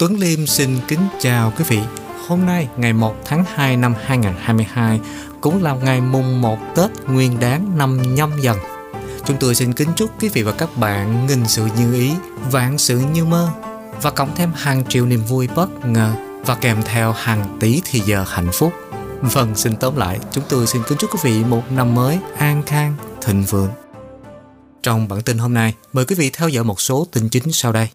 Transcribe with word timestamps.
Tuấn 0.00 0.18
Liêm 0.20 0.46
xin 0.46 0.78
kính 0.88 1.00
chào 1.18 1.52
quý 1.58 1.64
vị. 1.68 1.80
Hôm 2.28 2.46
nay 2.46 2.68
ngày 2.76 2.92
1 2.92 3.14
tháng 3.24 3.44
2 3.54 3.76
năm 3.76 3.94
2022 4.04 5.00
cũng 5.40 5.62
là 5.62 5.74
ngày 5.74 6.00
mùng 6.00 6.40
1 6.40 6.58
Tết 6.76 6.90
Nguyên 7.08 7.40
đán 7.40 7.78
năm 7.78 8.14
nhâm 8.14 8.30
dần. 8.40 8.58
Chúng 9.26 9.36
tôi 9.40 9.54
xin 9.54 9.72
kính 9.72 9.88
chúc 9.96 10.10
quý 10.22 10.28
vị 10.28 10.42
và 10.42 10.52
các 10.52 10.76
bạn 10.76 11.26
nghìn 11.26 11.46
sự 11.46 11.66
như 11.78 11.94
ý, 11.94 12.12
vạn 12.50 12.78
sự 12.78 12.98
như 13.14 13.24
mơ 13.24 13.50
và 14.02 14.10
cộng 14.10 14.36
thêm 14.36 14.50
hàng 14.54 14.84
triệu 14.88 15.06
niềm 15.06 15.24
vui 15.24 15.48
bất 15.54 15.86
ngờ 15.86 16.12
và 16.46 16.54
kèm 16.54 16.82
theo 16.84 17.12
hàng 17.12 17.56
tỷ 17.60 17.82
thì 17.84 18.00
giờ 18.00 18.24
hạnh 18.28 18.50
phúc. 18.52 18.72
Vâng, 19.20 19.54
xin 19.54 19.76
tóm 19.76 19.96
lại, 19.96 20.18
chúng 20.32 20.44
tôi 20.48 20.66
xin 20.66 20.82
kính 20.88 20.98
chúc 20.98 21.10
quý 21.14 21.20
vị 21.22 21.44
một 21.44 21.72
năm 21.72 21.94
mới 21.94 22.18
an 22.36 22.62
khang, 22.66 22.94
thịnh 23.22 23.42
vượng. 23.42 23.70
Trong 24.82 25.08
bản 25.08 25.22
tin 25.22 25.38
hôm 25.38 25.54
nay, 25.54 25.74
mời 25.92 26.04
quý 26.04 26.16
vị 26.16 26.30
theo 26.30 26.48
dõi 26.48 26.64
một 26.64 26.80
số 26.80 27.06
tin 27.12 27.28
chính 27.28 27.52
sau 27.52 27.72
đây. 27.72 27.88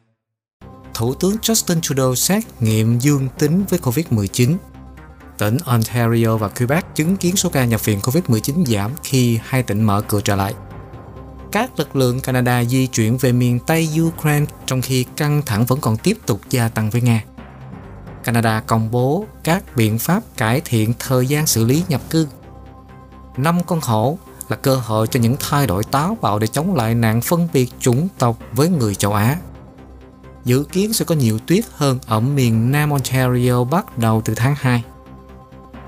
Thủ 0.96 1.14
tướng 1.14 1.36
Justin 1.42 1.82
Trudeau 1.82 2.16
xét 2.16 2.44
nghiệm 2.60 3.00
dương 3.00 3.28
tính 3.38 3.66
với 3.70 3.80
COVID-19. 3.80 4.56
Tỉnh 5.38 5.58
Ontario 5.66 6.38
và 6.38 6.48
Quebec 6.48 6.96
chứng 6.96 7.18
kiến 7.18 7.36
số 7.36 7.50
ca 7.50 7.66
nhập 7.66 7.86
viện 7.86 8.00
COVID-19 8.00 8.66
giảm 8.66 8.92
khi 9.04 9.40
hai 9.44 9.64
tỉnh 9.64 9.84
mở 9.84 10.02
cửa 10.08 10.22
trở 10.22 10.36
lại. 10.36 10.54
Các 11.52 11.80
lực 11.80 11.96
lượng 11.96 12.20
Canada 12.20 12.64
di 12.64 12.88
chuyển 12.88 13.18
về 13.18 13.32
miền 13.32 13.60
Tây 13.60 13.90
Ukraine 14.02 14.46
trong 14.66 14.82
khi 14.82 15.06
căng 15.18 15.42
thẳng 15.46 15.66
vẫn 15.66 15.80
còn 15.82 15.98
tiếp 15.98 16.18
tục 16.26 16.42
gia 16.50 16.70
tăng 16.70 16.90
với 16.90 17.02
Nga. 17.02 17.24
Canada 18.24 18.60
công 18.68 18.92
bố 18.92 19.26
các 19.44 19.76
biện 19.76 20.00
pháp 20.00 20.24
cải 20.38 20.62
thiện 20.66 20.94
thời 21.00 21.28
gian 21.28 21.48
xử 21.48 21.66
lý 21.66 21.84
nhập 21.90 22.02
cư. 22.10 22.28
Năm 23.38 23.64
con 23.64 23.80
hổ 23.84 24.18
là 24.50 24.56
cơ 24.56 24.76
hội 24.76 25.08
cho 25.08 25.20
những 25.20 25.36
thay 25.40 25.68
đổi 25.68 25.84
táo 25.84 26.18
bạo 26.22 26.40
để 26.40 26.48
chống 26.48 26.76
lại 26.76 26.96
nạn 26.96 27.22
phân 27.22 27.48
biệt 27.54 27.70
chủng 27.80 28.08
tộc 28.18 28.38
với 28.54 28.70
người 28.70 28.96
châu 28.96 29.14
Á. 29.14 29.38
Dự 30.46 30.64
kiến 30.72 30.94
sẽ 30.94 31.06
có 31.06 31.16
nhiều 31.16 31.40
tuyết 31.48 31.66
hơn 31.76 32.00
ở 32.08 32.20
miền 32.20 32.72
Nam 32.72 32.90
Ontario 32.90 33.64
bắt 33.64 33.98
đầu 33.98 34.22
từ 34.26 34.36
tháng 34.36 34.56
2. 34.58 34.84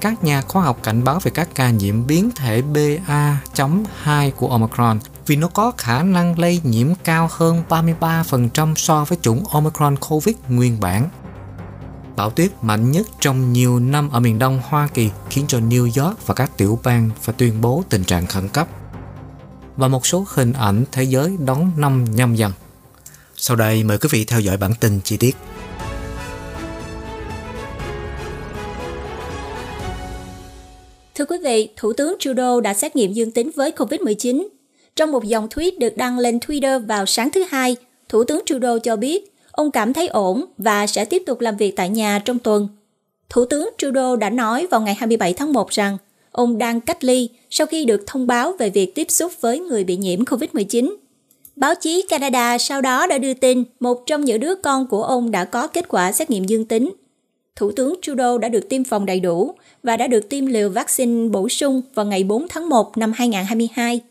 Các 0.02 0.24
nhà 0.24 0.42
khoa 0.42 0.64
học 0.64 0.80
cảnh 0.84 1.04
báo 1.04 1.20
về 1.20 1.32
các 1.32 1.50
ca 1.56 1.70
nhiễm 1.70 2.08
biến 2.08 2.30
thể 2.36 2.62
BA.2 2.62 4.32
của 4.32 4.48
Omicron 4.48 5.00
vì 5.28 5.36
nó 5.36 5.48
có 5.48 5.72
khả 5.78 6.04
năng 6.04 6.40
lây 6.40 6.62
nhiễm 6.64 6.88
cao 7.04 7.30
hơn 7.32 7.64
33% 7.70 8.76
so 8.76 9.06
với 9.06 9.18
chủng 9.22 9.46
Omicron 9.46 9.96
COVID 9.98 10.36
nguyên 10.50 10.80
bản. 10.80 11.10
Bão 12.16 12.30
tuyết 12.30 12.52
mạnh 12.62 12.92
nhất 12.92 13.08
trong 13.20 13.54
nhiều 13.54 13.80
năm 13.80 14.10
ở 14.10 14.20
miền 14.20 14.40
đông 14.40 14.62
Hoa 14.68 14.88
Kỳ 14.94 15.12
khiến 15.30 15.46
cho 15.48 15.60
New 15.60 16.04
York 16.04 16.28
và 16.28 16.34
các 16.34 16.58
tiểu 16.58 16.80
bang 16.84 17.10
phải 17.22 17.36
tuyên 17.38 17.62
bố 17.62 17.84
tình 17.90 18.04
trạng 18.04 18.26
khẩn 18.26 18.50
cấp. 18.50 18.68
Và 19.78 19.88
một 19.88 20.06
số 20.06 20.26
hình 20.30 20.54
ảnh 20.54 20.84
thế 20.92 21.04
giới 21.04 21.38
đón 21.40 21.72
năm 21.76 22.06
nhâm 22.16 22.36
dần. 22.36 22.52
Sau 23.38 23.58
đây 23.58 23.84
mời 23.84 23.98
quý 23.98 24.10
vị 24.12 24.26
theo 24.26 24.40
dõi 24.40 24.58
bản 24.58 24.72
tin 24.80 25.00
chi 25.04 25.18
tiết. 25.18 25.36
Thưa 31.16 31.26
quý 31.26 31.38
vị, 31.44 31.70
Thủ 31.76 31.94
tướng 31.94 32.16
Trudeau 32.20 32.62
đã 32.62 32.74
xét 32.74 32.96
nghiệm 32.96 33.14
dương 33.14 33.32
tính 33.32 33.52
với 33.56 33.72
COVID-19. 33.72 34.48
Trong 34.96 35.12
một 35.12 35.24
dòng 35.24 35.48
tweet 35.48 35.72
được 35.80 35.98
đăng 35.98 36.20
lên 36.20 36.38
Twitter 36.38 36.86
vào 36.86 37.06
sáng 37.06 37.30
thứ 37.32 37.44
Hai, 37.50 37.76
Thủ 38.10 38.24
tướng 38.24 38.42
Trudeau 38.46 38.80
cho 38.80 38.96
biết 38.96 39.34
ông 39.52 39.72
cảm 39.72 39.94
thấy 39.94 40.08
ổn 40.08 40.46
và 40.58 40.88
sẽ 40.88 41.06
tiếp 41.06 41.24
tục 41.26 41.40
làm 41.40 41.58
việc 41.58 41.76
tại 41.76 41.90
nhà 41.90 42.20
trong 42.26 42.40
tuần. 42.40 42.68
Thủ 43.30 43.46
tướng 43.46 43.70
Trudeau 43.78 44.16
đã 44.16 44.30
nói 44.30 44.68
vào 44.72 44.82
ngày 44.82 44.96
27 44.96 45.34
tháng 45.34 45.54
1 45.54 45.70
rằng 45.70 45.98
ông 46.32 46.58
đang 46.58 46.82
cách 46.82 47.04
ly 47.04 47.30
sau 47.50 47.68
khi 47.68 47.86
được 47.86 48.04
thông 48.08 48.28
báo 48.28 48.54
về 48.60 48.70
việc 48.70 48.96
tiếp 48.96 49.12
xúc 49.12 49.32
với 49.42 49.60
người 49.60 49.84
bị 49.84 49.98
nhiễm 49.98 50.24
COVID-19. 50.24 50.96
Báo 51.58 51.76
chí 51.76 52.06
Canada 52.10 52.58
sau 52.58 52.82
đó 52.82 53.08
đã 53.08 53.18
đưa 53.18 53.34
tin 53.34 53.64
một 53.80 54.04
trong 54.06 54.26
những 54.26 54.40
đứa 54.40 54.56
con 54.56 54.88
của 54.88 55.04
ông 55.04 55.32
đã 55.32 55.46
có 55.46 55.68
kết 55.68 55.88
quả 55.88 56.12
xét 56.12 56.30
nghiệm 56.30 56.44
dương 56.44 56.66
tính. 56.66 56.94
Thủ 57.56 57.72
tướng 57.72 57.96
Trudeau 58.02 58.38
đã 58.38 58.50
được 58.50 58.70
tiêm 58.70 58.84
phòng 58.84 59.06
đầy 59.06 59.20
đủ 59.20 59.54
và 59.84 59.98
đã 59.98 60.08
được 60.08 60.30
tiêm 60.30 60.46
liều 60.46 60.70
vaccine 60.70 61.30
bổ 61.30 61.50
sung 61.50 61.82
vào 61.94 62.06
ngày 62.06 62.24
4 62.24 62.48
tháng 62.50 62.70
1 62.70 62.98
năm 62.98 63.14
2022. 63.16 64.02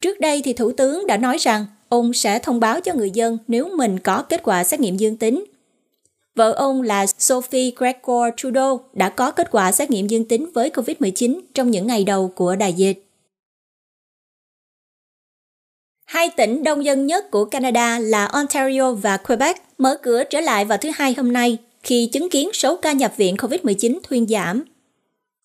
Trước 0.00 0.20
đây 0.20 0.42
thì 0.44 0.52
Thủ 0.52 0.72
tướng 0.72 1.06
đã 1.06 1.16
nói 1.16 1.38
rằng 1.38 1.66
ông 1.88 2.12
sẽ 2.12 2.38
thông 2.38 2.60
báo 2.60 2.80
cho 2.80 2.94
người 2.94 3.10
dân 3.10 3.38
nếu 3.48 3.68
mình 3.76 3.98
có 3.98 4.22
kết 4.22 4.42
quả 4.42 4.64
xét 4.64 4.80
nghiệm 4.80 4.96
dương 4.96 5.16
tính. 5.16 5.44
Vợ 6.34 6.52
ông 6.52 6.82
là 6.82 7.06
Sophie 7.06 7.72
Gregor 7.76 8.24
Trudeau 8.36 8.80
đã 8.92 9.08
có 9.08 9.30
kết 9.30 9.48
quả 9.50 9.72
xét 9.72 9.90
nghiệm 9.90 10.06
dương 10.06 10.24
tính 10.24 10.46
với 10.54 10.70
COVID-19 10.70 11.40
trong 11.54 11.70
những 11.70 11.86
ngày 11.86 12.04
đầu 12.04 12.32
của 12.34 12.56
đại 12.56 12.72
dịch. 12.72 13.03
Hai 16.14 16.30
tỉnh 16.36 16.62
đông 16.62 16.84
dân 16.84 17.06
nhất 17.06 17.30
của 17.30 17.44
Canada 17.44 17.98
là 17.98 18.24
Ontario 18.24 18.92
và 18.92 19.16
Quebec 19.16 19.56
mở 19.78 19.96
cửa 20.02 20.24
trở 20.24 20.40
lại 20.40 20.64
vào 20.64 20.78
thứ 20.78 20.90
Hai 20.94 21.14
hôm 21.16 21.32
nay 21.32 21.58
khi 21.82 22.06
chứng 22.12 22.30
kiến 22.30 22.50
số 22.52 22.76
ca 22.76 22.92
nhập 22.92 23.12
viện 23.16 23.36
COVID-19 23.36 23.98
thuyên 24.02 24.26
giảm. 24.26 24.62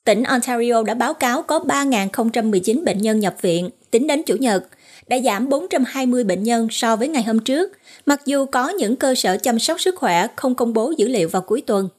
Tỉnh 0.06 0.24
Ontario 0.24 0.84
đã 0.84 0.94
báo 0.94 1.14
cáo 1.14 1.42
có 1.42 1.60
3.019 1.60 2.84
bệnh 2.84 2.98
nhân 2.98 3.20
nhập 3.20 3.36
viện 3.42 3.70
tính 3.92 4.08
đến 4.08 4.24
Chủ 4.24 4.36
nhật, 4.36 4.64
đã 5.08 5.20
giảm 5.20 5.50
420 5.50 6.24
bệnh 6.24 6.44
nhân 6.44 6.68
so 6.72 6.96
với 6.96 7.08
ngày 7.08 7.24
hôm 7.24 7.40
trước, 7.40 7.72
mặc 8.06 8.22
dù 8.26 8.46
có 8.46 8.70
những 8.70 8.96
cơ 8.96 9.16
sở 9.16 9.38
chăm 9.38 9.60
sóc 9.60 9.82
sức 9.82 9.96
khỏe 9.96 10.28
không 10.36 10.56
công 10.56 10.74
bố 10.74 10.94
dữ 10.98 11.08
liệu 11.08 11.30
vào 11.30 11.42
cuối 11.42 11.62
tuần. 11.62 11.90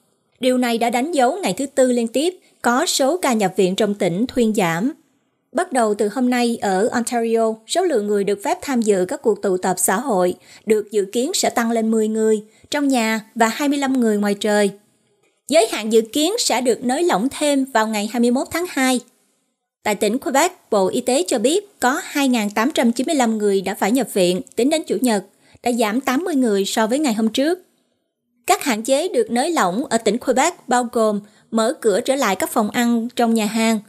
Điều 0.41 0.59
này 0.59 0.79
đã 0.79 0.91
đánh 0.91 1.13
dấu 1.13 1.39
ngày 1.43 1.53
thứ 1.53 1.67
tư 1.67 1.93
liên 1.93 2.09
tiếp 2.09 2.35
có 2.63 2.87
số 2.87 3.17
ca 3.17 3.33
nhập 3.33 3.53
viện 3.57 3.77
trong 3.77 3.95
tỉnh 3.95 4.27
thuyên 4.27 4.55
giảm. 4.55 4.93
Bắt 5.53 5.72
đầu 5.72 5.94
từ 5.94 6.09
hôm 6.09 6.31
nay 6.31 6.59
ở 6.62 6.88
Ontario, 6.93 7.55
số 7.66 7.84
lượng 7.84 8.06
người 8.06 8.25
được 8.25 8.41
phép 8.44 8.59
tham 8.62 8.83
dự 8.83 9.05
các 9.09 9.22
cuộc 9.22 9.43
tụ 9.43 9.56
tập 9.56 9.77
xã 9.78 9.97
hội 10.00 10.34
được 10.66 10.91
dự 10.91 11.05
kiến 11.12 11.31
sẽ 11.34 11.50
tăng 11.50 11.71
lên 11.71 11.91
10 11.91 12.09
người 12.09 12.43
trong 12.71 12.88
nhà 12.88 13.21
và 13.34 13.49
25 13.49 14.00
người 14.00 14.16
ngoài 14.16 14.34
trời. 14.34 14.71
Giới 15.49 15.69
hạn 15.71 15.93
dự 15.93 16.00
kiến 16.00 16.33
sẽ 16.39 16.60
được 16.60 16.84
nới 16.84 17.03
lỏng 17.03 17.28
thêm 17.39 17.65
vào 17.65 17.87
ngày 17.87 18.09
21 18.12 18.47
tháng 18.50 18.65
2. 18.69 19.00
Tại 19.83 19.94
tỉnh 19.94 20.19
Quebec, 20.19 20.53
Bộ 20.71 20.89
Y 20.89 21.00
tế 21.00 21.25
cho 21.27 21.39
biết 21.39 21.81
có 21.81 22.03
2.895 22.12 23.37
người 23.37 23.60
đã 23.60 23.75
phải 23.75 23.93
nhập 23.93 24.09
viện 24.12 24.41
tính 24.56 24.71
đến 24.71 24.83
Chủ 24.87 24.97
nhật, 25.00 25.25
đã 25.62 25.72
giảm 25.72 26.00
80 26.00 26.34
người 26.34 26.65
so 26.65 26.87
với 26.87 26.99
ngày 26.99 27.15
hôm 27.15 27.28
trước. 27.28 27.59
Các 28.47 28.65
hạn 28.65 28.83
chế 28.83 29.09
được 29.09 29.31
nới 29.31 29.50
lỏng 29.50 29.84
ở 29.87 29.99
tỉnh 29.99 30.19
Quebec 30.19 30.69
bao 30.69 30.89
gồm 30.93 31.21
mở 31.50 31.72
cửa 31.81 32.00
trở 32.00 32.15
lại 32.15 32.37
các 32.37 32.50
phòng 32.50 32.71
ăn 32.71 33.09
trong 33.16 33.34
nhà 33.34 33.47
hàng, 33.47 33.81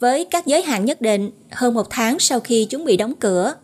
với 0.00 0.24
các 0.24 0.46
giới 0.46 0.62
hạn 0.62 0.84
nhất 0.84 1.00
định 1.00 1.30
hơn 1.50 1.74
một 1.74 1.86
tháng 1.90 2.18
sau 2.18 2.40
khi 2.40 2.66
chúng 2.70 2.84
bị 2.84 2.96
đóng 2.96 3.14
cửa. 3.20 3.54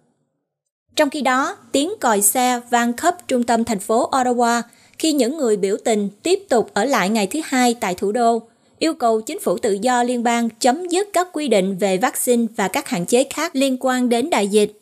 Trong 0.96 1.10
khi 1.10 1.20
đó, 1.20 1.56
tiếng 1.72 1.92
còi 2.00 2.22
xe 2.22 2.60
vang 2.70 2.92
khắp 2.92 3.16
trung 3.28 3.42
tâm 3.42 3.64
thành 3.64 3.78
phố 3.78 4.10
Ottawa 4.10 4.62
khi 4.98 5.12
những 5.12 5.36
người 5.36 5.56
biểu 5.56 5.76
tình 5.84 6.08
tiếp 6.22 6.38
tục 6.48 6.70
ở 6.74 6.84
lại 6.84 7.08
ngày 7.08 7.26
thứ 7.26 7.40
hai 7.44 7.74
tại 7.80 7.94
thủ 7.94 8.12
đô, 8.12 8.42
yêu 8.78 8.94
cầu 8.94 9.20
chính 9.20 9.40
phủ 9.40 9.58
tự 9.58 9.78
do 9.82 10.02
liên 10.02 10.22
bang 10.22 10.48
chấm 10.60 10.88
dứt 10.88 11.08
các 11.12 11.28
quy 11.32 11.48
định 11.48 11.76
về 11.76 11.96
vaccine 11.96 12.46
và 12.56 12.68
các 12.68 12.88
hạn 12.88 13.06
chế 13.06 13.24
khác 13.30 13.56
liên 13.56 13.76
quan 13.80 14.08
đến 14.08 14.30
đại 14.30 14.48
dịch. 14.48 14.72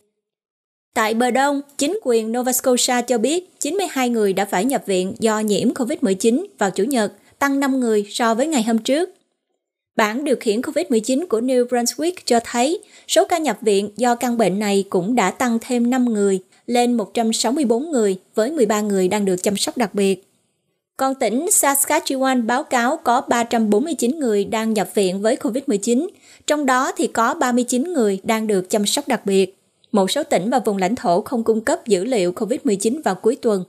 Tại 0.95 1.15
bờ 1.15 1.31
đông, 1.31 1.61
chính 1.79 2.01
quyền 2.03 2.33
Nova 2.33 2.53
Scotia 2.53 3.03
cho 3.03 3.19
biết 3.19 3.61
92 3.61 4.09
người 4.09 4.33
đã 4.33 4.45
phải 4.45 4.65
nhập 4.65 4.83
viện 4.87 5.15
do 5.19 5.41
nhiễm 5.41 5.73
COVID-19 5.73 6.45
vào 6.59 6.71
Chủ 6.71 6.85
nhật, 6.85 7.13
tăng 7.39 7.61
5 7.61 7.81
người 7.81 8.07
so 8.11 8.35
với 8.35 8.47
ngày 8.47 8.63
hôm 8.63 8.79
trước. 8.79 9.11
Bản 9.97 10.25
điều 10.25 10.37
khiển 10.37 10.61
COVID-19 10.61 11.27
của 11.27 11.41
New 11.41 11.67
Brunswick 11.67 12.13
cho 12.25 12.41
thấy 12.45 12.81
số 13.09 13.25
ca 13.25 13.39
nhập 13.39 13.59
viện 13.61 13.91
do 13.97 14.15
căn 14.15 14.39
bệnh 14.39 14.59
này 14.59 14.85
cũng 14.91 15.15
đã 15.15 15.31
tăng 15.31 15.59
thêm 15.61 15.91
5 15.91 16.05
người, 16.05 16.41
lên 16.67 16.95
164 16.95 17.91
người 17.91 18.17
với 18.35 18.51
13 18.51 18.81
người 18.81 19.09
đang 19.09 19.25
được 19.25 19.43
chăm 19.43 19.57
sóc 19.57 19.77
đặc 19.77 19.95
biệt. 19.95 20.25
Còn 20.97 21.15
tỉnh 21.15 21.47
Saskatchewan 21.47 22.47
báo 22.47 22.65
cáo 22.65 22.97
có 23.05 23.21
349 23.21 24.19
người 24.19 24.45
đang 24.45 24.75
nhập 24.75 24.89
viện 24.95 25.23
với 25.23 25.37
COVID-19, 25.37 26.09
trong 26.47 26.67
đó 26.67 26.93
thì 26.97 27.07
có 27.07 27.35
39 27.35 27.93
người 27.93 28.21
đang 28.25 28.47
được 28.47 28.71
chăm 28.71 28.87
sóc 28.87 29.09
đặc 29.09 29.27
biệt. 29.27 29.59
Một 29.93 30.11
số 30.11 30.23
tỉnh 30.23 30.51
và 30.51 30.59
vùng 30.59 30.77
lãnh 30.77 30.97
thổ 30.97 31.21
không 31.21 31.45
cung 31.45 31.61
cấp 31.61 31.87
dữ 31.87 32.05
liệu 32.05 32.33
COVID-19 32.33 33.03
vào 33.03 33.15
cuối 33.15 33.37
tuần. 33.37 33.65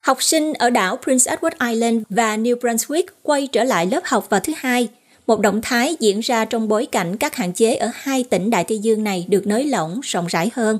Học 0.00 0.22
sinh 0.22 0.52
ở 0.54 0.70
đảo 0.70 0.96
Prince 0.96 1.36
Edward 1.36 1.70
Island 1.72 2.02
và 2.10 2.36
New 2.36 2.56
Brunswick 2.56 3.04
quay 3.22 3.46
trở 3.46 3.64
lại 3.64 3.86
lớp 3.86 4.00
học 4.04 4.30
vào 4.30 4.40
thứ 4.40 4.52
hai, 4.56 4.88
một 5.26 5.40
động 5.40 5.60
thái 5.62 5.96
diễn 6.00 6.20
ra 6.20 6.44
trong 6.44 6.68
bối 6.68 6.86
cảnh 6.86 7.16
các 7.16 7.34
hạn 7.34 7.52
chế 7.52 7.74
ở 7.74 7.90
hai 7.94 8.24
tỉnh 8.24 8.50
Đại 8.50 8.64
Tây 8.64 8.78
Dương 8.78 9.04
này 9.04 9.26
được 9.28 9.46
nới 9.46 9.64
lỏng 9.64 10.00
rộng 10.02 10.26
rãi 10.26 10.50
hơn. 10.54 10.78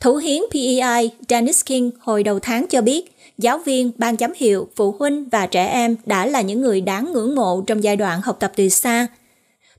Thủ 0.00 0.16
hiến 0.16 0.42
PEI 0.52 1.10
Dennis 1.28 1.64
King 1.64 1.90
hồi 1.98 2.22
đầu 2.22 2.38
tháng 2.38 2.66
cho 2.70 2.80
biết, 2.80 3.16
giáo 3.38 3.58
viên, 3.58 3.92
ban 3.96 4.16
giám 4.16 4.32
hiệu, 4.36 4.68
phụ 4.76 4.96
huynh 4.98 5.28
và 5.28 5.46
trẻ 5.46 5.66
em 5.66 5.96
đã 6.06 6.26
là 6.26 6.40
những 6.40 6.60
người 6.60 6.80
đáng 6.80 7.12
ngưỡng 7.12 7.34
mộ 7.34 7.62
trong 7.66 7.84
giai 7.84 7.96
đoạn 7.96 8.20
học 8.22 8.36
tập 8.40 8.52
từ 8.56 8.68
xa. 8.68 9.06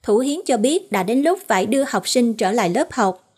Thủ 0.04 0.18
hiến 0.18 0.40
cho 0.46 0.58
biết 0.58 0.92
đã 0.92 1.04
đến 1.04 1.22
lúc 1.22 1.40
phải 1.48 1.66
đưa 1.66 1.84
học 1.88 2.08
sinh 2.08 2.34
trở 2.34 2.52
lại 2.52 2.70
lớp 2.70 2.88
học. 2.92 3.34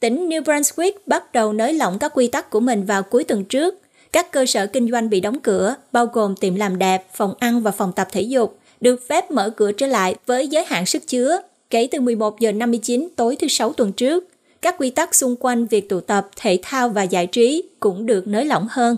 Tỉnh 0.00 0.28
New 0.28 0.42
Brunswick 0.42 0.92
bắt 1.06 1.32
đầu 1.32 1.52
nới 1.52 1.72
lỏng 1.72 1.98
các 1.98 2.12
quy 2.14 2.28
tắc 2.28 2.50
của 2.50 2.60
mình 2.60 2.84
vào 2.84 3.02
cuối 3.02 3.24
tuần 3.24 3.44
trước. 3.44 3.81
Các 4.12 4.32
cơ 4.32 4.46
sở 4.46 4.66
kinh 4.66 4.90
doanh 4.90 5.10
bị 5.10 5.20
đóng 5.20 5.40
cửa, 5.42 5.74
bao 5.92 6.06
gồm 6.06 6.36
tiệm 6.36 6.54
làm 6.54 6.78
đẹp, 6.78 7.06
phòng 7.14 7.34
ăn 7.38 7.62
và 7.62 7.70
phòng 7.70 7.92
tập 7.92 8.08
thể 8.12 8.20
dục, 8.20 8.58
được 8.80 9.08
phép 9.08 9.30
mở 9.30 9.50
cửa 9.50 9.72
trở 9.72 9.86
lại 9.86 10.14
với 10.26 10.48
giới 10.48 10.64
hạn 10.64 10.86
sức 10.86 11.02
chứa 11.06 11.40
kể 11.70 11.88
từ 11.90 12.00
11 12.00 12.40
giờ 12.40 12.52
59 12.52 13.08
tối 13.16 13.36
thứ 13.36 13.48
Sáu 13.48 13.72
tuần 13.72 13.92
trước 13.92 14.28
các 14.62 14.74
quy 14.78 14.90
tắc 14.90 15.14
xung 15.14 15.36
quanh 15.40 15.66
việc 15.66 15.88
tụ 15.88 16.00
tập, 16.00 16.28
thể 16.36 16.58
thao 16.62 16.88
và 16.88 17.02
giải 17.02 17.26
trí 17.26 17.62
cũng 17.80 18.06
được 18.06 18.26
nới 18.26 18.44
lỏng 18.44 18.66
hơn. 18.70 18.96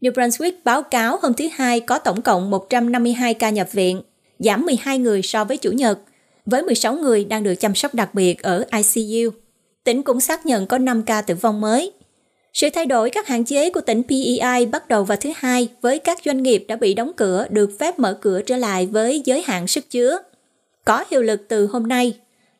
New 0.00 0.12
Brunswick 0.12 0.52
báo 0.64 0.82
cáo 0.82 1.18
hôm 1.22 1.34
thứ 1.34 1.48
Hai 1.52 1.80
có 1.80 1.98
tổng 1.98 2.22
cộng 2.22 2.50
152 2.50 3.34
ca 3.34 3.50
nhập 3.50 3.72
viện, 3.72 4.02
giảm 4.38 4.66
12 4.66 4.98
người 4.98 5.22
so 5.22 5.44
với 5.44 5.56
Chủ 5.56 5.72
nhật, 5.72 5.98
với 6.46 6.62
16 6.62 6.94
người 6.94 7.24
đang 7.24 7.42
được 7.42 7.54
chăm 7.54 7.74
sóc 7.74 7.94
đặc 7.94 8.14
biệt 8.14 8.42
ở 8.42 8.64
ICU. 8.72 9.30
Tỉnh 9.84 10.02
cũng 10.02 10.20
xác 10.20 10.46
nhận 10.46 10.66
có 10.66 10.78
5 10.78 11.02
ca 11.02 11.22
tử 11.22 11.34
vong 11.34 11.60
mới. 11.60 11.92
Sự 12.54 12.68
thay 12.70 12.86
đổi 12.86 13.10
các 13.10 13.26
hạn 13.26 13.44
chế 13.44 13.70
của 13.70 13.80
tỉnh 13.80 14.02
PEI 14.08 14.66
bắt 14.66 14.88
đầu 14.88 15.04
vào 15.04 15.18
thứ 15.20 15.30
Hai 15.36 15.68
với 15.80 15.98
các 15.98 16.18
doanh 16.24 16.42
nghiệp 16.42 16.64
đã 16.68 16.76
bị 16.76 16.94
đóng 16.94 17.12
cửa 17.16 17.46
được 17.50 17.78
phép 17.78 17.98
mở 17.98 18.18
cửa 18.20 18.42
trở 18.42 18.56
lại 18.56 18.86
với 18.86 19.22
giới 19.24 19.42
hạn 19.42 19.66
sức 19.66 19.90
chứa. 19.90 20.18
Có 20.84 21.04
hiệu 21.10 21.22
lực 21.22 21.40
từ 21.48 21.66
hôm 21.66 21.86
nay. 21.86 22.18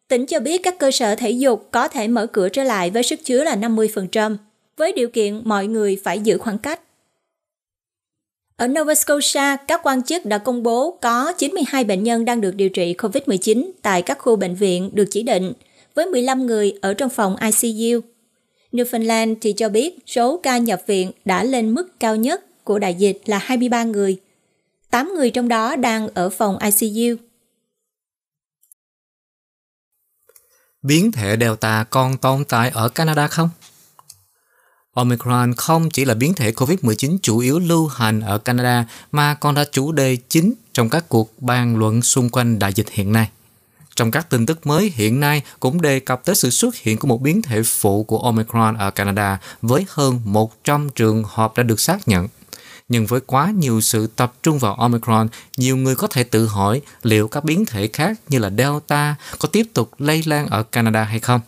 Tỉnh 0.08 0.26
cho 0.26 0.40
biết 0.40 0.62
các 0.62 0.78
cơ 0.78 0.90
sở 0.90 1.14
thể 1.14 1.30
dục 1.30 1.68
có 1.70 1.88
thể 1.88 2.08
mở 2.08 2.26
cửa 2.26 2.48
trở 2.48 2.64
lại 2.64 2.90
với 2.90 3.02
sức 3.02 3.20
chứa 3.24 3.44
là 3.44 3.56
50%, 3.56 4.36
với 4.76 4.92
điều 4.92 5.08
kiện 5.08 5.40
mọi 5.44 5.66
người 5.66 5.98
phải 6.04 6.20
giữ 6.20 6.38
khoảng 6.38 6.58
cách. 6.58 6.80
Ở 8.56 8.68
Nova 8.68 8.94
Scotia, 8.94 9.56
các 9.68 9.80
quan 9.82 10.02
chức 10.02 10.24
đã 10.24 10.38
công 10.38 10.62
bố 10.62 10.98
có 11.02 11.32
92 11.38 11.84
bệnh 11.84 12.02
nhân 12.02 12.24
đang 12.24 12.40
được 12.40 12.54
điều 12.54 12.68
trị 12.68 12.94
COVID-19 12.98 13.70
tại 13.82 14.02
các 14.02 14.18
khu 14.18 14.36
bệnh 14.36 14.54
viện 14.54 14.90
được 14.92 15.06
chỉ 15.10 15.22
định, 15.22 15.52
với 15.94 16.06
15 16.06 16.46
người 16.46 16.72
ở 16.80 16.94
trong 16.94 17.10
phòng 17.10 17.36
ICU. 17.62 18.13
Newfoundland 18.74 19.34
thì 19.40 19.52
cho 19.52 19.68
biết 19.68 19.98
số 20.06 20.40
ca 20.42 20.58
nhập 20.58 20.82
viện 20.86 21.12
đã 21.24 21.44
lên 21.44 21.74
mức 21.74 22.00
cao 22.00 22.16
nhất 22.16 22.64
của 22.64 22.78
đại 22.78 22.94
dịch 22.94 23.22
là 23.26 23.38
23 23.38 23.84
người. 23.84 24.20
8 24.90 25.12
người 25.14 25.30
trong 25.30 25.48
đó 25.48 25.76
đang 25.76 26.08
ở 26.14 26.30
phòng 26.30 26.58
ICU. 26.58 27.22
Biến 30.82 31.12
thể 31.12 31.36
Delta 31.40 31.84
còn 31.90 32.16
tồn 32.16 32.44
tại 32.44 32.70
ở 32.70 32.88
Canada 32.88 33.26
không? 33.26 33.50
Omicron 34.92 35.54
không 35.54 35.90
chỉ 35.90 36.04
là 36.04 36.14
biến 36.14 36.34
thể 36.34 36.50
COVID-19 36.50 37.18
chủ 37.22 37.38
yếu 37.38 37.58
lưu 37.58 37.86
hành 37.86 38.20
ở 38.20 38.38
Canada, 38.38 38.86
mà 39.12 39.34
còn 39.34 39.54
là 39.54 39.64
chủ 39.72 39.92
đề 39.92 40.16
chính 40.28 40.52
trong 40.72 40.90
các 40.90 41.08
cuộc 41.08 41.42
bàn 41.42 41.76
luận 41.76 42.02
xung 42.02 42.30
quanh 42.30 42.58
đại 42.58 42.72
dịch 42.72 42.90
hiện 42.90 43.12
nay. 43.12 43.28
Trong 43.96 44.10
các 44.10 44.30
tin 44.30 44.46
tức 44.46 44.66
mới 44.66 44.92
hiện 44.94 45.20
nay 45.20 45.42
cũng 45.60 45.82
đề 45.82 46.00
cập 46.00 46.24
tới 46.24 46.34
sự 46.34 46.50
xuất 46.50 46.76
hiện 46.76 46.98
của 46.98 47.08
một 47.08 47.22
biến 47.22 47.42
thể 47.42 47.62
phụ 47.62 48.04
của 48.04 48.18
Omicron 48.18 48.76
ở 48.76 48.90
Canada 48.90 49.38
với 49.62 49.86
hơn 49.88 50.20
100 50.24 50.88
trường 50.94 51.24
hợp 51.26 51.56
đã 51.56 51.62
được 51.62 51.80
xác 51.80 52.08
nhận. 52.08 52.28
Nhưng 52.88 53.06
với 53.06 53.20
quá 53.20 53.52
nhiều 53.56 53.80
sự 53.80 54.06
tập 54.06 54.32
trung 54.42 54.58
vào 54.58 54.74
Omicron, 54.74 55.28
nhiều 55.56 55.76
người 55.76 55.96
có 55.96 56.06
thể 56.06 56.24
tự 56.24 56.46
hỏi 56.46 56.80
liệu 57.02 57.28
các 57.28 57.44
biến 57.44 57.64
thể 57.64 57.88
khác 57.92 58.20
như 58.28 58.38
là 58.38 58.50
Delta 58.58 59.14
có 59.38 59.48
tiếp 59.48 59.66
tục 59.74 59.90
lây 59.98 60.22
lan 60.26 60.46
ở 60.46 60.62
Canada 60.62 61.04
hay 61.04 61.20
không. 61.20 61.40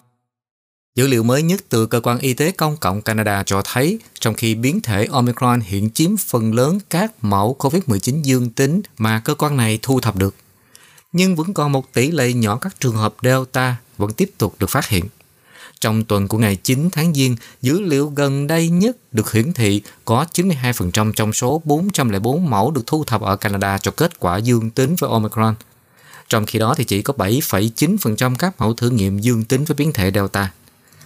Dữ 0.95 1.07
liệu 1.07 1.23
mới 1.23 1.43
nhất 1.43 1.61
từ 1.69 1.87
Cơ 1.87 2.01
quan 2.01 2.19
Y 2.19 2.35
tế 2.35 2.51
Công 2.51 2.77
cộng 2.77 3.03
Canada 3.03 3.43
cho 3.47 3.63
thấy, 3.65 3.99
trong 4.21 4.35
khi 4.35 4.55
biến 4.55 4.81
thể 4.81 5.07
Omicron 5.11 5.61
hiện 5.61 5.91
chiếm 5.91 6.17
phần 6.17 6.55
lớn 6.55 6.79
các 6.91 7.13
mẫu 7.23 7.57
COVID-19 7.59 8.23
dương 8.23 8.51
tính 8.51 8.83
mà 8.99 9.21
cơ 9.25 9.35
quan 9.35 9.57
này 9.57 9.79
thu 9.83 10.01
thập 10.01 10.17
được, 10.17 10.35
nhưng 11.17 11.37
vẫn 11.37 11.55
còn 11.55 11.73
một 11.73 11.93
tỷ 11.93 12.11
lệ 12.11 12.33
nhỏ 12.33 12.57
các 12.57 12.81
trường 12.81 12.97
hợp 12.97 13.15
Delta 13.23 13.77
vẫn 13.99 14.13
tiếp 14.13 14.31
tục 14.39 14.55
được 14.59 14.71
phát 14.71 14.89
hiện. 14.89 15.05
Trong 15.81 16.05
tuần 16.05 16.29
của 16.29 16.39
ngày 16.39 16.57
9 16.57 16.89
tháng 16.93 17.15
Giêng, 17.15 17.37
dữ 17.63 17.81
liệu 17.81 18.13
gần 18.17 18.47
đây 18.47 18.69
nhất 18.69 18.97
được 19.13 19.33
hiển 19.33 19.53
thị 19.53 19.83
có 20.05 20.27
92% 20.33 21.13
trong 21.13 21.33
số 21.33 21.63
404 21.65 22.51
mẫu 22.51 22.71
được 22.71 22.83
thu 22.87 23.05
thập 23.05 23.21
ở 23.21 23.37
Canada 23.37 23.79
cho 23.79 23.91
kết 23.91 24.21
quả 24.21 24.37
dương 24.37 24.71
tính 24.71 24.97
với 24.99 25.11
Omicron. 25.11 25.55
Trong 26.29 26.47
khi 26.47 26.59
đó 26.59 26.75
thì 26.77 26.85
chỉ 26.85 27.03
có 27.03 27.15
7,9% 27.17 28.37
các 28.37 28.61
mẫu 28.61 28.75
thử 28.75 28.91
nghiệm 28.91 29.19
dương 29.19 29.45
tính 29.45 29.65
với 29.65 29.75
biến 29.75 29.93
thể 29.93 30.11
Delta. 30.15 30.53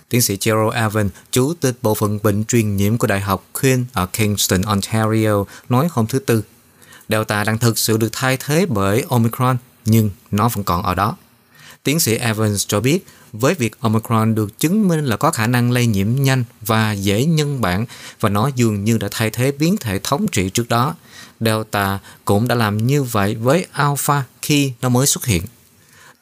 Tiến 0.09 0.23
sĩ 0.23 0.39
Gerald 0.41 0.75
Evan, 0.75 1.09
chủ 1.33 1.55
tịch 1.55 1.75
bộ 1.83 1.95
phận 1.95 2.19
bệnh 2.23 2.45
truyền 2.45 2.77
nhiễm 2.77 2.99
của 2.99 3.07
Đại 3.07 3.21
học 3.21 3.45
Queen 3.61 3.85
ở 3.93 4.07
Kingston, 4.07 4.63
Ontario, 4.63 5.45
nói 5.69 5.89
hôm 5.91 6.07
thứ 6.07 6.19
Tư, 6.19 6.43
Delta 7.09 7.45
đang 7.45 7.59
thực 7.59 7.79
sự 7.79 7.97
được 7.97 8.09
thay 8.13 8.37
thế 8.41 8.67
bởi 8.69 9.05
Omicron, 9.09 9.57
nhưng 9.85 10.11
nó 10.31 10.49
vẫn 10.49 10.65
còn 10.65 10.83
ở 10.83 10.95
đó. 10.95 11.17
Tiến 11.83 12.01
sĩ 12.01 12.17
Evans 12.17 12.67
cho 12.69 12.81
biết, 12.81 13.07
với 13.33 13.55
việc 13.55 13.81
Omicron 13.81 14.35
được 14.35 14.59
chứng 14.59 14.89
minh 14.89 15.05
là 15.05 15.17
có 15.17 15.31
khả 15.31 15.47
năng 15.47 15.71
lây 15.73 15.87
nhiễm 15.87 16.09
nhanh 16.15 16.45
và 16.61 16.93
dễ 16.93 17.25
nhân 17.25 17.61
bản 17.61 17.87
và 18.21 18.29
nó 18.29 18.51
dường 18.57 18.85
như 18.85 18.99
đã 18.99 19.09
thay 19.11 19.31
thế 19.31 19.53
biến 19.53 19.77
thể 19.77 19.99
thống 20.03 20.27
trị 20.29 20.51
trước 20.51 20.69
đó, 20.69 20.95
Delta 21.41 21.99
cũng 22.25 22.49
đã 22.49 22.55
làm 22.55 22.87
như 22.87 23.03
vậy 23.03 23.35
với 23.35 23.67
Alpha 23.73 24.25
khi 24.43 24.73
nó 24.81 24.89
mới 24.89 25.07
xuất 25.07 25.27
hiện. 25.27 25.43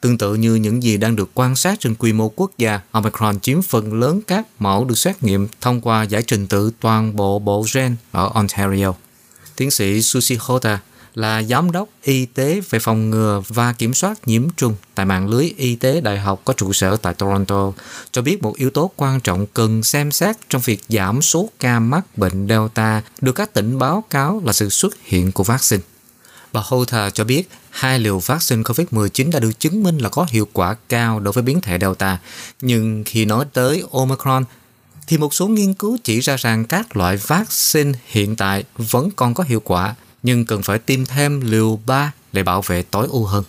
Tương 0.01 0.17
tự 0.17 0.35
như 0.35 0.55
những 0.55 0.83
gì 0.83 0.97
đang 0.97 1.15
được 1.15 1.29
quan 1.33 1.55
sát 1.55 1.79
trên 1.79 1.95
quy 1.95 2.13
mô 2.13 2.29
quốc 2.29 2.51
gia, 2.57 2.79
Omicron 2.91 3.39
chiếm 3.39 3.61
phần 3.61 3.99
lớn 3.99 4.21
các 4.27 4.45
mẫu 4.59 4.85
được 4.85 4.97
xét 4.97 5.23
nghiệm 5.23 5.47
thông 5.61 5.81
qua 5.81 6.03
giải 6.03 6.23
trình 6.27 6.47
tự 6.47 6.71
toàn 6.79 7.15
bộ 7.15 7.39
bộ 7.39 7.65
gen 7.73 7.95
ở 8.11 8.29
Ontario. 8.33 8.93
Tiến 9.55 9.71
sĩ 9.71 10.01
Susie 10.01 10.37
Hota 10.39 10.79
là 11.15 11.43
giám 11.43 11.71
đốc 11.71 11.89
y 12.03 12.25
tế 12.25 12.61
về 12.69 12.79
phòng 12.79 13.09
ngừa 13.09 13.43
và 13.47 13.73
kiểm 13.73 13.93
soát 13.93 14.27
nhiễm 14.27 14.49
trùng 14.57 14.75
tại 14.95 15.05
mạng 15.05 15.29
lưới 15.29 15.53
y 15.57 15.75
tế 15.75 16.01
đại 16.01 16.19
học 16.19 16.41
có 16.45 16.53
trụ 16.53 16.73
sở 16.73 16.97
tại 16.97 17.13
Toronto, 17.13 17.71
cho 18.11 18.21
biết 18.21 18.43
một 18.43 18.55
yếu 18.57 18.69
tố 18.69 18.91
quan 18.95 19.19
trọng 19.19 19.45
cần 19.53 19.83
xem 19.83 20.11
xét 20.11 20.35
trong 20.49 20.61
việc 20.65 20.81
giảm 20.89 21.21
số 21.21 21.49
ca 21.59 21.79
mắc 21.79 22.17
bệnh 22.17 22.47
Delta 22.47 23.01
được 23.21 23.33
các 23.33 23.53
tỉnh 23.53 23.79
báo 23.79 24.03
cáo 24.09 24.41
là 24.45 24.53
sự 24.53 24.69
xuất 24.69 24.93
hiện 25.03 25.31
của 25.31 25.43
vaccine. 25.43 25.83
Bà 26.53 26.61
Holter 26.63 27.13
cho 27.13 27.23
biết 27.23 27.49
hai 27.69 27.99
liều 27.99 28.19
vaccine 28.19 28.61
COVID-19 28.61 29.31
đã 29.31 29.39
được 29.39 29.59
chứng 29.59 29.83
minh 29.83 29.97
là 29.97 30.09
có 30.09 30.25
hiệu 30.29 30.47
quả 30.53 30.75
cao 30.89 31.19
đối 31.19 31.31
với 31.31 31.43
biến 31.43 31.61
thể 31.61 31.77
Delta. 31.81 32.19
Nhưng 32.61 33.03
khi 33.05 33.25
nói 33.25 33.45
tới 33.53 33.83
Omicron, 33.91 34.43
thì 35.07 35.17
một 35.17 35.33
số 35.33 35.47
nghiên 35.47 35.73
cứu 35.73 35.97
chỉ 36.03 36.19
ra 36.19 36.35
rằng 36.35 36.65
các 36.65 36.97
loại 36.97 37.17
vaccine 37.17 37.91
hiện 38.05 38.35
tại 38.35 38.63
vẫn 38.77 39.09
còn 39.15 39.33
có 39.33 39.43
hiệu 39.47 39.59
quả, 39.59 39.95
nhưng 40.23 40.45
cần 40.45 40.63
phải 40.63 40.79
tiêm 40.79 41.05
thêm 41.05 41.41
liều 41.41 41.79
3 41.85 42.11
để 42.33 42.43
bảo 42.43 42.61
vệ 42.61 42.81
tối 42.81 43.07
ưu 43.11 43.25
hơn. 43.25 43.43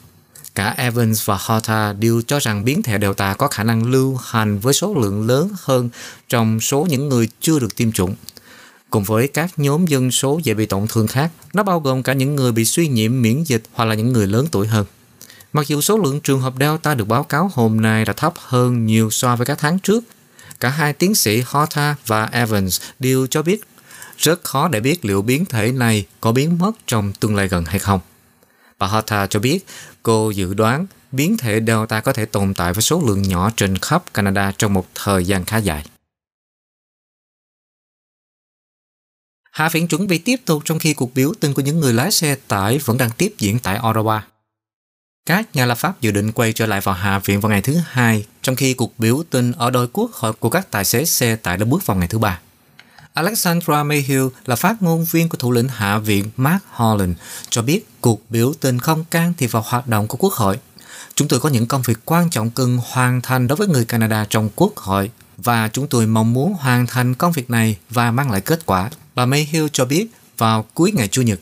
Cả 0.54 0.74
Evans 0.76 1.24
và 1.24 1.38
Hota 1.40 1.92
đều 1.92 2.22
cho 2.26 2.38
rằng 2.38 2.64
biến 2.64 2.82
thể 2.82 2.98
Delta 3.00 3.34
có 3.34 3.48
khả 3.48 3.64
năng 3.64 3.90
lưu 3.90 4.18
hành 4.24 4.58
với 4.58 4.74
số 4.74 4.94
lượng 4.94 5.26
lớn 5.26 5.50
hơn 5.62 5.88
trong 6.28 6.60
số 6.60 6.86
những 6.90 7.08
người 7.08 7.28
chưa 7.40 7.58
được 7.58 7.76
tiêm 7.76 7.92
chủng 7.92 8.14
cùng 8.90 9.04
với 9.04 9.28
các 9.28 9.50
nhóm 9.56 9.86
dân 9.86 10.10
số 10.10 10.40
dễ 10.42 10.54
bị 10.54 10.66
tổn 10.66 10.86
thương 10.88 11.06
khác. 11.06 11.30
Nó 11.52 11.62
bao 11.62 11.80
gồm 11.80 12.02
cả 12.02 12.12
những 12.12 12.36
người 12.36 12.52
bị 12.52 12.64
suy 12.64 12.88
nhiễm 12.88 13.22
miễn 13.22 13.42
dịch 13.42 13.62
hoặc 13.72 13.84
là 13.84 13.94
những 13.94 14.12
người 14.12 14.26
lớn 14.26 14.46
tuổi 14.50 14.66
hơn. 14.66 14.86
Mặc 15.52 15.66
dù 15.68 15.80
số 15.80 15.98
lượng 15.98 16.20
trường 16.20 16.40
hợp 16.40 16.54
Delta 16.60 16.94
được 16.94 17.08
báo 17.08 17.24
cáo 17.24 17.50
hôm 17.54 17.80
nay 17.80 18.04
đã 18.04 18.12
thấp 18.12 18.34
hơn 18.36 18.86
nhiều 18.86 19.10
so 19.10 19.36
với 19.36 19.46
các 19.46 19.58
tháng 19.58 19.78
trước, 19.78 20.04
cả 20.60 20.68
hai 20.68 20.92
tiến 20.92 21.14
sĩ 21.14 21.42
Horta 21.46 21.96
và 22.06 22.28
Evans 22.32 22.80
đều 22.98 23.26
cho 23.26 23.42
biết 23.42 23.60
rất 24.20 24.44
khó 24.44 24.68
để 24.68 24.80
biết 24.80 25.04
liệu 25.04 25.22
biến 25.22 25.44
thể 25.44 25.72
này 25.72 26.06
có 26.20 26.32
biến 26.32 26.58
mất 26.58 26.72
trong 26.86 27.12
tương 27.12 27.36
lai 27.36 27.48
gần 27.48 27.64
hay 27.64 27.78
không. 27.78 28.00
Bà 28.78 28.86
Horta 28.86 29.26
cho 29.26 29.40
biết 29.40 29.66
cô 30.02 30.30
dự 30.30 30.54
đoán 30.54 30.86
biến 31.12 31.36
thể 31.36 31.60
Delta 31.66 32.00
có 32.00 32.12
thể 32.12 32.26
tồn 32.26 32.54
tại 32.54 32.72
với 32.72 32.82
số 32.82 33.02
lượng 33.06 33.22
nhỏ 33.22 33.50
trên 33.56 33.78
khắp 33.78 34.14
Canada 34.14 34.52
trong 34.58 34.74
một 34.74 34.86
thời 34.94 35.24
gian 35.24 35.44
khá 35.44 35.56
dài. 35.56 35.86
Hạ 39.50 39.68
viện 39.68 39.88
chuẩn 39.88 40.06
bị 40.06 40.18
tiếp 40.18 40.36
tục 40.44 40.62
trong 40.64 40.78
khi 40.78 40.94
cuộc 40.94 41.14
biểu 41.14 41.32
tình 41.40 41.54
của 41.54 41.62
những 41.62 41.80
người 41.80 41.92
lái 41.92 42.10
xe 42.10 42.36
tải 42.48 42.78
vẫn 42.78 42.98
đang 42.98 43.10
tiếp 43.10 43.34
diễn 43.38 43.58
tại 43.58 43.78
Ottawa. 43.78 44.20
Các 45.26 45.56
nhà 45.56 45.66
lập 45.66 45.74
pháp 45.74 46.00
dự 46.00 46.10
định 46.10 46.32
quay 46.32 46.52
trở 46.52 46.66
lại 46.66 46.80
vào 46.80 46.94
Hạ 46.94 47.18
viện 47.18 47.40
vào 47.40 47.50
ngày 47.50 47.62
thứ 47.62 47.76
hai, 47.84 48.26
trong 48.42 48.56
khi 48.56 48.74
cuộc 48.74 48.98
biểu 48.98 49.22
tình 49.30 49.52
ở 49.52 49.70
đôi 49.70 49.88
quốc 49.88 50.12
hội 50.12 50.32
của 50.32 50.50
các 50.50 50.70
tài 50.70 50.84
xế 50.84 51.04
xe 51.04 51.36
tải 51.36 51.56
đã 51.56 51.64
bước 51.64 51.86
vào 51.86 51.96
ngày 51.96 52.08
thứ 52.08 52.18
ba. 52.18 52.40
Alexandra 53.14 53.84
Mayhew 53.84 54.30
là 54.46 54.56
phát 54.56 54.82
ngôn 54.82 55.04
viên 55.04 55.28
của 55.28 55.36
thủ 55.38 55.52
lĩnh 55.52 55.68
Hạ 55.68 55.98
viện 55.98 56.30
Mark 56.36 56.62
Holland, 56.70 57.16
cho 57.48 57.62
biết 57.62 57.86
cuộc 58.00 58.30
biểu 58.30 58.52
tình 58.60 58.78
không 58.78 59.04
can 59.04 59.34
thiệp 59.38 59.46
vào 59.46 59.64
hoạt 59.66 59.86
động 59.86 60.06
của 60.06 60.16
quốc 60.16 60.32
hội. 60.32 60.58
Chúng 61.14 61.28
tôi 61.28 61.40
có 61.40 61.48
những 61.48 61.66
công 61.66 61.82
việc 61.82 61.98
quan 62.04 62.30
trọng 62.30 62.50
cần 62.50 62.78
hoàn 62.90 63.20
thành 63.20 63.46
đối 63.46 63.56
với 63.56 63.68
người 63.68 63.84
Canada 63.84 64.26
trong 64.30 64.48
quốc 64.56 64.76
hội, 64.76 65.10
và 65.36 65.68
chúng 65.68 65.88
tôi 65.88 66.06
mong 66.06 66.32
muốn 66.32 66.54
hoàn 66.54 66.86
thành 66.86 67.14
công 67.14 67.32
việc 67.32 67.50
này 67.50 67.76
và 67.90 68.10
mang 68.10 68.30
lại 68.30 68.40
kết 68.40 68.66
quả, 68.66 68.90
bà 69.14 69.26
Mayhew 69.26 69.68
cho 69.72 69.84
biết 69.84 70.06
vào 70.38 70.66
cuối 70.74 70.92
ngày 70.92 71.08
Chủ 71.08 71.22
nhật. 71.22 71.40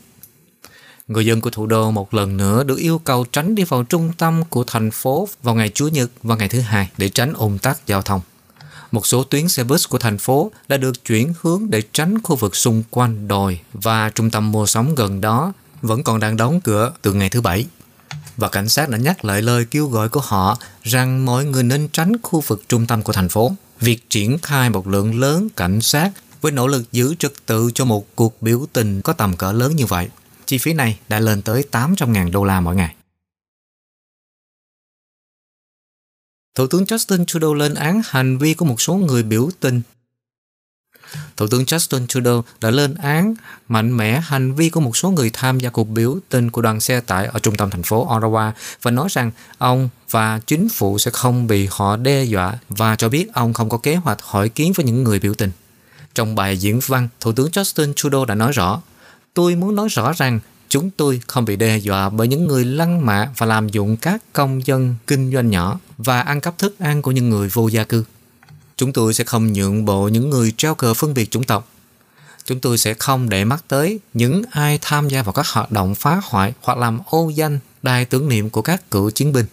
Người 1.07 1.25
dân 1.25 1.41
của 1.41 1.49
thủ 1.49 1.65
đô 1.65 1.91
một 1.91 2.13
lần 2.13 2.37
nữa 2.37 2.63
được 2.63 2.77
yêu 2.77 2.99
cầu 2.99 3.25
tránh 3.31 3.55
đi 3.55 3.63
vào 3.63 3.83
trung 3.83 4.13
tâm 4.17 4.43
của 4.49 4.63
thành 4.67 4.91
phố 4.91 5.27
vào 5.43 5.55
ngày 5.55 5.69
Chủ 5.69 5.87
nhật 5.87 6.11
và 6.23 6.35
ngày 6.35 6.49
thứ 6.49 6.59
hai 6.59 6.89
để 6.97 7.09
tránh 7.09 7.33
ủng 7.33 7.57
tắc 7.57 7.87
giao 7.87 8.01
thông. 8.01 8.21
Một 8.91 9.07
số 9.07 9.23
tuyến 9.23 9.47
xe 9.47 9.63
bus 9.63 9.87
của 9.87 9.97
thành 9.97 10.17
phố 10.17 10.51
đã 10.67 10.77
được 10.77 11.05
chuyển 11.05 11.33
hướng 11.41 11.69
để 11.69 11.81
tránh 11.93 12.21
khu 12.23 12.35
vực 12.35 12.55
xung 12.55 12.83
quanh 12.89 13.27
đồi 13.27 13.59
và 13.73 14.09
trung 14.09 14.31
tâm 14.31 14.51
mua 14.51 14.65
sắm 14.65 14.95
gần 14.95 15.21
đó 15.21 15.53
vẫn 15.81 16.03
còn 16.03 16.19
đang 16.19 16.37
đóng 16.37 16.61
cửa 16.61 16.91
từ 17.01 17.13
ngày 17.13 17.29
thứ 17.29 17.41
bảy. 17.41 17.65
Và 18.37 18.49
cảnh 18.49 18.69
sát 18.69 18.89
đã 18.89 18.97
nhắc 18.97 19.25
lại 19.25 19.41
lời 19.41 19.65
kêu 19.71 19.87
gọi 19.87 20.09
của 20.09 20.21
họ 20.23 20.57
rằng 20.83 21.25
mọi 21.25 21.45
người 21.45 21.63
nên 21.63 21.87
tránh 21.87 22.13
khu 22.23 22.39
vực 22.39 22.63
trung 22.69 22.85
tâm 22.85 23.03
của 23.03 23.13
thành 23.13 23.29
phố. 23.29 23.51
Việc 23.79 24.09
triển 24.09 24.37
khai 24.39 24.69
một 24.69 24.87
lượng 24.87 25.19
lớn 25.19 25.47
cảnh 25.55 25.81
sát 25.81 26.11
với 26.41 26.51
nỗ 26.51 26.67
lực 26.67 26.91
giữ 26.91 27.15
trật 27.19 27.33
tự 27.45 27.71
cho 27.73 27.85
một 27.85 28.15
cuộc 28.15 28.41
biểu 28.41 28.65
tình 28.73 29.01
có 29.01 29.13
tầm 29.13 29.35
cỡ 29.35 29.51
lớn 29.51 29.75
như 29.75 29.85
vậy, 29.85 30.07
chi 30.45 30.57
phí 30.57 30.73
này 30.73 30.99
đã 31.09 31.19
lên 31.19 31.41
tới 31.41 31.63
800.000 31.71 32.31
đô 32.31 32.43
la 32.43 32.61
mỗi 32.61 32.75
ngày. 32.75 32.95
Thủ 36.59 36.67
tướng 36.67 36.83
Justin 36.83 37.25
Trudeau 37.25 37.53
lên 37.53 37.73
án 37.73 38.01
hành 38.05 38.37
vi 38.37 38.53
của 38.53 38.65
một 38.65 38.81
số 38.81 38.93
người 38.93 39.23
biểu 39.23 39.49
tình. 39.59 39.81
Thủ 41.37 41.47
tướng 41.47 41.63
Justin 41.63 42.07
Trudeau 42.07 42.43
đã 42.61 42.71
lên 42.71 42.95
án 42.95 43.33
mạnh 43.67 43.97
mẽ 43.97 44.21
hành 44.23 44.55
vi 44.55 44.69
của 44.69 44.79
một 44.79 44.97
số 44.97 45.09
người 45.09 45.29
tham 45.33 45.59
gia 45.59 45.69
cuộc 45.69 45.83
biểu 45.83 46.17
tình 46.29 46.51
của 46.51 46.61
đoàn 46.61 46.79
xe 46.79 47.01
tải 47.01 47.25
ở 47.25 47.39
trung 47.39 47.57
tâm 47.57 47.69
thành 47.69 47.83
phố 47.83 48.07
Ottawa 48.07 48.51
và 48.81 48.91
nói 48.91 49.07
rằng 49.11 49.31
ông 49.57 49.89
và 50.09 50.39
chính 50.47 50.69
phủ 50.69 50.97
sẽ 50.97 51.11
không 51.11 51.47
bị 51.47 51.67
họ 51.71 51.97
đe 51.97 52.23
dọa 52.23 52.57
và 52.69 52.95
cho 52.95 53.09
biết 53.09 53.33
ông 53.33 53.53
không 53.53 53.69
có 53.69 53.77
kế 53.77 53.95
hoạch 53.95 54.21
hỏi 54.21 54.49
kiến 54.49 54.73
với 54.75 54.85
những 54.85 55.03
người 55.03 55.19
biểu 55.19 55.33
tình. 55.33 55.51
Trong 56.15 56.35
bài 56.35 56.57
diễn 56.57 56.79
văn, 56.87 57.07
Thủ 57.19 57.31
tướng 57.31 57.49
Justin 57.49 57.93
Trudeau 57.93 58.25
đã 58.25 58.35
nói 58.35 58.51
rõ, 58.51 58.81
tôi 59.33 59.55
muốn 59.55 59.75
nói 59.75 59.87
rõ 59.89 60.13
rằng 60.13 60.39
chúng 60.69 60.89
tôi 60.89 61.21
không 61.27 61.45
bị 61.45 61.55
đe 61.55 61.77
dọa 61.77 62.09
bởi 62.09 62.27
những 62.27 62.47
người 62.47 62.65
lăng 62.65 63.05
mạ 63.05 63.29
và 63.37 63.45
làm 63.45 63.69
dụng 63.69 63.97
các 63.97 64.23
công 64.33 64.67
dân 64.67 64.95
kinh 65.07 65.31
doanh 65.31 65.49
nhỏ 65.49 65.79
và 65.97 66.21
ăn 66.21 66.41
cắp 66.41 66.57
thức 66.57 66.79
ăn 66.79 67.01
của 67.01 67.11
những 67.11 67.29
người 67.29 67.49
vô 67.49 67.67
gia 67.67 67.83
cư. 67.83 68.03
Chúng 68.77 68.93
tôi 68.93 69.13
sẽ 69.13 69.23
không 69.23 69.53
nhượng 69.53 69.85
bộ 69.85 70.07
những 70.07 70.29
người 70.29 70.53
treo 70.57 70.75
cờ 70.75 70.93
phân 70.93 71.13
biệt 71.13 71.31
chủng 71.31 71.43
tộc. 71.43 71.67
Chúng 72.45 72.59
tôi 72.59 72.77
sẽ 72.77 72.93
không 72.93 73.29
để 73.29 73.45
mắt 73.45 73.63
tới 73.67 73.99
những 74.13 74.41
ai 74.51 74.79
tham 74.81 75.07
gia 75.07 75.23
vào 75.23 75.33
các 75.33 75.47
hoạt 75.47 75.71
động 75.71 75.95
phá 75.95 76.21
hoại 76.23 76.53
hoặc 76.61 76.77
làm 76.77 76.99
ô 77.05 77.29
danh 77.29 77.59
đài 77.83 78.05
tưởng 78.05 78.29
niệm 78.29 78.49
của 78.49 78.61
các 78.61 78.91
cựu 78.91 79.09
chiến 79.09 79.33
binh. 79.33 79.45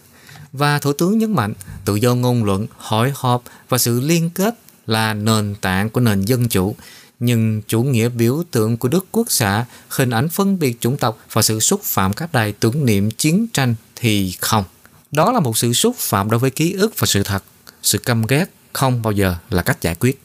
Và 0.53 0.79
Thủ 0.79 0.93
tướng 0.93 1.17
nhấn 1.17 1.33
mạnh 1.33 1.53
tự 1.85 1.95
do 1.95 2.15
ngôn 2.15 2.43
luận, 2.43 2.67
hội 2.77 3.13
họp 3.15 3.43
và 3.69 3.77
sự 3.77 3.99
liên 3.99 4.29
kết 4.29 4.59
là 4.87 5.13
nền 5.13 5.55
tảng 5.61 5.89
của 5.89 6.01
nền 6.01 6.21
dân 6.21 6.49
chủ 6.49 6.75
nhưng 7.19 7.61
chủ 7.67 7.83
nghĩa 7.83 8.09
biểu 8.09 8.43
tượng 8.51 8.77
của 8.77 8.87
Đức 8.87 9.05
Quốc 9.11 9.31
xã, 9.31 9.65
hình 9.89 10.09
ảnh 10.09 10.29
phân 10.29 10.59
biệt 10.59 10.77
chủng 10.79 10.97
tộc 10.97 11.25
và 11.31 11.41
sự 11.41 11.59
xúc 11.59 11.81
phạm 11.83 12.13
các 12.13 12.33
đài 12.33 12.51
tưởng 12.51 12.85
niệm 12.85 13.11
chiến 13.11 13.47
tranh 13.53 13.75
thì 13.95 14.31
không. 14.39 14.63
Đó 15.11 15.31
là 15.31 15.39
một 15.39 15.57
sự 15.57 15.73
xúc 15.73 15.95
phạm 15.95 16.29
đối 16.29 16.39
với 16.39 16.51
ký 16.51 16.73
ức 16.73 16.99
và 16.99 17.05
sự 17.05 17.23
thật. 17.23 17.43
Sự 17.81 17.97
căm 17.97 18.25
ghét 18.25 18.45
không 18.73 19.01
bao 19.01 19.11
giờ 19.11 19.35
là 19.49 19.61
cách 19.61 19.81
giải 19.81 19.95
quyết. 19.95 20.21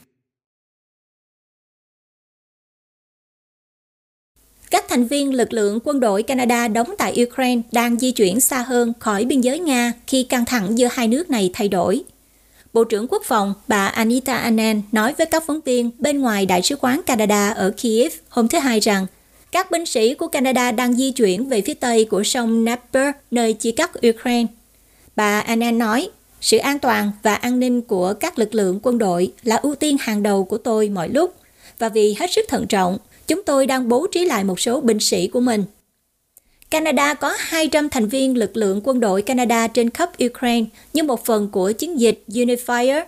Các 4.70 4.84
thành 4.88 5.06
viên 5.06 5.34
lực 5.34 5.52
lượng 5.52 5.78
quân 5.84 6.00
đội 6.00 6.22
Canada 6.22 6.68
đóng 6.68 6.94
tại 6.98 7.26
Ukraine 7.28 7.62
đang 7.72 7.98
di 7.98 8.12
chuyển 8.12 8.40
xa 8.40 8.62
hơn 8.62 8.92
khỏi 9.00 9.24
biên 9.24 9.40
giới 9.40 9.58
Nga 9.58 9.92
khi 10.06 10.22
căng 10.24 10.44
thẳng 10.44 10.78
giữa 10.78 10.88
hai 10.92 11.08
nước 11.08 11.30
này 11.30 11.50
thay 11.54 11.68
đổi. 11.68 12.02
Bộ 12.72 12.84
trưởng 12.84 13.06
Quốc 13.08 13.22
phòng 13.24 13.54
bà 13.68 13.86
Anita 13.86 14.36
Anand 14.36 14.84
nói 14.92 15.14
với 15.18 15.26
các 15.26 15.44
phóng 15.46 15.60
viên 15.64 15.90
bên 15.98 16.20
ngoài 16.20 16.46
Đại 16.46 16.62
sứ 16.62 16.76
quán 16.76 17.00
Canada 17.06 17.50
ở 17.50 17.72
Kiev 17.76 18.12
hôm 18.28 18.48
thứ 18.48 18.58
Hai 18.58 18.80
rằng 18.80 19.06
các 19.52 19.70
binh 19.70 19.86
sĩ 19.86 20.14
của 20.14 20.28
Canada 20.28 20.72
đang 20.72 20.94
di 20.94 21.10
chuyển 21.10 21.48
về 21.48 21.60
phía 21.60 21.74
tây 21.74 22.04
của 22.04 22.22
sông 22.22 22.64
Dnieper, 22.64 23.14
nơi 23.30 23.52
chia 23.52 23.70
cắt 23.70 23.90
Ukraine. 24.08 24.46
Bà 25.16 25.40
Anand 25.40 25.76
nói, 25.76 26.10
sự 26.40 26.58
an 26.58 26.78
toàn 26.78 27.12
và 27.22 27.34
an 27.34 27.58
ninh 27.58 27.82
của 27.82 28.14
các 28.20 28.38
lực 28.38 28.54
lượng 28.54 28.80
quân 28.82 28.98
đội 28.98 29.32
là 29.42 29.56
ưu 29.56 29.74
tiên 29.74 29.96
hàng 30.00 30.22
đầu 30.22 30.44
của 30.44 30.58
tôi 30.58 30.88
mọi 30.88 31.08
lúc, 31.08 31.34
và 31.78 31.88
vì 31.88 32.16
hết 32.20 32.32
sức 32.32 32.44
thận 32.48 32.66
trọng, 32.66 32.98
chúng 33.26 33.42
tôi 33.46 33.66
đang 33.66 33.88
bố 33.88 34.06
trí 34.12 34.24
lại 34.24 34.44
một 34.44 34.60
số 34.60 34.80
binh 34.80 35.00
sĩ 35.00 35.28
của 35.28 35.40
mình 35.40 35.64
Canada 36.72 37.14
có 37.14 37.34
200 37.38 37.88
thành 37.88 38.08
viên 38.08 38.36
lực 38.36 38.56
lượng 38.56 38.80
quân 38.84 39.00
đội 39.00 39.22
Canada 39.22 39.66
trên 39.66 39.90
khắp 39.90 40.10
Ukraine 40.24 40.66
như 40.92 41.02
một 41.02 41.24
phần 41.24 41.48
của 41.48 41.72
chiến 41.72 42.00
dịch 42.00 42.24
Unifier, 42.28 43.04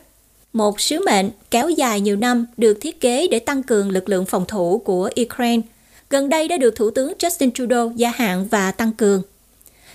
một 0.52 0.80
sứ 0.80 1.04
mệnh 1.06 1.30
kéo 1.50 1.70
dài 1.70 2.00
nhiều 2.00 2.16
năm 2.16 2.46
được 2.56 2.78
thiết 2.80 3.00
kế 3.00 3.28
để 3.28 3.38
tăng 3.38 3.62
cường 3.62 3.90
lực 3.90 4.08
lượng 4.08 4.26
phòng 4.26 4.44
thủ 4.48 4.82
của 4.84 5.10
Ukraine. 5.22 5.62
Gần 6.10 6.28
đây 6.28 6.48
đã 6.48 6.56
được 6.56 6.76
Thủ 6.76 6.90
tướng 6.90 7.12
Justin 7.18 7.50
Trudeau 7.50 7.92
gia 7.96 8.10
hạn 8.10 8.48
và 8.50 8.72
tăng 8.72 8.92
cường. 8.92 9.22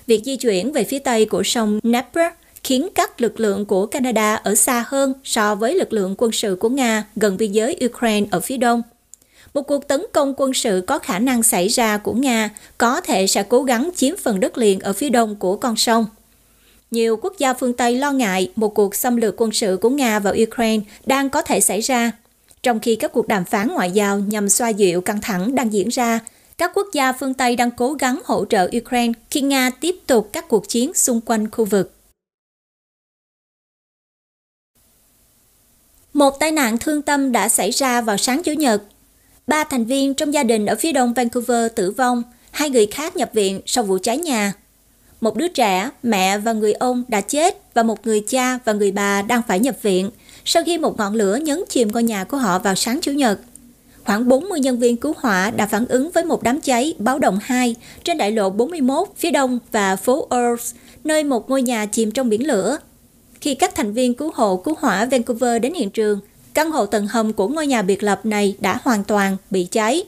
Việc 0.08 0.22
di 0.26 0.36
chuyển 0.36 0.72
về 0.72 0.84
phía 0.84 1.00
tây 1.00 1.26
của 1.26 1.44
sông 1.44 1.80
Dnieper 1.84 2.32
khiến 2.64 2.88
các 2.96 3.22
lực 3.22 3.40
lượng 3.40 3.66
của 3.66 3.86
Canada 3.86 4.36
ở 4.36 4.56
xa 4.56 4.86
hơn 4.88 5.14
so 5.24 5.56
với 5.56 5.76
lực 5.76 5.94
lượng 5.94 6.16
quân 6.18 6.32
sự 6.32 6.56
của 6.60 6.70
Nga 6.70 7.04
gần 7.16 7.38
biên 7.38 7.52
giới 7.52 7.78
Ukraine 7.86 8.28
ở 8.32 8.40
phía 8.40 8.58
đông– 8.58 8.82
một 9.54 9.62
cuộc 9.62 9.88
tấn 9.88 10.06
công 10.14 10.34
quân 10.38 10.54
sự 10.54 10.84
có 10.88 11.00
khả 11.00 11.20
năng 11.20 11.44
xảy 11.44 11.68
ra 11.68 11.98
của 11.98 12.14
Nga 12.14 12.50
có 12.78 13.02
thể 13.02 13.28
sẽ 13.28 13.44
cố 13.44 13.64
gắng 13.64 13.90
chiếm 13.96 14.18
phần 14.18 14.40
đất 14.40 14.58
liền 14.58 14.80
ở 14.80 14.94
phía 14.94 15.10
đông 15.10 15.36
của 15.36 15.58
con 15.58 15.76
sông. 15.76 16.06
Nhiều 16.92 17.18
quốc 17.22 17.34
gia 17.38 17.54
phương 17.54 17.74
Tây 17.74 17.96
lo 17.96 18.12
ngại 18.12 18.52
một 18.56 18.70
cuộc 18.70 18.96
xâm 18.96 19.16
lược 19.16 19.42
quân 19.42 19.52
sự 19.52 19.78
của 19.82 19.90
Nga 19.90 20.20
vào 20.20 20.34
Ukraine 20.48 20.86
đang 21.06 21.30
có 21.30 21.42
thể 21.42 21.60
xảy 21.60 21.82
ra, 21.82 22.12
trong 22.64 22.80
khi 22.80 22.96
các 22.96 23.12
cuộc 23.14 23.28
đàm 23.28 23.46
phán 23.46 23.68
ngoại 23.68 23.92
giao 23.92 24.20
nhằm 24.20 24.50
xoa 24.50 24.70
dịu 24.70 25.02
căng 25.02 25.22
thẳng 25.22 25.56
đang 25.56 25.74
diễn 25.74 25.90
ra. 25.90 26.20
Các 26.58 26.72
quốc 26.74 26.88
gia 26.94 27.14
phương 27.14 27.34
Tây 27.34 27.56
đang 27.56 27.72
cố 27.72 27.94
gắng 27.94 28.20
hỗ 28.26 28.46
trợ 28.46 28.70
Ukraine 28.78 29.14
khi 29.30 29.42
Nga 29.42 29.70
tiếp 29.70 29.96
tục 30.08 30.30
các 30.34 30.48
cuộc 30.48 30.70
chiến 30.70 30.94
xung 30.94 31.22
quanh 31.22 31.52
khu 31.52 31.66
vực. 31.66 31.94
Một 36.14 36.40
tai 36.40 36.52
nạn 36.52 36.78
thương 36.78 37.02
tâm 37.02 37.32
đã 37.32 37.50
xảy 37.50 37.72
ra 37.72 38.02
vào 38.02 38.18
sáng 38.18 38.44
Chủ 38.44 38.52
nhật 38.52 38.84
Ba 39.50 39.64
thành 39.64 39.86
viên 39.86 40.14
trong 40.14 40.34
gia 40.34 40.44
đình 40.44 40.66
ở 40.66 40.76
phía 40.76 40.92
đông 40.92 41.14
Vancouver 41.14 41.72
tử 41.76 41.92
vong, 41.92 42.24
hai 42.52 42.70
người 42.70 42.86
khác 42.86 43.16
nhập 43.16 43.30
viện 43.34 43.62
sau 43.66 43.84
vụ 43.84 43.98
cháy 44.04 44.18
nhà. 44.18 44.54
Một 45.22 45.36
đứa 45.36 45.48
trẻ, 45.48 45.90
mẹ 46.04 46.38
và 46.38 46.54
người 46.54 46.74
ông 46.74 47.04
đã 47.08 47.22
chết 47.22 47.58
và 47.74 47.84
một 47.84 48.08
người 48.08 48.24
cha 48.28 48.60
và 48.66 48.74
người 48.74 48.92
bà 48.92 49.22
đang 49.22 49.42
phải 49.48 49.60
nhập 49.60 49.76
viện 49.82 50.10
sau 50.46 50.64
khi 50.64 50.78
một 50.78 50.98
ngọn 50.98 51.16
lửa 51.16 51.36
nhấn 51.36 51.64
chìm 51.70 51.92
ngôi 51.92 52.04
nhà 52.04 52.24
của 52.24 52.38
họ 52.38 52.60
vào 52.60 52.76
sáng 52.76 53.00
Chủ 53.02 53.12
nhật. 53.12 53.40
Khoảng 54.04 54.28
40 54.28 54.60
nhân 54.60 54.80
viên 54.80 54.98
cứu 54.98 55.14
hỏa 55.18 55.52
đã 55.52 55.66
phản 55.66 55.86
ứng 55.86 56.10
với 56.10 56.26
một 56.26 56.44
đám 56.44 56.62
cháy 56.62 56.94
báo 57.00 57.20
động 57.20 57.40
2 57.42 57.76
trên 58.04 58.18
đại 58.18 58.32
lộ 58.32 58.50
41 58.50 59.08
phía 59.18 59.32
đông 59.32 59.60
và 59.72 59.96
phố 59.96 60.28
Earls, 60.32 60.76
nơi 61.04 61.24
một 61.24 61.50
ngôi 61.50 61.62
nhà 61.62 61.86
chìm 61.86 62.12
trong 62.12 62.30
biển 62.30 62.48
lửa. 62.48 62.78
Khi 63.42 63.56
các 63.56 63.76
thành 63.76 63.94
viên 63.94 64.14
cứu 64.14 64.32
hộ 64.36 64.58
cứu 64.58 64.76
hỏa 64.80 65.06
Vancouver 65.06 65.62
đến 65.62 65.74
hiện 65.74 65.90
trường, 65.90 66.20
căn 66.54 66.72
hộ 66.72 66.86
tầng 66.86 67.08
hầm 67.08 67.34
của 67.34 67.48
ngôi 67.48 67.68
nhà 67.68 67.82
biệt 67.82 68.04
lập 68.04 68.26
này 68.26 68.56
đã 68.60 68.80
hoàn 68.84 69.04
toàn 69.04 69.38
bị 69.52 69.68
cháy. 69.72 70.04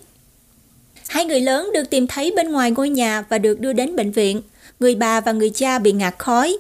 Hai 1.08 1.26
người 1.26 1.42
lớn 1.42 1.70
được 1.74 1.90
tìm 1.90 2.08
thấy 2.08 2.34
bên 2.36 2.52
ngoài 2.52 2.72
ngôi 2.72 2.90
nhà 2.90 3.24
và 3.30 3.38
được 3.38 3.60
đưa 3.60 3.74
đến 3.74 3.96
bệnh 3.96 4.12
viện. 4.12 4.42
Người 4.80 4.96
bà 4.96 5.22
và 5.22 5.32
người 5.32 5.50
cha 5.50 5.80
bị 5.80 5.92
ngạt 5.92 6.16
khói. 6.18 6.58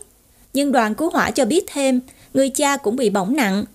Nhưng 0.53 0.71
đoàn 0.71 0.95
cứu 0.95 1.09
hỏa 1.09 1.31
cho 1.31 1.45
biết 1.45 1.65
thêm, 1.73 1.99
người 2.33 2.49
cha 2.49 2.77
cũng 2.77 2.95
bị 2.95 3.09
bỏng 3.09 3.35
nặng. 3.35 3.65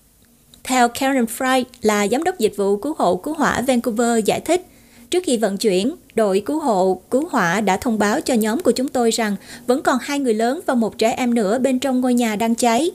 Theo 0.64 0.88
Karen 0.88 1.24
Fry 1.24 1.64
là 1.82 2.08
giám 2.08 2.24
đốc 2.24 2.38
dịch 2.38 2.52
vụ 2.56 2.76
cứu 2.76 2.94
hộ 2.98 3.16
cứu 3.16 3.34
hỏa 3.34 3.60
Vancouver 3.60 4.24
giải 4.24 4.40
thích, 4.40 4.66
trước 5.10 5.22
khi 5.26 5.36
vận 5.36 5.56
chuyển, 5.56 5.94
đội 6.14 6.42
cứu 6.46 6.60
hộ 6.60 7.00
cứu 7.10 7.28
hỏa 7.30 7.60
đã 7.60 7.76
thông 7.76 7.98
báo 7.98 8.20
cho 8.20 8.34
nhóm 8.34 8.60
của 8.60 8.72
chúng 8.72 8.88
tôi 8.88 9.10
rằng 9.10 9.36
vẫn 9.66 9.82
còn 9.82 9.98
hai 10.02 10.18
người 10.18 10.34
lớn 10.34 10.60
và 10.66 10.74
một 10.74 10.98
trẻ 10.98 11.14
em 11.16 11.34
nữa 11.34 11.58
bên 11.58 11.78
trong 11.78 12.00
ngôi 12.00 12.14
nhà 12.14 12.36
đang 12.36 12.54
cháy. 12.54 12.90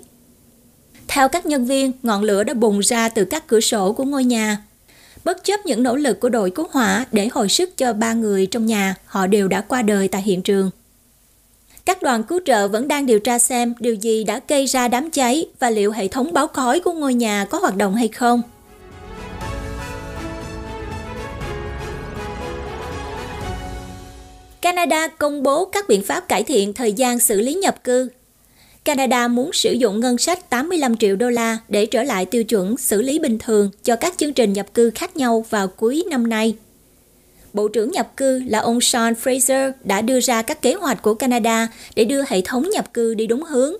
Theo 1.14 1.30
các 1.30 1.46
nhân 1.46 1.66
viên, 1.66 1.92
ngọn 2.04 2.24
lửa 2.24 2.44
đã 2.44 2.54
bùng 2.54 2.80
ra 2.80 3.10
từ 3.10 3.26
các 3.26 3.48
cửa 3.48 3.60
sổ 3.60 3.94
của 3.94 4.04
ngôi 4.04 4.24
nhà. 4.24 4.58
Bất 5.24 5.44
chấp 5.44 5.66
những 5.66 5.84
nỗ 5.84 5.96
lực 5.96 6.20
của 6.20 6.30
đội 6.30 6.52
cứu 6.52 6.68
hỏa 6.72 7.06
để 7.12 7.30
hồi 7.32 7.50
sức 7.50 7.78
cho 7.78 7.94
ba 7.94 8.14
người 8.14 8.46
trong 8.46 8.66
nhà, 8.66 8.96
họ 9.06 9.28
đều 9.28 9.48
đã 9.48 9.62
qua 9.62 9.82
đời 9.82 10.08
tại 10.08 10.22
hiện 10.22 10.42
trường. 10.42 10.70
Các 11.86 12.02
đoàn 12.02 12.24
cứu 12.24 12.40
trợ 12.46 12.68
vẫn 12.68 12.88
đang 12.88 13.06
điều 13.06 13.20
tra 13.20 13.40
xem 13.40 13.74
điều 13.80 13.94
gì 13.94 14.24
đã 14.24 14.40
gây 14.48 14.66
ra 14.66 14.88
đám 14.88 15.12
cháy 15.12 15.46
và 15.60 15.70
liệu 15.70 15.92
hệ 15.92 16.08
thống 16.08 16.34
báo 16.34 16.48
khói 16.48 16.80
của 16.80 16.94
ngôi 16.94 17.14
nhà 17.14 17.46
có 17.50 17.60
hoạt 17.60 17.76
động 17.76 17.96
hay 17.96 18.08
không. 18.08 18.42
Canada 24.62 25.08
công 25.08 25.44
bố 25.44 25.66
các 25.66 25.88
biện 25.88 26.04
pháp 26.04 26.28
cải 26.28 26.44
thiện 26.44 26.74
thời 26.74 26.94
gian 26.94 27.20
xử 27.20 27.42
lý 27.42 27.54
nhập 27.54 27.84
cư 27.84 28.10
Canada 28.86 29.28
muốn 29.28 29.54
sử 29.54 29.72
dụng 29.72 30.00
ngân 30.00 30.18
sách 30.18 30.50
85 30.50 30.98
triệu 30.98 31.16
đô 31.16 31.30
la 31.30 31.58
để 31.70 31.86
trở 31.86 32.04
lại 32.04 32.26
tiêu 32.26 32.44
chuẩn 32.44 32.78
xử 32.78 33.02
lý 33.02 33.20
bình 33.20 33.40
thường 33.40 33.70
cho 33.84 33.96
các 33.96 34.14
chương 34.18 34.34
trình 34.34 34.54
nhập 34.54 34.74
cư 34.74 34.90
khác 34.90 35.18
nhau 35.18 35.46
vào 35.50 35.68
cuối 35.68 36.04
năm 36.10 36.30
nay. 36.30 36.56
Bộ 37.54 37.68
trưởng 37.68 37.92
nhập 37.92 38.18
cư 38.18 38.42
là 38.48 38.60
ông 38.60 38.82
Sean 38.82 39.14
Fraser 39.24 39.72
đã 39.84 40.02
đưa 40.02 40.20
ra 40.20 40.42
các 40.42 40.62
kế 40.62 40.74
hoạch 40.74 41.02
của 41.02 41.14
Canada 41.14 41.68
để 41.96 42.06
đưa 42.06 42.24
hệ 42.28 42.42
thống 42.42 42.70
nhập 42.70 42.94
cư 42.94 43.14
đi 43.14 43.28
đúng 43.28 43.44
hướng. 43.44 43.74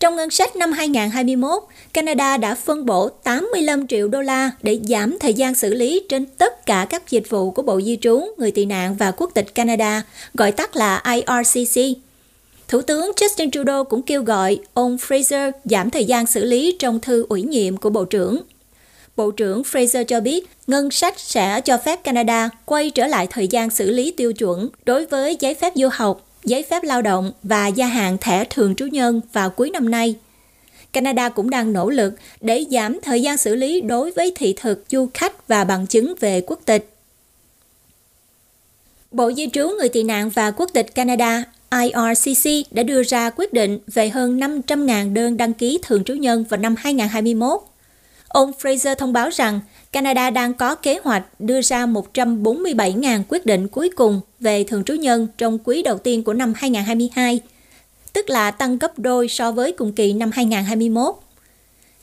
Trong 0.00 0.16
ngân 0.16 0.30
sách 0.30 0.56
năm 0.56 0.72
2021, 0.72 1.62
Canada 1.92 2.36
đã 2.36 2.54
phân 2.54 2.86
bổ 2.86 3.08
85 3.08 3.86
triệu 3.86 4.08
đô 4.08 4.22
la 4.22 4.50
để 4.62 4.80
giảm 4.88 5.18
thời 5.18 5.34
gian 5.34 5.54
xử 5.54 5.74
lý 5.74 6.02
trên 6.08 6.26
tất 6.26 6.66
cả 6.66 6.86
các 6.90 7.10
dịch 7.10 7.30
vụ 7.30 7.50
của 7.50 7.62
Bộ 7.62 7.80
Di 7.80 7.98
trú, 8.00 8.22
Người 8.38 8.50
tị 8.50 8.64
nạn 8.64 8.96
và 8.96 9.10
Quốc 9.10 9.30
tịch 9.34 9.54
Canada, 9.54 10.02
gọi 10.34 10.52
tắt 10.52 10.76
là 10.76 11.02
IRCC. 11.14 12.09
Thủ 12.70 12.82
tướng 12.82 13.10
Justin 13.16 13.50
Trudeau 13.50 13.84
cũng 13.84 14.02
kêu 14.02 14.22
gọi 14.22 14.58
ông 14.74 14.96
Fraser 14.96 15.52
giảm 15.64 15.90
thời 15.90 16.04
gian 16.04 16.26
xử 16.26 16.44
lý 16.44 16.76
trong 16.78 17.00
thư 17.00 17.26
ủy 17.28 17.42
nhiệm 17.42 17.76
của 17.76 17.90
Bộ 17.90 18.04
trưởng. 18.04 18.42
Bộ 19.16 19.30
trưởng 19.30 19.62
Fraser 19.62 20.04
cho 20.04 20.20
biết 20.20 20.48
ngân 20.66 20.90
sách 20.90 21.20
sẽ 21.20 21.60
cho 21.60 21.78
phép 21.78 22.04
Canada 22.04 22.50
quay 22.64 22.90
trở 22.90 23.06
lại 23.06 23.26
thời 23.30 23.48
gian 23.48 23.70
xử 23.70 23.90
lý 23.90 24.10
tiêu 24.10 24.32
chuẩn 24.32 24.68
đối 24.84 25.06
với 25.06 25.36
giấy 25.40 25.54
phép 25.54 25.72
du 25.76 25.88
học, 25.92 26.26
giấy 26.44 26.62
phép 26.62 26.84
lao 26.84 27.02
động 27.02 27.32
và 27.42 27.66
gia 27.66 27.86
hạn 27.86 28.18
thẻ 28.20 28.44
thường 28.44 28.74
trú 28.74 28.86
nhân 28.86 29.20
vào 29.32 29.50
cuối 29.50 29.70
năm 29.70 29.90
nay. 29.90 30.14
Canada 30.92 31.28
cũng 31.28 31.50
đang 31.50 31.72
nỗ 31.72 31.90
lực 31.90 32.14
để 32.40 32.64
giảm 32.70 33.00
thời 33.02 33.22
gian 33.22 33.36
xử 33.36 33.54
lý 33.54 33.80
đối 33.80 34.10
với 34.10 34.32
thị 34.36 34.54
thực, 34.60 34.84
du 34.90 35.08
khách 35.14 35.48
và 35.48 35.64
bằng 35.64 35.86
chứng 35.86 36.14
về 36.20 36.40
quốc 36.40 36.60
tịch. 36.64 36.90
Bộ 39.10 39.32
Di 39.32 39.48
trú 39.52 39.68
Người 39.68 39.88
tị 39.88 40.02
nạn 40.02 40.30
và 40.30 40.50
Quốc 40.50 40.70
tịch 40.72 40.94
Canada 40.94 41.44
IRCC 41.70 42.72
đã 42.72 42.82
đưa 42.82 43.02
ra 43.02 43.30
quyết 43.30 43.52
định 43.52 43.78
về 43.86 44.08
hơn 44.08 44.38
500.000 44.38 45.14
đơn 45.14 45.36
đăng 45.36 45.54
ký 45.54 45.78
thường 45.82 46.04
trú 46.04 46.14
nhân 46.14 46.44
vào 46.48 46.60
năm 46.60 46.74
2021. 46.78 47.60
Ông 48.28 48.52
Fraser 48.60 48.94
thông 48.94 49.12
báo 49.12 49.28
rằng 49.32 49.60
Canada 49.92 50.30
đang 50.30 50.54
có 50.54 50.74
kế 50.74 50.98
hoạch 51.02 51.22
đưa 51.38 51.62
ra 51.62 51.86
147.000 51.86 53.22
quyết 53.28 53.46
định 53.46 53.68
cuối 53.68 53.90
cùng 53.96 54.20
về 54.40 54.64
thường 54.64 54.84
trú 54.84 54.94
nhân 54.94 55.26
trong 55.38 55.58
quý 55.64 55.82
đầu 55.82 55.98
tiên 55.98 56.24
của 56.24 56.34
năm 56.34 56.52
2022, 56.56 57.40
tức 58.12 58.30
là 58.30 58.50
tăng 58.50 58.78
gấp 58.78 58.98
đôi 58.98 59.28
so 59.28 59.52
với 59.52 59.72
cùng 59.72 59.92
kỳ 59.92 60.12
năm 60.12 60.30
2021. 60.30 61.14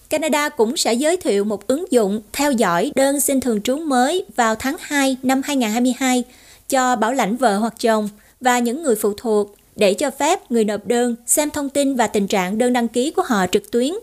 Canada 0.09 0.49
cũng 0.49 0.77
sẽ 0.77 0.93
giới 0.93 1.17
thiệu 1.17 1.43
một 1.43 1.67
ứng 1.67 1.85
dụng 1.91 2.21
theo 2.33 2.51
dõi 2.51 2.91
đơn 2.95 3.19
xin 3.19 3.41
thường 3.41 3.61
trú 3.61 3.77
mới 3.77 4.25
vào 4.35 4.55
tháng 4.55 4.75
2 4.79 5.17
năm 5.23 5.41
2022 5.43 6.23
cho 6.69 6.95
bảo 6.95 7.13
lãnh 7.13 7.37
vợ 7.37 7.57
hoặc 7.57 7.73
chồng 7.79 8.09
và 8.41 8.59
những 8.59 8.83
người 8.83 8.95
phụ 8.95 9.13
thuộc 9.17 9.56
để 9.77 9.93
cho 9.93 10.11
phép 10.11 10.51
người 10.51 10.63
nộp 10.63 10.85
đơn 10.85 11.15
xem 11.25 11.49
thông 11.49 11.69
tin 11.69 11.95
và 11.95 12.07
tình 12.07 12.27
trạng 12.27 12.57
đơn 12.57 12.73
đăng 12.73 12.87
ký 12.87 13.11
của 13.11 13.21
họ 13.25 13.47
trực 13.47 13.71
tuyến. 13.71 13.93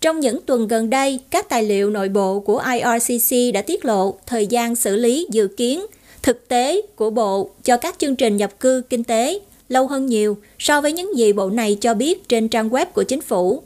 Trong 0.00 0.20
những 0.20 0.38
tuần 0.46 0.68
gần 0.68 0.90
đây, 0.90 1.20
các 1.30 1.48
tài 1.48 1.62
liệu 1.62 1.90
nội 1.90 2.08
bộ 2.08 2.40
của 2.40 2.62
IRCC 2.74 3.54
đã 3.54 3.62
tiết 3.62 3.84
lộ 3.84 4.14
thời 4.26 4.46
gian 4.46 4.76
xử 4.76 4.96
lý 4.96 5.26
dự 5.30 5.48
kiến 5.56 5.86
thực 6.22 6.48
tế 6.48 6.82
của 6.96 7.10
Bộ 7.10 7.50
cho 7.64 7.76
các 7.76 7.98
chương 7.98 8.16
trình 8.16 8.36
nhập 8.36 8.60
cư 8.60 8.82
kinh 8.90 9.04
tế 9.04 9.40
lâu 9.68 9.86
hơn 9.86 10.06
nhiều 10.06 10.36
so 10.58 10.80
với 10.80 10.92
những 10.92 11.16
gì 11.16 11.32
Bộ 11.32 11.50
này 11.50 11.78
cho 11.80 11.94
biết 11.94 12.28
trên 12.28 12.48
trang 12.48 12.68
web 12.68 12.86
của 12.86 13.02
chính 13.02 13.20
phủ. 13.20 13.62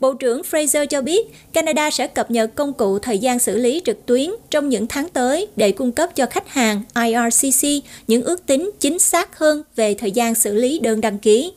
Bộ 0.00 0.14
trưởng 0.14 0.42
Fraser 0.42 0.86
cho 0.86 1.02
biết 1.02 1.26
Canada 1.52 1.90
sẽ 1.90 2.06
cập 2.06 2.30
nhật 2.30 2.54
công 2.54 2.72
cụ 2.72 2.98
thời 2.98 3.18
gian 3.18 3.38
xử 3.38 3.58
lý 3.58 3.82
trực 3.84 4.06
tuyến 4.06 4.30
trong 4.50 4.68
những 4.68 4.86
tháng 4.86 5.08
tới 5.08 5.48
để 5.56 5.72
cung 5.72 5.92
cấp 5.92 6.10
cho 6.14 6.26
khách 6.30 6.48
hàng 6.48 6.82
IRCC 6.94 7.84
những 8.06 8.22
ước 8.22 8.46
tính 8.46 8.70
chính 8.80 8.98
xác 8.98 9.38
hơn 9.38 9.62
về 9.76 9.94
thời 9.94 10.10
gian 10.10 10.34
xử 10.34 10.54
lý 10.54 10.78
đơn 10.78 11.00
đăng 11.00 11.18
ký. 11.18 11.52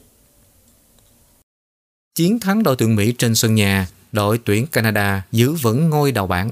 Chiến 2.15 2.39
thắng 2.39 2.63
đội 2.63 2.75
tuyển 2.75 2.95
Mỹ 2.95 3.13
trên 3.17 3.35
sân 3.35 3.55
nhà, 3.55 3.87
đội 4.11 4.39
tuyển 4.45 4.67
Canada 4.67 5.23
giữ 5.31 5.51
vững 5.51 5.89
ngôi 5.89 6.11
đầu 6.11 6.27
bảng. 6.27 6.51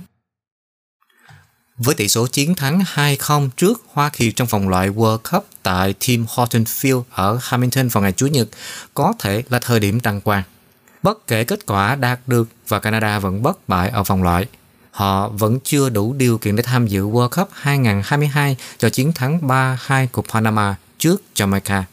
Với 1.78 1.96
tỷ 1.96 2.08
số 2.08 2.28
chiến 2.28 2.56
thắng 2.56 2.80
2-0 2.80 3.50
trước 3.58 3.84
Hoa 3.88 4.10
Kỳ 4.10 4.32
trong 4.32 4.48
vòng 4.48 4.70
loại 4.70 4.90
World 4.90 5.18
Cup 5.32 5.46
tại 5.64 5.94
Tim 6.08 6.26
Horton 6.30 6.64
Field 6.64 7.04
ở 7.12 7.40
Hamilton 7.42 7.88
vào 7.88 8.04
ngày 8.04 8.12
Chủ 8.12 8.28
nhật, 8.28 8.48
có 8.94 9.14
thể 9.20 9.44
là 9.50 9.60
thời 9.60 9.80
điểm 9.80 10.00
đăng 10.04 10.22
quang. 10.22 10.44
Bất 11.08 11.28
kể 11.28 11.44
kết 11.44 11.66
quả 11.66 11.96
đạt 11.96 12.20
được 12.28 12.48
và 12.68 12.80
Canada 12.80 13.20
vẫn 13.20 13.44
bất 13.44 13.70
bại 13.70 13.90
ở 13.90 14.04
vòng 14.04 14.24
loại, 14.24 14.46
họ 14.92 15.30
vẫn 15.30 15.60
chưa 15.64 15.90
đủ 15.90 16.14
điều 16.14 16.38
kiện 16.38 16.56
để 16.56 16.64
tham 16.64 16.88
dự 16.88 17.08
World 17.08 17.30
Cup 17.30 17.50
2022 17.54 18.58
cho 18.78 18.90
chiến 18.90 19.14
thắng 19.14 19.40
3-2 19.48 20.08
của 20.12 20.22
Panama 20.34 20.76
trước 20.98 21.22
Jamaica. 21.36 21.84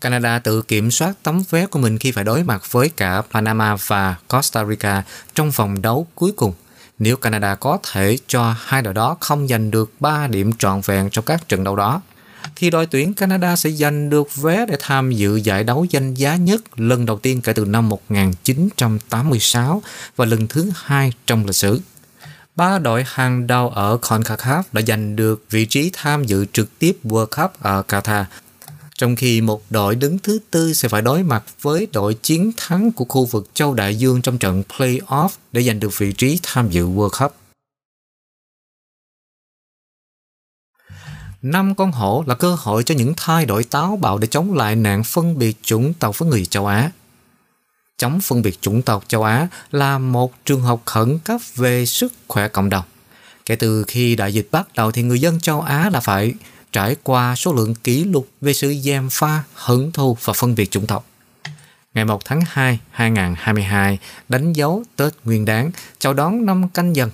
Canada 0.00 0.38
tự 0.38 0.62
kiểm 0.62 0.90
soát 0.90 1.12
tấm 1.22 1.42
vé 1.50 1.66
của 1.66 1.78
mình 1.78 1.98
khi 1.98 2.12
phải 2.12 2.24
đối 2.24 2.42
mặt 2.42 2.72
với 2.72 2.88
cả 2.88 3.22
Panama 3.32 3.76
và 3.86 4.16
Costa 4.28 4.64
Rica 4.64 5.02
trong 5.34 5.50
vòng 5.50 5.82
đấu 5.82 6.06
cuối 6.14 6.32
cùng. 6.36 6.52
Nếu 6.98 7.16
Canada 7.16 7.54
có 7.54 7.78
thể 7.92 8.18
cho 8.26 8.54
hai 8.58 8.82
đội 8.82 8.94
đó 8.94 9.16
không 9.20 9.48
giành 9.48 9.70
được 9.70 9.92
3 10.00 10.26
điểm 10.26 10.52
trọn 10.52 10.80
vẹn 10.80 11.10
trong 11.10 11.24
các 11.24 11.48
trận 11.48 11.64
đấu 11.64 11.76
đó, 11.76 12.00
thì 12.56 12.70
đội 12.70 12.86
tuyển 12.86 13.14
Canada 13.14 13.56
sẽ 13.56 13.70
giành 13.70 14.10
được 14.10 14.36
vé 14.36 14.66
để 14.68 14.76
tham 14.80 15.12
dự 15.12 15.36
giải 15.36 15.64
đấu 15.64 15.86
danh 15.90 16.14
giá 16.14 16.36
nhất 16.36 16.80
lần 16.80 17.06
đầu 17.06 17.18
tiên 17.18 17.40
kể 17.40 17.52
từ 17.52 17.64
năm 17.64 17.88
1986 17.88 19.82
và 20.16 20.24
lần 20.24 20.46
thứ 20.46 20.70
hai 20.74 21.12
trong 21.26 21.46
lịch 21.46 21.56
sử. 21.56 21.80
Ba 22.56 22.78
đội 22.78 23.04
hàng 23.06 23.46
đầu 23.46 23.68
ở 23.68 23.98
CONCACAF 24.02 24.62
đã 24.72 24.82
giành 24.82 25.16
được 25.16 25.44
vị 25.50 25.66
trí 25.66 25.90
tham 25.92 26.24
dự 26.24 26.46
trực 26.52 26.78
tiếp 26.78 26.98
World 27.04 27.26
Cup 27.26 27.62
ở 27.62 27.82
Qatar, 27.88 28.24
trong 28.94 29.16
khi 29.16 29.40
một 29.40 29.62
đội 29.70 29.94
đứng 29.94 30.18
thứ 30.18 30.38
tư 30.50 30.72
sẽ 30.72 30.88
phải 30.88 31.02
đối 31.02 31.22
mặt 31.22 31.44
với 31.62 31.86
đội 31.92 32.14
chiến 32.14 32.52
thắng 32.56 32.92
của 32.92 33.04
khu 33.04 33.24
vực 33.24 33.50
châu 33.54 33.74
Đại 33.74 33.96
Dương 33.96 34.22
trong 34.22 34.38
trận 34.38 34.62
play-off 34.68 35.28
để 35.52 35.62
giành 35.62 35.80
được 35.80 35.98
vị 35.98 36.12
trí 36.12 36.38
tham 36.42 36.70
dự 36.70 36.86
World 36.86 37.24
Cup. 37.24 37.43
Năm 41.44 41.74
con 41.74 41.92
hổ 41.92 42.24
là 42.26 42.34
cơ 42.34 42.56
hội 42.58 42.82
cho 42.84 42.94
những 42.94 43.14
thay 43.16 43.46
đổi 43.46 43.64
táo 43.64 43.96
bạo 43.96 44.18
để 44.18 44.26
chống 44.26 44.54
lại 44.54 44.76
nạn 44.76 45.04
phân 45.04 45.38
biệt 45.38 45.56
chủng 45.62 45.94
tộc 45.94 46.18
với 46.18 46.28
người 46.28 46.46
châu 46.46 46.66
Á. 46.66 46.90
Chống 47.98 48.20
phân 48.20 48.42
biệt 48.42 48.60
chủng 48.60 48.82
tộc 48.82 49.04
châu 49.08 49.22
Á 49.22 49.48
là 49.72 49.98
một 49.98 50.32
trường 50.44 50.60
học 50.60 50.82
khẩn 50.84 51.18
cấp 51.18 51.40
về 51.56 51.86
sức 51.86 52.12
khỏe 52.28 52.48
cộng 52.48 52.70
đồng. 52.70 52.84
Kể 53.46 53.56
từ 53.56 53.84
khi 53.88 54.16
đại 54.16 54.34
dịch 54.34 54.48
bắt 54.50 54.68
đầu 54.74 54.92
thì 54.92 55.02
người 55.02 55.20
dân 55.20 55.40
châu 55.40 55.60
Á 55.60 55.90
đã 55.92 56.00
phải 56.00 56.32
trải 56.72 56.96
qua 57.02 57.36
số 57.36 57.52
lượng 57.52 57.74
kỷ 57.74 58.04
lục 58.04 58.28
về 58.40 58.52
sự 58.52 58.74
giam 58.84 59.10
pha, 59.10 59.42
hận 59.54 59.92
thù 59.92 60.16
và 60.24 60.32
phân 60.32 60.54
biệt 60.54 60.70
chủng 60.70 60.86
tộc. 60.86 61.06
Ngày 61.94 62.04
1 62.04 62.24
tháng 62.24 62.40
2, 62.46 62.78
2022 62.90 63.98
đánh 64.28 64.52
dấu 64.52 64.82
Tết 64.96 65.12
Nguyên 65.24 65.44
Đán 65.44 65.70
chào 65.98 66.14
đón 66.14 66.46
năm 66.46 66.68
canh 66.68 66.96
dần. 66.96 67.10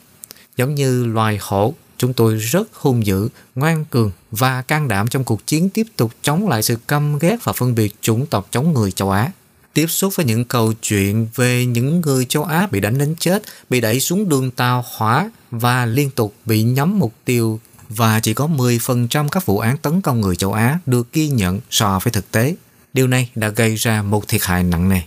Giống 0.57 0.75
như 0.75 1.07
loài 1.07 1.39
hổ 1.41 1.75
Chúng 2.01 2.13
tôi 2.13 2.37
rất 2.37 2.75
hung 2.75 3.07
dữ, 3.07 3.29
ngoan 3.55 3.85
cường 3.85 4.11
và 4.31 4.63
can 4.63 4.89
đảm 4.89 5.09
trong 5.09 5.25
cuộc 5.25 5.47
chiến 5.47 5.69
tiếp 5.69 5.87
tục 5.97 6.13
chống 6.23 6.49
lại 6.49 6.63
sự 6.63 6.77
căm 6.89 7.19
ghét 7.19 7.37
và 7.45 7.53
phân 7.53 7.75
biệt 7.75 7.95
chủng 8.01 8.27
tộc 8.27 8.49
chống 8.51 8.73
người 8.73 8.93
châu 8.93 9.11
Á. 9.11 9.33
Tiếp 9.73 9.87
xúc 9.87 10.13
với 10.17 10.27
những 10.27 10.45
câu 10.45 10.73
chuyện 10.83 11.29
về 11.35 11.67
những 11.67 12.01
người 12.01 12.25
châu 12.25 12.45
Á 12.45 12.69
bị 12.71 12.81
đánh 12.81 12.99
đến 12.99 13.15
chết, 13.19 13.43
bị 13.71 13.81
đẩy 13.81 14.01
xuống 14.01 14.29
đường 14.29 14.51
tàu 14.51 14.85
hỏa 14.97 15.31
và 15.51 15.87
liên 15.87 16.11
tục 16.11 16.35
bị 16.45 16.63
nhắm 16.63 16.99
mục 16.99 17.15
tiêu 17.25 17.61
và 17.89 18.21
chỉ 18.21 18.35
có 18.35 18.47
10% 18.47 19.29
các 19.29 19.47
vụ 19.47 19.59
án 19.59 19.77
tấn 19.77 20.01
công 20.01 20.21
người 20.21 20.37
châu 20.37 20.53
Á 20.53 20.79
được 20.87 21.13
ghi 21.13 21.29
nhận 21.29 21.61
so 21.71 21.99
với 22.03 22.13
thực 22.13 22.31
tế. 22.31 22.55
Điều 22.93 23.07
này 23.07 23.31
đã 23.35 23.49
gây 23.49 23.75
ra 23.77 24.03
một 24.03 24.29
thiệt 24.29 24.43
hại 24.43 24.63
nặng 24.63 24.89
nề. 24.89 25.01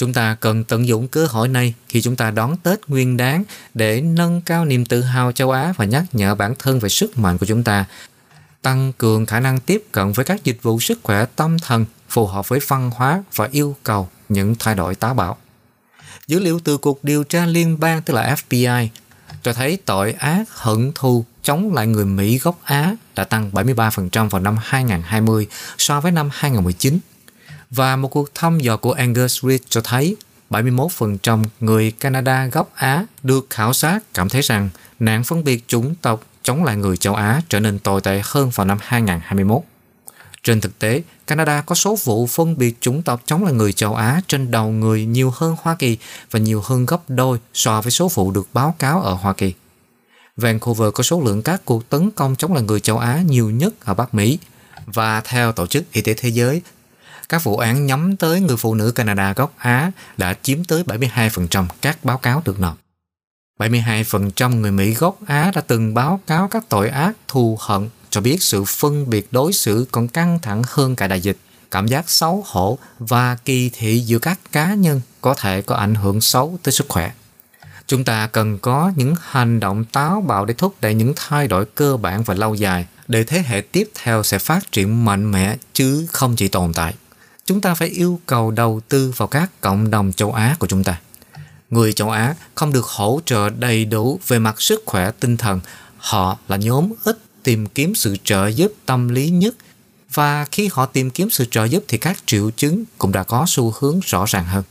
Chúng 0.00 0.12
ta 0.12 0.36
cần 0.40 0.64
tận 0.64 0.86
dụng 0.86 1.08
cơ 1.08 1.26
hội 1.26 1.48
này 1.48 1.74
khi 1.88 2.02
chúng 2.02 2.16
ta 2.16 2.30
đón 2.30 2.56
Tết 2.56 2.88
Nguyên 2.88 3.16
đáng 3.16 3.44
để 3.74 4.00
nâng 4.00 4.40
cao 4.40 4.64
niềm 4.64 4.84
tự 4.84 5.02
hào 5.02 5.32
châu 5.32 5.50
Á 5.50 5.72
và 5.76 5.84
nhắc 5.84 6.04
nhở 6.12 6.34
bản 6.34 6.54
thân 6.58 6.78
về 6.78 6.88
sức 6.88 7.18
mạnh 7.18 7.38
của 7.38 7.46
chúng 7.46 7.64
ta, 7.64 7.84
tăng 8.62 8.92
cường 8.98 9.26
khả 9.26 9.40
năng 9.40 9.60
tiếp 9.60 9.84
cận 9.92 10.12
với 10.12 10.24
các 10.24 10.44
dịch 10.44 10.62
vụ 10.62 10.80
sức 10.80 10.98
khỏe 11.02 11.24
tâm 11.36 11.58
thần 11.58 11.84
phù 12.08 12.26
hợp 12.26 12.48
với 12.48 12.60
văn 12.68 12.90
hóa 12.94 13.22
và 13.34 13.48
yêu 13.52 13.76
cầu 13.82 14.08
những 14.28 14.54
thay 14.58 14.74
đổi 14.74 14.94
táo 14.94 15.14
bạo. 15.14 15.36
Dữ 16.26 16.38
liệu 16.38 16.60
từ 16.64 16.78
Cục 16.78 16.98
Điều 17.02 17.24
tra 17.24 17.46
Liên 17.46 17.80
bang 17.80 18.02
tức 18.02 18.14
là 18.14 18.34
FBI 18.34 18.88
cho 19.42 19.52
thấy 19.52 19.78
tội 19.84 20.12
ác 20.12 20.44
hận 20.48 20.92
thù 20.94 21.24
chống 21.42 21.74
lại 21.74 21.86
người 21.86 22.04
Mỹ 22.04 22.38
gốc 22.38 22.60
Á 22.64 22.94
đã 23.14 23.24
tăng 23.24 23.50
73% 23.50 24.28
vào 24.28 24.40
năm 24.42 24.56
2020 24.60 25.46
so 25.78 26.00
với 26.00 26.12
năm 26.12 26.28
2019 26.32 26.98
và 27.70 27.96
một 27.96 28.08
cuộc 28.08 28.34
thăm 28.34 28.58
dò 28.58 28.76
của 28.76 28.92
Angus 28.92 29.44
Reid 29.44 29.60
cho 29.68 29.80
thấy 29.80 30.16
71% 30.50 31.44
người 31.60 31.90
Canada 31.90 32.46
gốc 32.46 32.70
Á 32.74 33.04
được 33.22 33.46
khảo 33.50 33.72
sát 33.72 33.98
cảm 34.14 34.28
thấy 34.28 34.42
rằng 34.42 34.68
nạn 34.98 35.24
phân 35.24 35.44
biệt 35.44 35.68
chủng 35.68 35.94
tộc 35.94 36.22
chống 36.42 36.64
lại 36.64 36.76
người 36.76 36.96
châu 36.96 37.14
Á 37.14 37.40
trở 37.48 37.60
nên 37.60 37.78
tồi 37.78 38.00
tệ 38.00 38.20
hơn 38.24 38.50
vào 38.54 38.66
năm 38.66 38.78
2021. 38.80 39.62
Trên 40.42 40.60
thực 40.60 40.78
tế, 40.78 41.02
Canada 41.26 41.60
có 41.60 41.74
số 41.74 41.96
vụ 42.04 42.26
phân 42.26 42.58
biệt 42.58 42.76
chủng 42.80 43.02
tộc 43.02 43.22
chống 43.26 43.44
lại 43.44 43.52
người 43.52 43.72
châu 43.72 43.94
Á 43.94 44.20
trên 44.26 44.50
đầu 44.50 44.70
người 44.70 45.04
nhiều 45.04 45.32
hơn 45.36 45.56
Hoa 45.62 45.74
Kỳ 45.74 45.98
và 46.30 46.38
nhiều 46.38 46.62
hơn 46.64 46.86
gấp 46.86 47.00
đôi 47.08 47.38
so 47.54 47.80
với 47.80 47.90
số 47.90 48.08
vụ 48.08 48.30
được 48.30 48.48
báo 48.52 48.74
cáo 48.78 49.02
ở 49.02 49.12
Hoa 49.12 49.32
Kỳ. 49.32 49.54
Vancouver 50.36 50.88
có 50.94 51.02
số 51.02 51.20
lượng 51.20 51.42
các 51.42 51.62
cuộc 51.64 51.88
tấn 51.88 52.10
công 52.10 52.36
chống 52.36 52.54
lại 52.54 52.62
người 52.62 52.80
châu 52.80 52.98
Á 52.98 53.22
nhiều 53.26 53.50
nhất 53.50 53.74
ở 53.80 53.94
Bắc 53.94 54.14
Mỹ 54.14 54.38
và 54.86 55.20
theo 55.20 55.52
Tổ 55.52 55.66
chức 55.66 55.92
Y 55.92 56.00
tế 56.00 56.14
Thế 56.14 56.28
giới 56.28 56.62
các 57.30 57.44
vụ 57.44 57.56
án 57.56 57.86
nhắm 57.86 58.16
tới 58.16 58.40
người 58.40 58.56
phụ 58.56 58.74
nữ 58.74 58.92
Canada 58.92 59.32
gốc 59.32 59.54
Á 59.56 59.90
đã 60.16 60.34
chiếm 60.42 60.64
tới 60.64 60.82
72% 60.82 61.66
các 61.82 62.04
báo 62.04 62.18
cáo 62.18 62.42
được 62.44 62.60
nộp. 62.60 62.78
72% 63.58 64.60
người 64.60 64.70
Mỹ 64.70 64.94
gốc 64.94 65.16
Á 65.26 65.52
đã 65.54 65.60
từng 65.60 65.94
báo 65.94 66.20
cáo 66.26 66.48
các 66.48 66.64
tội 66.68 66.88
ác 66.88 67.12
thù 67.28 67.58
hận, 67.60 67.88
cho 68.10 68.20
biết 68.20 68.42
sự 68.42 68.64
phân 68.64 69.10
biệt 69.10 69.28
đối 69.30 69.52
xử 69.52 69.86
còn 69.92 70.08
căng 70.08 70.38
thẳng 70.42 70.62
hơn 70.66 70.96
cả 70.96 71.06
đại 71.06 71.20
dịch. 71.20 71.36
Cảm 71.70 71.86
giác 71.86 72.10
xấu 72.10 72.44
hổ 72.46 72.78
và 72.98 73.36
kỳ 73.44 73.70
thị 73.72 73.98
giữa 73.98 74.18
các 74.18 74.38
cá 74.52 74.74
nhân 74.74 75.00
có 75.20 75.34
thể 75.34 75.62
có 75.62 75.74
ảnh 75.74 75.94
hưởng 75.94 76.20
xấu 76.20 76.58
tới 76.62 76.72
sức 76.72 76.86
khỏe. 76.88 77.12
Chúng 77.86 78.04
ta 78.04 78.26
cần 78.26 78.58
có 78.58 78.92
những 78.96 79.14
hành 79.22 79.60
động 79.60 79.84
táo 79.84 80.20
bạo 80.20 80.44
để 80.44 80.54
thúc 80.54 80.74
đẩy 80.80 80.94
những 80.94 81.12
thay 81.16 81.48
đổi 81.48 81.64
cơ 81.64 81.96
bản 81.96 82.22
và 82.22 82.34
lâu 82.34 82.54
dài 82.54 82.86
để 83.08 83.24
thế 83.24 83.42
hệ 83.46 83.60
tiếp 83.60 83.90
theo 84.02 84.22
sẽ 84.22 84.38
phát 84.38 84.72
triển 84.72 85.04
mạnh 85.04 85.32
mẽ 85.32 85.56
chứ 85.72 86.06
không 86.12 86.36
chỉ 86.36 86.48
tồn 86.48 86.72
tại 86.72 86.94
chúng 87.50 87.60
ta 87.60 87.74
phải 87.74 87.88
yêu 87.88 88.20
cầu 88.26 88.50
đầu 88.50 88.80
tư 88.88 89.12
vào 89.16 89.28
các 89.28 89.50
cộng 89.60 89.90
đồng 89.90 90.12
châu 90.12 90.32
Á 90.32 90.56
của 90.58 90.66
chúng 90.66 90.84
ta. 90.84 91.00
Người 91.70 91.92
châu 91.92 92.10
Á 92.10 92.34
không 92.54 92.72
được 92.72 92.84
hỗ 92.84 93.20
trợ 93.24 93.50
đầy 93.50 93.84
đủ 93.84 94.20
về 94.26 94.38
mặt 94.38 94.60
sức 94.60 94.82
khỏe 94.86 95.10
tinh 95.20 95.36
thần. 95.36 95.60
Họ 95.96 96.38
là 96.48 96.56
nhóm 96.56 96.92
ít 97.04 97.18
tìm 97.42 97.66
kiếm 97.66 97.94
sự 97.94 98.16
trợ 98.24 98.46
giúp 98.46 98.72
tâm 98.86 99.08
lý 99.08 99.30
nhất 99.30 99.54
và 100.12 100.44
khi 100.44 100.68
họ 100.72 100.86
tìm 100.86 101.10
kiếm 101.10 101.30
sự 101.30 101.44
trợ 101.50 101.64
giúp 101.64 101.84
thì 101.88 101.98
các 101.98 102.16
triệu 102.26 102.50
chứng 102.50 102.84
cũng 102.98 103.12
đã 103.12 103.22
có 103.22 103.44
xu 103.48 103.74
hướng 103.78 104.00
rõ 104.00 104.24
ràng 104.28 104.44
hơn. 104.44 104.62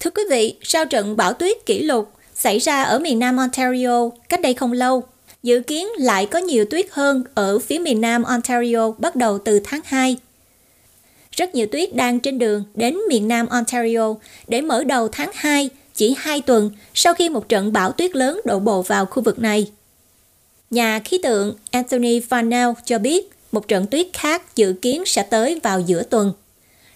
Thưa 0.00 0.10
quý 0.10 0.22
vị, 0.30 0.58
sau 0.62 0.84
trận 0.86 1.16
bão 1.16 1.32
tuyết 1.32 1.56
kỷ 1.66 1.82
lục 1.82 2.12
xảy 2.34 2.58
ra 2.58 2.82
ở 2.82 2.98
miền 2.98 3.18
Nam 3.18 3.36
Ontario 3.36 4.08
cách 4.28 4.40
đây 4.40 4.54
không 4.54 4.72
lâu, 4.72 5.08
Dự 5.42 5.60
kiến 5.60 5.88
lại 5.98 6.26
có 6.26 6.38
nhiều 6.38 6.64
tuyết 6.70 6.86
hơn 6.90 7.24
ở 7.34 7.58
phía 7.58 7.78
miền 7.78 8.00
nam 8.00 8.22
Ontario 8.22 8.90
bắt 8.98 9.16
đầu 9.16 9.38
từ 9.38 9.60
tháng 9.64 9.80
2. 9.84 10.16
Rất 11.32 11.54
nhiều 11.54 11.66
tuyết 11.72 11.94
đang 11.94 12.20
trên 12.20 12.38
đường 12.38 12.64
đến 12.74 12.96
miền 13.08 13.28
nam 13.28 13.46
Ontario 13.46 14.14
để 14.48 14.60
mở 14.60 14.84
đầu 14.84 15.08
tháng 15.08 15.30
2 15.34 15.70
chỉ 15.94 16.14
2 16.18 16.40
tuần 16.40 16.70
sau 16.94 17.14
khi 17.14 17.28
một 17.28 17.48
trận 17.48 17.72
bão 17.72 17.92
tuyết 17.92 18.16
lớn 18.16 18.40
đổ 18.44 18.58
bộ 18.58 18.82
vào 18.82 19.06
khu 19.06 19.22
vực 19.22 19.38
này. 19.38 19.70
Nhà 20.70 21.00
khí 21.04 21.18
tượng 21.22 21.54
Anthony 21.70 22.20
Farnell 22.20 22.74
cho 22.84 22.98
biết 22.98 23.30
một 23.52 23.68
trận 23.68 23.86
tuyết 23.86 24.06
khác 24.12 24.56
dự 24.56 24.72
kiến 24.82 25.02
sẽ 25.06 25.22
tới 25.22 25.60
vào 25.62 25.80
giữa 25.80 26.02
tuần. 26.02 26.32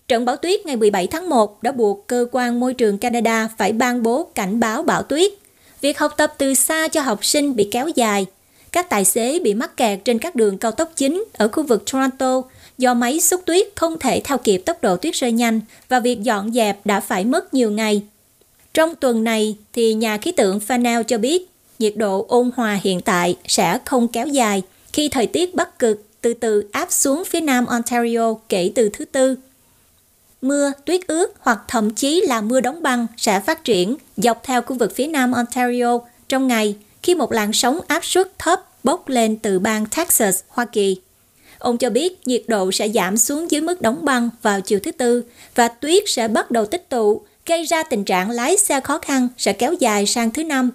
Trận 0.08 0.24
bão 0.24 0.36
tuyết 0.36 0.66
ngày 0.66 0.76
17 0.76 1.06
tháng 1.06 1.28
1 1.28 1.62
đã 1.62 1.72
buộc 1.72 2.06
cơ 2.06 2.26
quan 2.32 2.60
môi 2.60 2.74
trường 2.74 2.98
Canada 2.98 3.48
phải 3.58 3.72
ban 3.72 4.02
bố 4.02 4.22
cảnh 4.34 4.60
báo 4.60 4.82
bão 4.82 5.02
tuyết. 5.02 5.32
Việc 5.82 5.98
học 5.98 6.14
tập 6.16 6.34
từ 6.38 6.54
xa 6.54 6.88
cho 6.88 7.00
học 7.00 7.24
sinh 7.24 7.56
bị 7.56 7.68
kéo 7.70 7.88
dài. 7.88 8.26
Các 8.72 8.90
tài 8.90 9.04
xế 9.04 9.38
bị 9.38 9.54
mắc 9.54 9.76
kẹt 9.76 9.98
trên 10.04 10.18
các 10.18 10.34
đường 10.34 10.58
cao 10.58 10.72
tốc 10.72 10.92
chính 10.96 11.24
ở 11.32 11.48
khu 11.48 11.62
vực 11.62 11.92
Toronto 11.92 12.42
do 12.78 12.94
máy 12.94 13.20
xúc 13.20 13.40
tuyết 13.44 13.68
không 13.74 13.98
thể 13.98 14.20
theo 14.24 14.38
kịp 14.38 14.58
tốc 14.58 14.82
độ 14.82 14.96
tuyết 14.96 15.14
rơi 15.14 15.32
nhanh 15.32 15.60
và 15.88 16.00
việc 16.00 16.22
dọn 16.22 16.52
dẹp 16.52 16.86
đã 16.86 17.00
phải 17.00 17.24
mất 17.24 17.54
nhiều 17.54 17.70
ngày. 17.70 18.02
Trong 18.74 18.94
tuần 18.94 19.24
này, 19.24 19.56
thì 19.72 19.94
nhà 19.94 20.18
khí 20.18 20.32
tượng 20.32 20.58
Fanel 20.68 21.02
cho 21.02 21.18
biết 21.18 21.48
nhiệt 21.78 21.96
độ 21.96 22.26
ôn 22.28 22.50
hòa 22.56 22.80
hiện 22.82 23.00
tại 23.00 23.36
sẽ 23.46 23.78
không 23.84 24.08
kéo 24.08 24.26
dài 24.26 24.62
khi 24.92 25.08
thời 25.08 25.26
tiết 25.26 25.54
bắc 25.54 25.78
cực 25.78 26.06
từ 26.20 26.34
từ 26.34 26.64
áp 26.72 26.92
xuống 26.92 27.24
phía 27.24 27.40
nam 27.40 27.66
Ontario 27.66 28.34
kể 28.48 28.72
từ 28.74 28.88
thứ 28.88 29.04
Tư. 29.04 29.36
Mưa, 30.42 30.72
tuyết 30.84 31.06
ướt 31.06 31.34
hoặc 31.40 31.58
thậm 31.68 31.90
chí 31.90 32.20
là 32.26 32.40
mưa 32.40 32.60
đóng 32.60 32.82
băng 32.82 33.06
sẽ 33.16 33.40
phát 33.40 33.64
triển 33.64 33.96
dọc 34.16 34.42
theo 34.44 34.62
khu 34.62 34.76
vực 34.76 34.92
phía 34.96 35.06
nam 35.06 35.32
Ontario 35.32 35.98
trong 36.28 36.48
ngày 36.48 36.76
khi 37.02 37.14
một 37.14 37.32
làn 37.32 37.52
sóng 37.52 37.80
áp 37.86 38.04
suất 38.04 38.38
thấp 38.38 38.60
bốc 38.84 39.08
lên 39.08 39.36
từ 39.36 39.58
bang 39.58 39.86
Texas, 39.86 40.40
Hoa 40.48 40.64
Kỳ. 40.64 40.96
Ông 41.58 41.78
cho 41.78 41.90
biết 41.90 42.26
nhiệt 42.26 42.42
độ 42.46 42.72
sẽ 42.72 42.88
giảm 42.88 43.16
xuống 43.16 43.50
dưới 43.50 43.60
mức 43.60 43.82
đóng 43.82 44.04
băng 44.04 44.30
vào 44.42 44.60
chiều 44.60 44.80
thứ 44.82 44.92
Tư 44.92 45.24
và 45.54 45.68
tuyết 45.68 46.02
sẽ 46.06 46.28
bắt 46.28 46.50
đầu 46.50 46.66
tích 46.66 46.88
tụ, 46.88 47.22
gây 47.46 47.64
ra 47.64 47.82
tình 47.82 48.04
trạng 48.04 48.30
lái 48.30 48.56
xe 48.56 48.80
khó 48.80 48.98
khăn 48.98 49.28
sẽ 49.38 49.52
kéo 49.52 49.72
dài 49.72 50.06
sang 50.06 50.30
thứ 50.30 50.44
Năm 50.44 50.70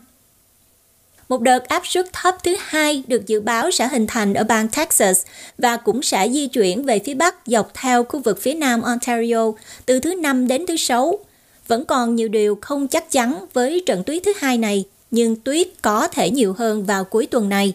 một 1.29 1.41
đợt 1.41 1.67
áp 1.67 1.87
suất 1.87 2.13
thấp 2.13 2.35
thứ 2.43 2.55
hai 2.59 3.03
được 3.07 3.27
dự 3.27 3.41
báo 3.41 3.71
sẽ 3.71 3.87
hình 3.87 4.07
thành 4.07 4.33
ở 4.33 4.43
bang 4.43 4.67
Texas 4.67 5.21
và 5.57 5.77
cũng 5.77 6.01
sẽ 6.01 6.29
di 6.29 6.47
chuyển 6.47 6.83
về 6.83 6.99
phía 6.99 7.13
bắc 7.13 7.35
dọc 7.45 7.71
theo 7.73 8.03
khu 8.03 8.19
vực 8.19 8.41
phía 8.41 8.53
nam 8.53 8.81
Ontario 8.81 9.51
từ 9.85 9.99
thứ 9.99 10.15
năm 10.15 10.47
đến 10.47 10.65
thứ 10.65 10.77
sáu. 10.77 11.19
Vẫn 11.67 11.85
còn 11.85 12.15
nhiều 12.15 12.27
điều 12.27 12.57
không 12.61 12.87
chắc 12.87 13.11
chắn 13.11 13.45
với 13.53 13.83
trận 13.85 14.03
tuyết 14.03 14.23
thứ 14.25 14.33
hai 14.37 14.57
này, 14.57 14.83
nhưng 15.11 15.35
tuyết 15.35 15.67
có 15.81 16.07
thể 16.07 16.29
nhiều 16.29 16.53
hơn 16.57 16.85
vào 16.85 17.03
cuối 17.03 17.25
tuần 17.25 17.49
này. 17.49 17.73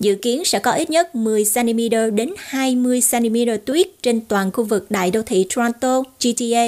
Dự 0.00 0.14
kiến 0.14 0.44
sẽ 0.44 0.58
có 0.58 0.70
ít 0.70 0.90
nhất 0.90 1.14
10 1.14 1.44
cm 1.54 1.78
đến 2.14 2.34
20 2.38 3.00
cm 3.10 3.36
tuyết 3.64 3.88
trên 4.02 4.20
toàn 4.20 4.52
khu 4.52 4.64
vực 4.64 4.86
đại 4.90 5.10
đô 5.10 5.22
thị 5.22 5.46
Toronto, 5.54 6.02
GTA, 6.20 6.66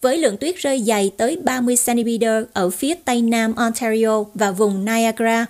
với 0.00 0.18
lượng 0.18 0.36
tuyết 0.36 0.56
rơi 0.56 0.82
dày 0.82 1.10
tới 1.16 1.36
30 1.36 1.76
cm 1.86 2.24
ở 2.52 2.70
phía 2.70 2.94
tây 3.04 3.22
nam 3.22 3.54
Ontario 3.54 4.24
và 4.34 4.50
vùng 4.50 4.84
Niagara. 4.84 5.46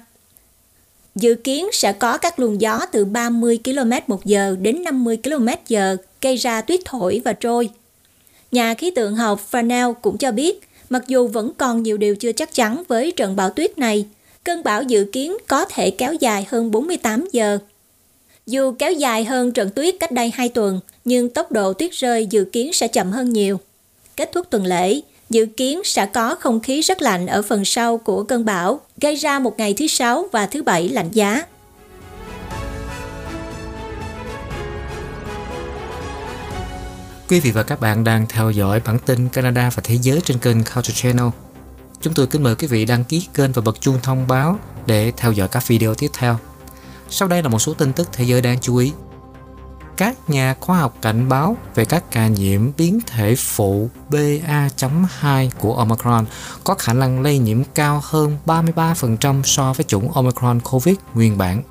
Dự 1.14 1.34
kiến 1.34 1.66
sẽ 1.72 1.92
có 1.92 2.18
các 2.18 2.38
luồng 2.38 2.60
gió 2.60 2.80
từ 2.92 3.04
30 3.04 3.58
km 3.64 3.90
một 4.06 4.24
giờ 4.24 4.56
đến 4.60 4.82
50 4.82 5.18
km 5.24 5.48
giờ 5.68 5.96
gây 6.20 6.36
ra 6.36 6.60
tuyết 6.60 6.80
thổi 6.84 7.22
và 7.24 7.32
trôi. 7.32 7.70
Nhà 8.52 8.74
khí 8.74 8.90
tượng 8.90 9.16
học 9.16 9.40
Farnell 9.50 9.94
cũng 9.94 10.18
cho 10.18 10.32
biết, 10.32 10.60
mặc 10.90 11.02
dù 11.06 11.28
vẫn 11.28 11.52
còn 11.58 11.82
nhiều 11.82 11.96
điều 11.96 12.16
chưa 12.16 12.32
chắc 12.32 12.54
chắn 12.54 12.82
với 12.88 13.12
trận 13.12 13.36
bão 13.36 13.50
tuyết 13.50 13.78
này, 13.78 14.06
cơn 14.44 14.62
bão 14.64 14.82
dự 14.82 15.04
kiến 15.12 15.36
có 15.46 15.64
thể 15.64 15.90
kéo 15.90 16.14
dài 16.14 16.46
hơn 16.48 16.70
48 16.70 17.28
giờ. 17.32 17.58
Dù 18.46 18.72
kéo 18.78 18.92
dài 18.92 19.24
hơn 19.24 19.52
trận 19.52 19.70
tuyết 19.70 19.94
cách 20.00 20.12
đây 20.12 20.30
2 20.34 20.48
tuần, 20.48 20.80
nhưng 21.04 21.28
tốc 21.28 21.52
độ 21.52 21.72
tuyết 21.72 21.92
rơi 21.92 22.26
dự 22.26 22.44
kiến 22.44 22.72
sẽ 22.72 22.88
chậm 22.88 23.10
hơn 23.10 23.32
nhiều 23.32 23.58
kết 24.18 24.30
thúc 24.32 24.46
tuần 24.50 24.66
lễ, 24.66 25.00
dự 25.30 25.46
kiến 25.46 25.80
sẽ 25.84 26.06
có 26.06 26.34
không 26.34 26.60
khí 26.60 26.80
rất 26.80 27.02
lạnh 27.02 27.26
ở 27.26 27.42
phần 27.42 27.64
sau 27.64 27.98
của 27.98 28.24
cơn 28.24 28.44
bão, 28.44 28.80
gây 29.00 29.14
ra 29.14 29.38
một 29.38 29.58
ngày 29.58 29.74
thứ 29.74 29.86
sáu 29.86 30.28
và 30.32 30.46
thứ 30.46 30.62
bảy 30.62 30.88
lạnh 30.88 31.08
giá. 31.12 31.42
Quý 37.28 37.40
vị 37.40 37.50
và 37.50 37.62
các 37.62 37.80
bạn 37.80 38.04
đang 38.04 38.26
theo 38.28 38.50
dõi 38.50 38.80
bản 38.80 38.98
tin 38.98 39.28
Canada 39.28 39.70
và 39.74 39.82
Thế 39.84 39.98
giới 40.02 40.20
trên 40.20 40.38
kênh 40.38 40.56
Culture 40.64 40.94
Channel. 40.94 41.28
Chúng 42.00 42.14
tôi 42.14 42.26
kính 42.26 42.42
mời 42.42 42.54
quý 42.54 42.66
vị 42.66 42.84
đăng 42.84 43.04
ký 43.04 43.28
kênh 43.34 43.52
và 43.52 43.62
bật 43.62 43.80
chuông 43.80 43.98
thông 44.02 44.28
báo 44.28 44.58
để 44.86 45.12
theo 45.16 45.32
dõi 45.32 45.48
các 45.48 45.66
video 45.66 45.94
tiếp 45.94 46.10
theo. 46.18 46.38
Sau 47.10 47.28
đây 47.28 47.42
là 47.42 47.48
một 47.48 47.58
số 47.58 47.74
tin 47.74 47.92
tức 47.92 48.08
thế 48.12 48.24
giới 48.24 48.42
đáng 48.42 48.58
chú 48.60 48.76
ý 48.76 48.92
các 49.98 50.30
nhà 50.30 50.54
khoa 50.60 50.78
học 50.78 50.94
cảnh 51.02 51.28
báo 51.28 51.56
về 51.74 51.84
các 51.84 52.04
ca 52.10 52.28
nhiễm 52.28 52.70
biến 52.76 53.00
thể 53.06 53.34
phụ 53.36 53.90
BA.2 54.10 55.50
của 55.58 55.74
Omicron 55.74 56.26
có 56.64 56.74
khả 56.74 56.92
năng 56.92 57.22
lây 57.22 57.38
nhiễm 57.38 57.62
cao 57.74 58.00
hơn 58.04 58.36
33% 58.46 59.42
so 59.42 59.72
với 59.72 59.84
chủng 59.84 60.12
Omicron 60.12 60.60
COVID 60.60 60.94
nguyên 61.14 61.38
bản. 61.38 61.62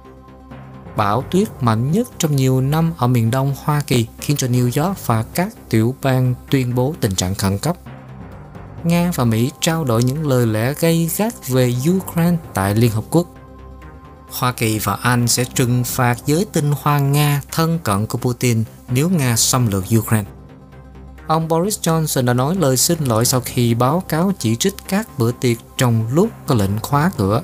Bão 0.95 1.21
tuyết 1.21 1.47
mạnh 1.61 1.91
nhất 1.91 2.07
trong 2.17 2.35
nhiều 2.35 2.61
năm 2.61 2.93
ở 2.97 3.07
miền 3.07 3.31
đông 3.31 3.55
Hoa 3.63 3.81
Kỳ 3.87 4.07
khiến 4.19 4.37
cho 4.37 4.47
New 4.47 4.83
York 4.83 5.07
và 5.07 5.23
các 5.33 5.49
tiểu 5.69 5.95
bang 6.01 6.33
tuyên 6.49 6.75
bố 6.75 6.93
tình 7.01 7.15
trạng 7.15 7.35
khẩn 7.35 7.57
cấp. 7.57 7.75
Nga 8.83 9.11
và 9.15 9.23
Mỹ 9.23 9.51
trao 9.61 9.83
đổi 9.83 10.03
những 10.03 10.27
lời 10.27 10.47
lẽ 10.47 10.73
gây 10.79 11.09
gắt 11.17 11.47
về 11.47 11.73
Ukraine 11.97 12.37
tại 12.53 12.75
Liên 12.75 12.91
Hợp 12.91 13.03
Quốc 13.09 13.36
Hoa 14.31 14.51
Kỳ 14.51 14.79
và 14.79 14.93
Anh 14.93 15.27
sẽ 15.27 15.43
trừng 15.43 15.83
phạt 15.83 16.17
giới 16.25 16.45
tinh 16.53 16.71
hoa 16.81 16.99
Nga 16.99 17.41
thân 17.51 17.79
cận 17.83 18.05
của 18.05 18.17
Putin 18.17 18.63
nếu 18.89 19.09
Nga 19.09 19.35
xâm 19.35 19.67
lược 19.67 19.83
Ukraine. 19.97 20.29
Ông 21.27 21.47
Boris 21.47 21.79
Johnson 21.79 22.25
đã 22.25 22.33
nói 22.33 22.55
lời 22.55 22.77
xin 22.77 23.05
lỗi 23.05 23.25
sau 23.25 23.41
khi 23.45 23.73
báo 23.73 24.03
cáo 24.09 24.31
chỉ 24.39 24.55
trích 24.55 24.73
các 24.89 25.19
bữa 25.19 25.31
tiệc 25.31 25.57
trong 25.77 26.07
lúc 26.13 26.29
có 26.47 26.55
lệnh 26.55 26.79
khóa 26.81 27.11
cửa. 27.17 27.41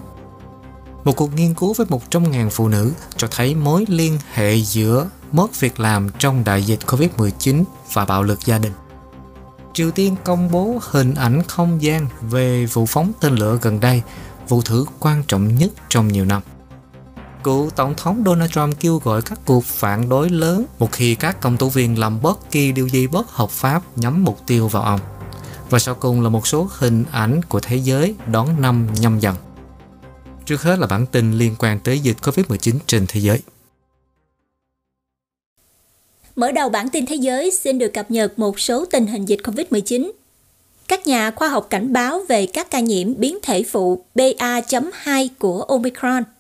Một 1.04 1.16
cuộc 1.16 1.36
nghiên 1.36 1.54
cứu 1.54 1.74
với 1.74 1.88
100.000 1.88 2.50
phụ 2.50 2.68
nữ 2.68 2.92
cho 3.18 3.28
thấy 3.32 3.56
mối 3.56 3.86
liên 3.88 4.20
hệ 4.34 4.56
giữa 4.56 5.10
mất 5.32 5.60
việc 5.60 5.80
làm 5.80 6.10
trong 6.20 6.44
đại 6.44 6.64
dịch 6.64 6.80
Covid-19 6.86 7.64
và 7.94 8.06
bạo 8.06 8.24
lực 8.24 8.46
gia 8.46 8.58
đình. 8.58 8.74
Triều 9.74 9.92
Tiên 9.92 10.16
công 10.24 10.52
bố 10.52 10.80
hình 10.82 11.16
ảnh 11.16 11.44
không 11.48 11.82
gian 11.82 12.08
về 12.22 12.66
vụ 12.66 12.86
phóng 12.86 13.12
tên 13.20 13.36
lửa 13.36 13.60
gần 13.62 13.80
đây, 13.80 14.02
vụ 14.48 14.62
thử 14.62 14.86
quan 15.00 15.24
trọng 15.28 15.56
nhất 15.56 15.72
trong 15.90 16.08
nhiều 16.08 16.26
năm. 16.26 16.42
Cựu 17.44 17.70
Tổng 17.76 17.94
thống 17.98 18.24
Donald 18.26 18.52
Trump 18.52 18.80
kêu 18.80 19.02
gọi 19.04 19.22
các 19.22 19.40
cuộc 19.46 19.64
phản 19.64 20.10
đối 20.10 20.30
lớn 20.30 20.66
một 20.80 20.92
khi 20.92 21.16
các 21.16 21.42
công 21.42 21.58
tố 21.58 21.70
viên 21.70 22.00
làm 22.00 22.22
bất 22.22 22.52
kỳ 22.52 22.72
điều 22.72 22.88
gì 22.88 23.08
bất 23.08 23.30
hợp 23.30 23.50
pháp 23.50 23.98
nhắm 23.98 24.24
mục 24.24 24.48
tiêu 24.48 24.68
vào 24.68 24.84
ông. 24.84 25.00
Và 25.70 25.80
sau 25.80 25.96
cùng 25.96 26.22
là 26.22 26.30
một 26.30 26.48
số 26.48 26.68
hình 26.72 27.06
ảnh 27.12 27.42
của 27.50 27.60
thế 27.60 27.78
giới 27.78 28.16
đón 28.32 28.62
năm 28.62 28.88
nhâm 29.02 29.20
dần. 29.20 29.36
Trước 30.46 30.62
hết 30.62 30.80
là 30.80 30.88
bản 30.88 31.06
tin 31.06 31.38
liên 31.38 31.56
quan 31.60 31.80
tới 31.80 32.00
dịch 32.00 32.18
Covid-19 32.22 32.74
trên 32.88 33.06
thế 33.08 33.20
giới. 33.20 33.40
Mở 36.36 36.52
đầu 36.52 36.70
bản 36.70 36.90
tin 36.90 37.06
thế 37.06 37.16
giới, 37.16 37.52
xin 37.52 37.80
được 37.80 37.94
cập 37.94 38.12
nhật 38.12 38.40
một 38.40 38.60
số 38.60 38.86
tình 38.86 39.08
hình 39.08 39.26
dịch 39.26 39.40
COVID-19. 39.44 40.12
Các 40.88 41.08
nhà 41.08 41.32
khoa 41.32 41.48
học 41.48 41.68
cảnh 41.70 41.94
báo 41.94 42.22
về 42.30 42.46
các 42.46 42.72
ca 42.72 42.80
nhiễm 42.80 43.20
biến 43.20 43.38
thể 43.44 43.64
phụ 43.64 44.06
BA.2 44.16 45.28
của 45.40 45.62
Omicron– 45.62 46.24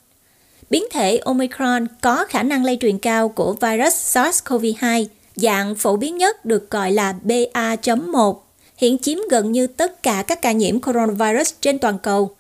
Biến 0.70 0.84
thể 0.92 1.18
Omicron 1.18 1.88
có 2.02 2.26
khả 2.30 2.44
năng 2.44 2.66
lây 2.66 2.78
truyền 2.82 2.98
cao 2.98 3.30
của 3.30 3.54
virus 3.54 4.18
SARS-CoV-2, 4.18 5.06
dạng 5.36 5.76
phổ 5.76 5.96
biến 5.96 6.18
nhất 6.18 6.46
được 6.46 6.70
gọi 6.70 6.92
là 6.92 7.14
BA.1, 7.24 8.36
hiện 8.78 8.98
chiếm 8.98 9.18
gần 9.32 9.52
như 9.52 9.68
tất 9.68 10.04
cả 10.04 10.24
các 10.28 10.42
ca 10.42 10.52
nhiễm 10.52 10.80
coronavirus 10.80 11.54
trên 11.62 11.80
toàn 11.80 12.00
cầu. 12.00 12.36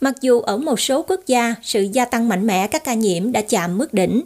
Mặc 0.00 0.14
dù 0.20 0.40
ở 0.40 0.56
một 0.56 0.80
số 0.80 1.02
quốc 1.08 1.20
gia, 1.26 1.54
sự 1.62 1.86
gia 1.92 2.04
tăng 2.04 2.28
mạnh 2.28 2.46
mẽ 2.46 2.66
các 2.66 2.84
ca 2.84 2.94
nhiễm 2.94 3.32
đã 3.32 3.40
chạm 3.40 3.78
mức 3.78 3.94
đỉnh. 3.94 4.22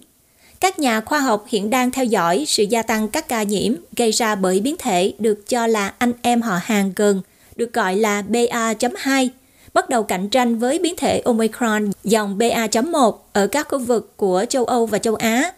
Các 0.61 0.79
nhà 0.79 1.01
khoa 1.01 1.21
học 1.21 1.45
hiện 1.49 1.71
đang 1.71 1.91
theo 1.91 2.05
dõi 2.05 2.45
sự 2.49 2.63
gia 2.63 2.83
tăng 2.83 3.09
các 3.09 3.29
ca 3.29 3.43
nhiễm 3.43 3.75
gây 3.97 4.11
ra 4.11 4.35
bởi 4.35 4.61
biến 4.61 4.77
thể 4.79 5.13
được 5.19 5.49
cho 5.49 5.67
là 5.67 5.95
anh 5.99 6.13
em 6.23 6.43
họ 6.43 6.61
hàng 6.63 6.93
gần, 6.97 7.23
được 7.57 7.73
gọi 7.73 7.97
là 7.97 8.23
BA.2 8.23 9.29
bắt 9.75 9.89
đầu 9.89 10.03
cạnh 10.03 10.29
tranh 10.29 10.59
với 10.59 10.79
biến 10.79 10.97
thể 10.97 11.21
Omicron 11.25 11.91
dòng 12.05 12.39
BA.1 12.39 13.13
ở 13.33 13.47
các 13.47 13.69
khu 13.71 13.79
vực 13.79 14.17
của 14.17 14.45
châu 14.49 14.65
Âu 14.65 14.87
và 14.87 14.99
châu 14.99 15.15
Á. 15.15 15.53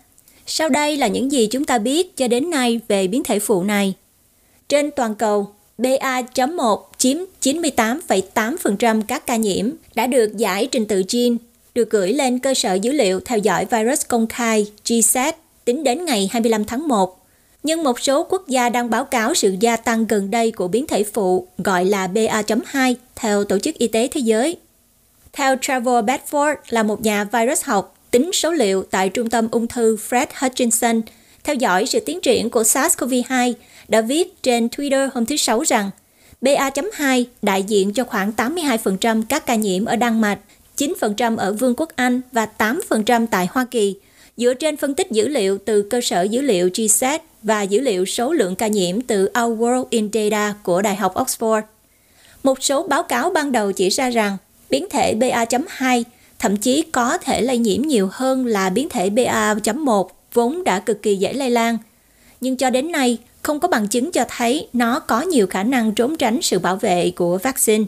Sau 0.47 0.69
đây 0.69 0.97
là 0.97 1.07
những 1.07 1.33
gì 1.33 1.47
chúng 1.47 1.65
ta 1.65 1.79
biết 1.79 2.17
cho 2.17 2.29
đến 2.29 2.51
nay 2.51 2.81
về 2.89 3.07
biến 3.07 3.25
thể 3.25 3.39
phụ 3.39 3.63
này. 3.65 3.95
Trên 4.69 4.91
toàn 4.91 5.15
cầu, 5.15 5.49
BA.1 5.79 6.83
chiếm 6.99 7.17
98,8% 7.41 9.03
các 9.09 9.27
ca 9.27 9.37
nhiễm 9.37 9.71
đã 9.95 10.07
được 10.07 10.37
giải 10.37 10.67
trình 10.67 10.87
tự 10.87 11.03
gen, 11.13 11.37
được 11.75 11.91
gửi 11.91 12.13
lên 12.13 12.39
cơ 12.39 12.55
sở 12.55 12.75
dữ 12.75 12.93
liệu 12.93 13.21
theo 13.21 13.39
dõi 13.39 13.67
virus 13.71 14.01
công 14.09 14.27
khai 14.27 14.67
GSAT 14.89 15.37
tính 15.65 15.85
đến 15.85 16.05
ngày 16.05 16.29
25 16.33 16.65
tháng 16.65 16.89
1 16.89 17.24
nhưng 17.65 17.85
một 17.85 18.01
số 18.01 18.27
quốc 18.31 18.49
gia 18.49 18.69
đang 18.69 18.91
báo 18.91 19.05
cáo 19.05 19.35
sự 19.35 19.57
gia 19.61 19.77
tăng 19.77 20.07
gần 20.07 20.31
đây 20.31 20.51
của 20.51 20.69
biến 20.69 20.87
thể 20.87 21.05
phụ 21.05 21.49
gọi 21.59 21.85
là 21.85 22.07
BA.2 22.07 22.95
theo 23.15 23.45
Tổ 23.45 23.59
chức 23.59 23.75
Y 23.79 23.89
tế 23.89 24.09
Thế 24.13 24.21
giới. 24.21 24.57
Theo 25.33 25.57
Trevor 25.61 26.05
Bedford 26.05 26.55
là 26.69 26.83
một 26.83 27.01
nhà 27.01 27.25
virus 27.25 27.65
học 27.65 27.97
tính 28.11 28.31
số 28.33 28.53
liệu 28.53 28.83
tại 28.91 29.09
Trung 29.09 29.31
tâm 29.31 29.49
Ung 29.51 29.67
thư 29.67 29.97
Fred 29.97 30.27
Hutchinson 30.39 31.01
theo 31.45 31.55
dõi 31.55 31.87
sự 31.87 32.01
tiến 32.01 32.21
triển 32.21 32.51
của 32.51 32.63
SARS-CoV-2 32.63 33.53
đã 33.89 34.01
viết 34.01 34.43
trên 34.43 34.67
Twitter 34.67 35.09
hôm 35.15 35.27
thứ 35.27 35.37
Sáu 35.37 35.63
rằng 35.63 35.91
BA.2 36.41 37.25
đại 37.43 37.63
diện 37.63 37.93
cho 37.93 38.05
khoảng 38.05 38.33
82% 38.37 39.23
các 39.29 39.47
ca 39.47 39.55
nhiễm 39.55 39.85
ở 39.85 39.97
Đan 39.97 40.21
Mạch, 40.21 40.39
9% 40.77 41.37
ở 41.37 41.53
Vương 41.53 41.75
quốc 41.77 41.89
Anh 41.97 42.21
và 42.33 42.49
8% 42.59 43.27
tại 43.31 43.49
Hoa 43.51 43.65
Kỳ, 43.71 43.97
dựa 44.37 44.55
trên 44.55 44.77
phân 44.77 44.95
tích 44.95 45.11
dữ 45.11 45.29
liệu 45.29 45.59
từ 45.59 45.83
cơ 45.83 46.01
sở 46.01 46.23
dữ 46.23 46.41
liệu 46.41 46.71
GSAT 46.75 47.23
và 47.43 47.63
dữ 47.63 47.81
liệu 47.81 48.05
số 48.05 48.33
lượng 48.33 48.57
ca 48.57 48.67
nhiễm 48.67 49.01
từ 49.01 49.31
Our 49.43 49.59
World 49.59 49.85
in 49.91 50.09
Data 50.13 50.55
của 50.63 50.83
Đại 50.83 50.97
học 50.97 51.15
Oxford. 51.15 51.63
Một 52.43 52.63
số 52.63 52.83
báo 52.83 53.03
cáo 53.03 53.31
ban 53.31 53.53
đầu 53.53 53.73
chỉ 53.73 53.89
ra 53.89 54.11
rằng 54.11 54.37
biến 54.71 54.87
thể 54.91 55.15
BA.2 55.15 56.05
thậm 56.39 56.57
chí 56.57 56.83
có 56.83 57.19
thể 57.19 57.43
lây 57.43 57.59
nhiễm 57.59 57.83
nhiều 57.83 58.09
hơn 58.13 58.47
là 58.47 58.71
biến 58.71 58.89
thể 58.89 59.11
BA.1 59.11 60.09
vốn 60.33 60.65
đã 60.65 60.81
cực 60.81 61.03
kỳ 61.03 61.17
dễ 61.17 61.33
lây 61.33 61.51
lan. 61.51 61.79
Nhưng 62.41 62.57
cho 62.57 62.71
đến 62.71 62.93
nay, 62.93 63.19
không 63.43 63.61
có 63.61 63.69
bằng 63.69 63.89
chứng 63.89 64.13
cho 64.13 64.25
thấy 64.29 64.69
nó 64.73 64.99
có 64.99 65.21
nhiều 65.21 65.47
khả 65.47 65.63
năng 65.63 65.95
trốn 65.95 66.17
tránh 66.17 66.43
sự 66.43 66.59
bảo 66.59 66.77
vệ 66.77 67.11
của 67.11 67.39
vaccine. 67.39 67.85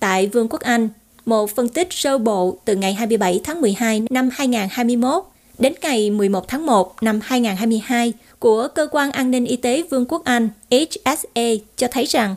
Tại 0.00 0.26
Vương 0.26 0.48
quốc 0.48 0.60
Anh, 0.60 0.88
một 1.26 1.50
phân 1.50 1.68
tích 1.68 1.88
sơ 1.90 2.18
bộ 2.18 2.58
từ 2.64 2.76
ngày 2.76 2.94
27 2.94 3.40
tháng 3.44 3.60
12 3.60 4.02
năm 4.10 4.30
2021 4.32 5.24
đến 5.58 5.74
ngày 5.82 6.10
11 6.10 6.48
tháng 6.48 6.66
1 6.66 7.02
năm 7.02 7.20
2022 7.22 8.12
của 8.38 8.68
Cơ 8.68 8.88
quan 8.90 9.12
An 9.12 9.30
ninh 9.30 9.44
Y 9.44 9.56
tế 9.56 9.82
Vương 9.90 10.04
quốc 10.08 10.24
Anh 10.24 10.48
HSA 10.70 11.42
cho 11.76 11.88
thấy 11.90 12.04
rằng 12.04 12.34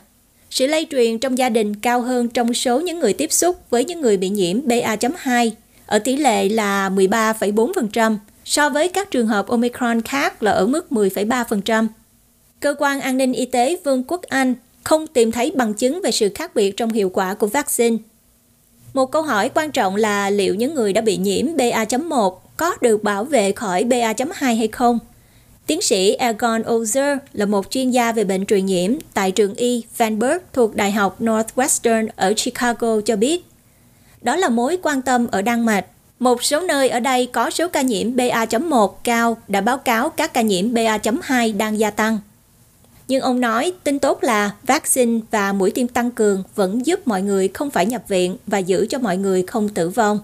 sự 0.50 0.66
lây 0.66 0.86
truyền 0.90 1.18
trong 1.18 1.38
gia 1.38 1.48
đình 1.48 1.76
cao 1.76 2.00
hơn 2.00 2.28
trong 2.28 2.54
số 2.54 2.80
những 2.80 2.98
người 2.98 3.12
tiếp 3.12 3.32
xúc 3.32 3.56
với 3.70 3.84
những 3.84 4.00
người 4.00 4.16
bị 4.16 4.28
nhiễm 4.28 4.60
BA.2 4.66 5.50
ở 5.86 5.98
tỷ 5.98 6.16
lệ 6.16 6.48
là 6.48 6.88
13,4% 6.88 8.16
so 8.44 8.68
với 8.68 8.88
các 8.88 9.10
trường 9.10 9.26
hợp 9.26 9.46
Omicron 9.46 10.02
khác 10.02 10.42
là 10.42 10.50
ở 10.50 10.66
mức 10.66 10.86
10,3%. 10.90 11.86
Cơ 12.60 12.74
quan 12.78 13.00
an 13.00 13.16
ninh 13.16 13.32
y 13.32 13.44
tế 13.44 13.76
Vương 13.84 14.04
quốc 14.04 14.22
Anh 14.22 14.54
không 14.82 15.06
tìm 15.06 15.32
thấy 15.32 15.52
bằng 15.56 15.74
chứng 15.74 16.00
về 16.02 16.10
sự 16.10 16.28
khác 16.34 16.54
biệt 16.54 16.76
trong 16.76 16.92
hiệu 16.92 17.10
quả 17.14 17.34
của 17.34 17.46
vaccine. 17.46 17.96
Một 18.94 19.06
câu 19.06 19.22
hỏi 19.22 19.50
quan 19.54 19.70
trọng 19.70 19.96
là 19.96 20.30
liệu 20.30 20.54
những 20.54 20.74
người 20.74 20.92
đã 20.92 21.00
bị 21.00 21.16
nhiễm 21.16 21.56
BA.1 21.56 22.34
có 22.60 22.74
được 22.80 23.02
bảo 23.02 23.24
vệ 23.24 23.52
khỏi 23.52 23.84
BA.2 23.84 24.56
hay 24.56 24.68
không? 24.68 24.98
Tiến 25.66 25.82
sĩ 25.82 26.14
Egon 26.14 26.62
Ozer 26.62 27.18
là 27.32 27.46
một 27.46 27.70
chuyên 27.70 27.90
gia 27.90 28.12
về 28.12 28.24
bệnh 28.24 28.46
truyền 28.46 28.66
nhiễm 28.66 28.94
tại 29.14 29.30
trường 29.30 29.54
y 29.54 29.84
Vanberg 29.96 30.38
thuộc 30.52 30.76
Đại 30.76 30.92
học 30.92 31.22
Northwestern 31.22 32.08
ở 32.16 32.32
Chicago 32.44 33.00
cho 33.00 33.16
biết. 33.16 33.44
Đó 34.22 34.36
là 34.36 34.48
mối 34.48 34.78
quan 34.82 35.02
tâm 35.02 35.26
ở 35.26 35.42
Đan 35.42 35.66
Mạch. 35.66 35.86
Một 36.18 36.44
số 36.44 36.60
nơi 36.60 36.88
ở 36.88 37.00
đây 37.00 37.26
có 37.26 37.50
số 37.50 37.68
ca 37.68 37.82
nhiễm 37.82 38.16
BA.1 38.16 38.88
cao 39.04 39.36
đã 39.48 39.60
báo 39.60 39.78
cáo 39.78 40.08
các 40.08 40.34
ca 40.34 40.40
nhiễm 40.40 40.74
BA.2 40.74 41.56
đang 41.56 41.78
gia 41.78 41.90
tăng. 41.90 42.18
Nhưng 43.08 43.20
ông 43.20 43.40
nói 43.40 43.72
tin 43.84 43.98
tốt 43.98 44.18
là 44.22 44.50
vaccine 44.62 45.20
và 45.30 45.52
mũi 45.52 45.70
tiêm 45.70 45.88
tăng 45.88 46.10
cường 46.10 46.42
vẫn 46.54 46.86
giúp 46.86 47.08
mọi 47.08 47.22
người 47.22 47.48
không 47.48 47.70
phải 47.70 47.86
nhập 47.86 48.02
viện 48.08 48.36
và 48.46 48.58
giữ 48.58 48.86
cho 48.90 48.98
mọi 48.98 49.16
người 49.16 49.42
không 49.42 49.68
tử 49.68 49.88
vong. 49.88 50.18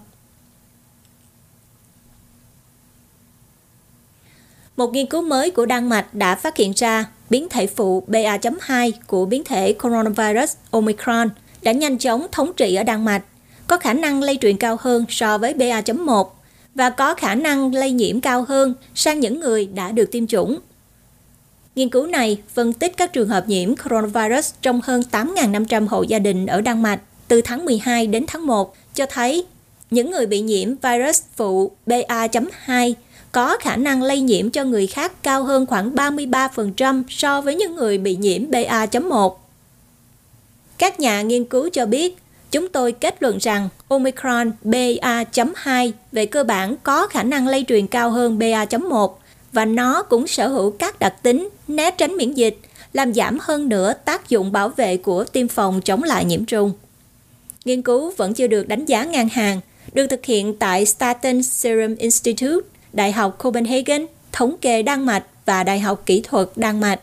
Một 4.76 4.92
nghiên 4.92 5.06
cứu 5.06 5.22
mới 5.22 5.50
của 5.50 5.66
Đan 5.66 5.88
Mạch 5.88 6.14
đã 6.14 6.34
phát 6.34 6.56
hiện 6.56 6.72
ra 6.76 7.04
biến 7.30 7.48
thể 7.48 7.66
phụ 7.66 8.04
BA.2 8.06 8.92
của 9.06 9.26
biến 9.26 9.44
thể 9.44 9.72
coronavirus 9.72 10.56
Omicron 10.70 11.28
đã 11.62 11.72
nhanh 11.72 11.98
chóng 11.98 12.26
thống 12.32 12.52
trị 12.56 12.74
ở 12.74 12.82
Đan 12.82 13.04
Mạch, 13.04 13.22
có 13.66 13.76
khả 13.76 13.92
năng 13.92 14.22
lây 14.22 14.38
truyền 14.40 14.56
cao 14.56 14.76
hơn 14.80 15.04
so 15.08 15.38
với 15.38 15.54
BA.1 15.54 16.26
và 16.74 16.90
có 16.90 17.14
khả 17.14 17.34
năng 17.34 17.74
lây 17.74 17.90
nhiễm 17.90 18.20
cao 18.20 18.44
hơn 18.48 18.74
sang 18.94 19.20
những 19.20 19.40
người 19.40 19.66
đã 19.66 19.92
được 19.92 20.12
tiêm 20.12 20.26
chủng. 20.26 20.58
Nghiên 21.76 21.88
cứu 21.88 22.06
này 22.06 22.38
phân 22.54 22.72
tích 22.72 22.96
các 22.96 23.12
trường 23.12 23.28
hợp 23.28 23.48
nhiễm 23.48 23.76
coronavirus 23.76 24.52
trong 24.62 24.80
hơn 24.84 25.02
8.500 25.10 25.88
hộ 25.88 26.02
gia 26.02 26.18
đình 26.18 26.46
ở 26.46 26.60
Đan 26.60 26.82
Mạch 26.82 27.00
từ 27.28 27.40
tháng 27.40 27.64
12 27.64 28.06
đến 28.06 28.24
tháng 28.26 28.46
1 28.46 28.74
cho 28.94 29.06
thấy 29.06 29.46
những 29.90 30.10
người 30.10 30.26
bị 30.26 30.40
nhiễm 30.40 30.74
virus 30.82 31.22
phụ 31.36 31.70
BA.2 31.86 32.94
có 33.36 33.56
khả 33.60 33.76
năng 33.76 34.02
lây 34.02 34.20
nhiễm 34.20 34.50
cho 34.50 34.64
người 34.64 34.86
khác 34.86 35.22
cao 35.22 35.44
hơn 35.44 35.66
khoảng 35.66 35.94
33% 35.94 37.02
so 37.08 37.40
với 37.40 37.54
những 37.54 37.76
người 37.76 37.98
bị 37.98 38.16
nhiễm 38.16 38.50
BA.1. 38.50 39.34
Các 40.78 41.00
nhà 41.00 41.22
nghiên 41.22 41.44
cứu 41.44 41.68
cho 41.72 41.86
biết, 41.86 42.16
chúng 42.50 42.68
tôi 42.68 42.92
kết 42.92 43.22
luận 43.22 43.38
rằng 43.38 43.68
Omicron 43.88 44.52
BA.2 44.62 45.92
về 46.12 46.26
cơ 46.26 46.44
bản 46.44 46.76
có 46.82 47.06
khả 47.06 47.22
năng 47.22 47.48
lây 47.48 47.64
truyền 47.68 47.86
cao 47.86 48.10
hơn 48.10 48.38
BA.1 48.38 49.14
và 49.52 49.64
nó 49.64 50.02
cũng 50.02 50.26
sở 50.26 50.48
hữu 50.48 50.70
các 50.70 50.98
đặc 50.98 51.14
tính 51.22 51.48
né 51.68 51.90
tránh 51.90 52.16
miễn 52.16 52.32
dịch, 52.32 52.58
làm 52.92 53.14
giảm 53.14 53.38
hơn 53.40 53.68
nữa 53.68 53.92
tác 54.04 54.28
dụng 54.28 54.52
bảo 54.52 54.68
vệ 54.68 54.96
của 54.96 55.24
tiêm 55.24 55.48
phòng 55.48 55.80
chống 55.80 56.02
lại 56.02 56.24
nhiễm 56.24 56.44
trùng. 56.44 56.72
Nghiên 57.64 57.82
cứu 57.82 58.12
vẫn 58.16 58.34
chưa 58.34 58.46
được 58.46 58.68
đánh 58.68 58.84
giá 58.84 59.04
ngang 59.04 59.28
hàng, 59.28 59.60
được 59.92 60.06
thực 60.06 60.24
hiện 60.24 60.56
tại 60.58 60.86
Staten 60.86 61.42
Serum 61.42 61.94
Institute 61.94 62.66
Đại 62.96 63.12
học 63.12 63.38
Copenhagen, 63.38 64.06
Thống 64.32 64.56
kê 64.60 64.82
Đan 64.82 65.06
Mạch 65.06 65.24
và 65.44 65.64
Đại 65.64 65.80
học 65.80 66.02
Kỹ 66.06 66.20
thuật 66.20 66.48
Đan 66.56 66.80
Mạch. 66.80 67.00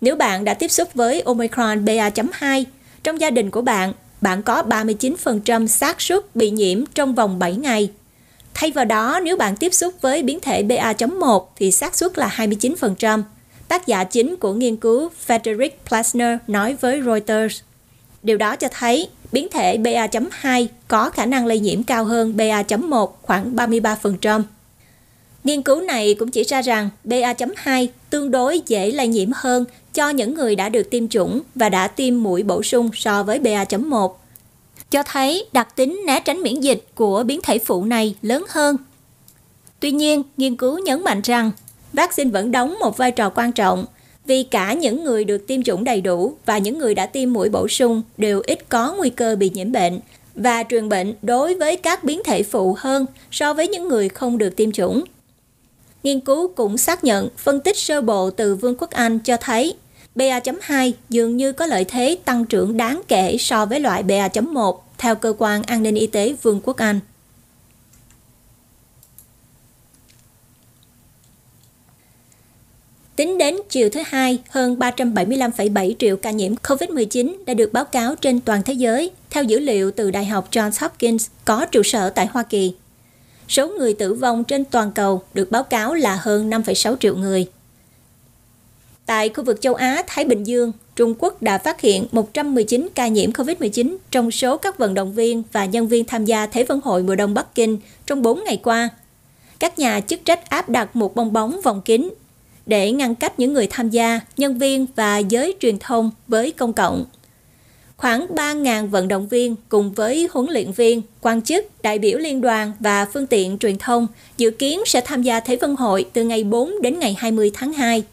Nếu 0.00 0.16
bạn 0.16 0.44
đã 0.44 0.54
tiếp 0.54 0.68
xúc 0.68 0.94
với 0.94 1.20
Omicron 1.20 1.84
BA.2, 1.84 2.64
trong 3.02 3.20
gia 3.20 3.30
đình 3.30 3.50
của 3.50 3.62
bạn, 3.62 3.92
bạn 4.20 4.42
có 4.42 4.62
39% 4.62 5.66
xác 5.66 6.00
suất 6.00 6.36
bị 6.36 6.50
nhiễm 6.50 6.86
trong 6.94 7.14
vòng 7.14 7.38
7 7.38 7.56
ngày. 7.56 7.90
Thay 8.54 8.70
vào 8.70 8.84
đó, 8.84 9.20
nếu 9.22 9.36
bạn 9.36 9.56
tiếp 9.56 9.74
xúc 9.74 9.94
với 10.00 10.22
biến 10.22 10.40
thể 10.40 10.62
BA.1 10.62 11.44
thì 11.56 11.72
xác 11.72 11.96
suất 11.96 12.18
là 12.18 12.34
29%. 12.36 13.22
Tác 13.68 13.86
giả 13.86 14.04
chính 14.04 14.36
của 14.36 14.52
nghiên 14.52 14.76
cứu 14.76 15.10
Frederick 15.26 15.70
Plasner 15.88 16.38
nói 16.46 16.76
với 16.80 17.02
Reuters. 17.02 17.60
Điều 18.22 18.36
đó 18.36 18.56
cho 18.56 18.68
thấy 18.72 19.08
biến 19.32 19.48
thể 19.50 19.78
BA.2 19.78 20.66
có 20.88 21.10
khả 21.10 21.26
năng 21.26 21.46
lây 21.46 21.60
nhiễm 21.60 21.82
cao 21.82 22.04
hơn 22.04 22.36
BA.1 22.36 23.08
khoảng 23.22 23.56
33%. 23.56 24.42
Nghiên 25.46 25.62
cứu 25.62 25.80
này 25.80 26.14
cũng 26.14 26.30
chỉ 26.30 26.42
ra 26.42 26.62
rằng 26.62 26.90
BA.2 27.04 27.86
tương 28.10 28.30
đối 28.30 28.60
dễ 28.66 28.90
lây 28.90 29.08
nhiễm 29.08 29.28
hơn 29.34 29.64
cho 29.94 30.08
những 30.08 30.34
người 30.34 30.56
đã 30.56 30.68
được 30.68 30.90
tiêm 30.90 31.08
chủng 31.08 31.40
và 31.54 31.68
đã 31.68 31.88
tiêm 31.88 32.22
mũi 32.22 32.42
bổ 32.42 32.62
sung 32.62 32.90
so 32.94 33.22
với 33.22 33.38
BA.1, 33.38 34.12
cho 34.90 35.02
thấy 35.02 35.46
đặc 35.52 35.76
tính 35.76 36.02
né 36.06 36.20
tránh 36.20 36.42
miễn 36.42 36.60
dịch 36.60 36.84
của 36.94 37.22
biến 37.22 37.40
thể 37.42 37.58
phụ 37.58 37.84
này 37.84 38.14
lớn 38.22 38.44
hơn. 38.48 38.76
Tuy 39.80 39.90
nhiên, 39.90 40.22
nghiên 40.36 40.56
cứu 40.56 40.78
nhấn 40.78 41.04
mạnh 41.04 41.20
rằng 41.24 41.50
vaccine 41.92 42.30
vẫn 42.30 42.52
đóng 42.52 42.76
một 42.80 42.96
vai 42.96 43.10
trò 43.10 43.30
quan 43.30 43.52
trọng 43.52 43.84
vì 44.26 44.42
cả 44.42 44.72
những 44.72 45.04
người 45.04 45.24
được 45.24 45.46
tiêm 45.46 45.62
chủng 45.62 45.84
đầy 45.84 46.00
đủ 46.00 46.36
và 46.46 46.58
những 46.58 46.78
người 46.78 46.94
đã 46.94 47.06
tiêm 47.06 47.32
mũi 47.32 47.48
bổ 47.48 47.68
sung 47.68 48.02
đều 48.18 48.42
ít 48.46 48.68
có 48.68 48.94
nguy 48.98 49.10
cơ 49.10 49.36
bị 49.36 49.50
nhiễm 49.54 49.72
bệnh 49.72 50.00
và 50.34 50.62
truyền 50.68 50.88
bệnh 50.88 51.14
đối 51.22 51.54
với 51.54 51.76
các 51.76 52.04
biến 52.04 52.22
thể 52.24 52.42
phụ 52.42 52.76
hơn 52.78 53.06
so 53.30 53.54
với 53.54 53.68
những 53.68 53.88
người 53.88 54.08
không 54.08 54.38
được 54.38 54.56
tiêm 54.56 54.72
chủng. 54.72 55.04
Nghiên 56.06 56.20
cứu 56.20 56.48
cũng 56.48 56.78
xác 56.78 57.04
nhận 57.04 57.28
phân 57.36 57.60
tích 57.60 57.76
sơ 57.76 58.00
bộ 58.00 58.30
từ 58.30 58.56
Vương 58.56 58.74
quốc 58.78 58.90
Anh 58.90 59.18
cho 59.18 59.36
thấy 59.36 59.74
BA.2 60.14 60.92
dường 61.08 61.36
như 61.36 61.52
có 61.52 61.66
lợi 61.66 61.84
thế 61.84 62.18
tăng 62.24 62.44
trưởng 62.44 62.76
đáng 62.76 63.02
kể 63.08 63.36
so 63.38 63.66
với 63.66 63.80
loại 63.80 64.02
BA.1 64.02 64.78
theo 64.98 65.14
cơ 65.14 65.34
quan 65.38 65.62
an 65.62 65.82
ninh 65.82 65.94
y 65.94 66.06
tế 66.06 66.36
Vương 66.42 66.60
quốc 66.64 66.76
Anh. 66.76 67.00
Tính 73.16 73.38
đến 73.38 73.56
chiều 73.70 73.90
thứ 73.90 74.00
Hai, 74.06 74.38
hơn 74.48 74.76
375,7 74.78 75.94
triệu 75.98 76.16
ca 76.16 76.30
nhiễm 76.30 76.54
COVID-19 76.54 77.34
đã 77.46 77.54
được 77.54 77.72
báo 77.72 77.84
cáo 77.84 78.14
trên 78.16 78.40
toàn 78.40 78.62
thế 78.62 78.72
giới, 78.72 79.10
theo 79.30 79.44
dữ 79.44 79.58
liệu 79.58 79.90
từ 79.90 80.10
Đại 80.10 80.24
học 80.24 80.48
Johns 80.50 80.80
Hopkins 80.80 81.26
có 81.44 81.66
trụ 81.66 81.82
sở 81.82 82.10
tại 82.10 82.26
Hoa 82.26 82.42
Kỳ 82.42 82.74
số 83.48 83.68
người 83.68 83.94
tử 83.94 84.14
vong 84.14 84.44
trên 84.44 84.64
toàn 84.64 84.92
cầu 84.92 85.22
được 85.34 85.50
báo 85.50 85.62
cáo 85.62 85.94
là 85.94 86.18
hơn 86.22 86.50
5,6 86.50 86.96
triệu 86.96 87.16
người. 87.16 87.46
Tại 89.06 89.28
khu 89.28 89.44
vực 89.44 89.60
châu 89.60 89.74
Á, 89.74 90.02
Thái 90.06 90.24
Bình 90.24 90.44
Dương, 90.44 90.72
Trung 90.96 91.14
Quốc 91.18 91.42
đã 91.42 91.58
phát 91.58 91.80
hiện 91.80 92.06
119 92.12 92.88
ca 92.94 93.08
nhiễm 93.08 93.30
COVID-19 93.30 93.96
trong 94.10 94.30
số 94.30 94.56
các 94.56 94.78
vận 94.78 94.94
động 94.94 95.12
viên 95.12 95.42
và 95.52 95.64
nhân 95.64 95.88
viên 95.88 96.04
tham 96.04 96.24
gia 96.24 96.46
Thế 96.46 96.64
vận 96.64 96.80
hội 96.84 97.02
mùa 97.02 97.14
đông 97.14 97.34
Bắc 97.34 97.54
Kinh 97.54 97.78
trong 98.06 98.22
4 98.22 98.44
ngày 98.44 98.60
qua. 98.62 98.88
Các 99.58 99.78
nhà 99.78 100.00
chức 100.00 100.20
trách 100.24 100.50
áp 100.50 100.68
đặt 100.68 100.96
một 100.96 101.14
bong 101.14 101.32
bóng 101.32 101.60
vòng 101.64 101.82
kính 101.84 102.14
để 102.66 102.92
ngăn 102.92 103.14
cách 103.14 103.38
những 103.38 103.52
người 103.52 103.66
tham 103.70 103.90
gia, 103.90 104.20
nhân 104.36 104.58
viên 104.58 104.86
và 104.96 105.18
giới 105.18 105.54
truyền 105.60 105.78
thông 105.78 106.10
với 106.28 106.52
công 106.52 106.72
cộng 106.72 107.04
khoảng 107.96 108.26
3.000 108.26 108.88
vận 108.88 109.08
động 109.08 109.28
viên 109.28 109.56
cùng 109.68 109.92
với 109.92 110.28
huấn 110.32 110.46
luyện 110.50 110.72
viên, 110.72 111.02
quan 111.20 111.42
chức, 111.42 111.82
đại 111.82 111.98
biểu 111.98 112.18
liên 112.18 112.40
đoàn 112.40 112.72
và 112.80 113.04
phương 113.04 113.26
tiện 113.26 113.58
truyền 113.58 113.78
thông 113.78 114.06
dự 114.36 114.50
kiến 114.50 114.80
sẽ 114.86 115.00
tham 115.00 115.22
gia 115.22 115.40
Thế 115.40 115.56
vận 115.56 115.76
hội 115.76 116.04
từ 116.12 116.24
ngày 116.24 116.44
4 116.44 116.82
đến 116.82 116.98
ngày 116.98 117.16
20 117.18 117.50
tháng 117.54 117.72
2. 117.72 118.04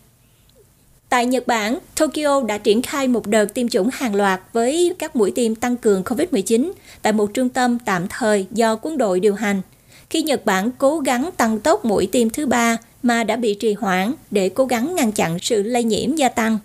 Tại 1.09 1.25
Nhật 1.25 1.47
Bản, 1.47 1.79
Tokyo 1.95 2.43
đã 2.47 2.57
triển 2.57 2.81
khai 2.81 3.07
một 3.07 3.27
đợt 3.27 3.53
tiêm 3.53 3.69
chủng 3.69 3.89
hàng 3.93 4.15
loạt 4.15 4.41
với 4.53 4.95
các 4.99 5.15
mũi 5.15 5.31
tiêm 5.31 5.55
tăng 5.55 5.77
cường 5.77 6.03
COVID-19 6.03 6.71
tại 7.01 7.13
một 7.13 7.33
trung 7.33 7.49
tâm 7.49 7.77
tạm 7.85 8.07
thời 8.09 8.45
do 8.51 8.75
quân 8.81 8.97
đội 8.97 9.19
điều 9.19 9.35
hành. 9.35 9.61
khi 10.09 10.21
Nhật 10.21 10.45
Bản 10.45 10.71
cố 10.77 10.99
gắng 10.99 11.29
tăng 11.37 11.59
tốc 11.59 11.85
mũi 11.85 12.07
tiêm 12.11 12.29
thứ 12.29 12.45
ba 12.45 12.77
mà 13.03 13.23
đã 13.23 13.35
bị 13.35 13.53
trì 13.53 13.73
hoãn 13.73 14.13
để 14.31 14.49
cố 14.49 14.65
gắng 14.65 14.95
ngăn 14.95 15.11
chặn 15.11 15.37
sự 15.41 15.63
lây 15.63 15.83
nhiễm 15.83 16.15
gia 16.15 16.29
tăng. 16.29 16.57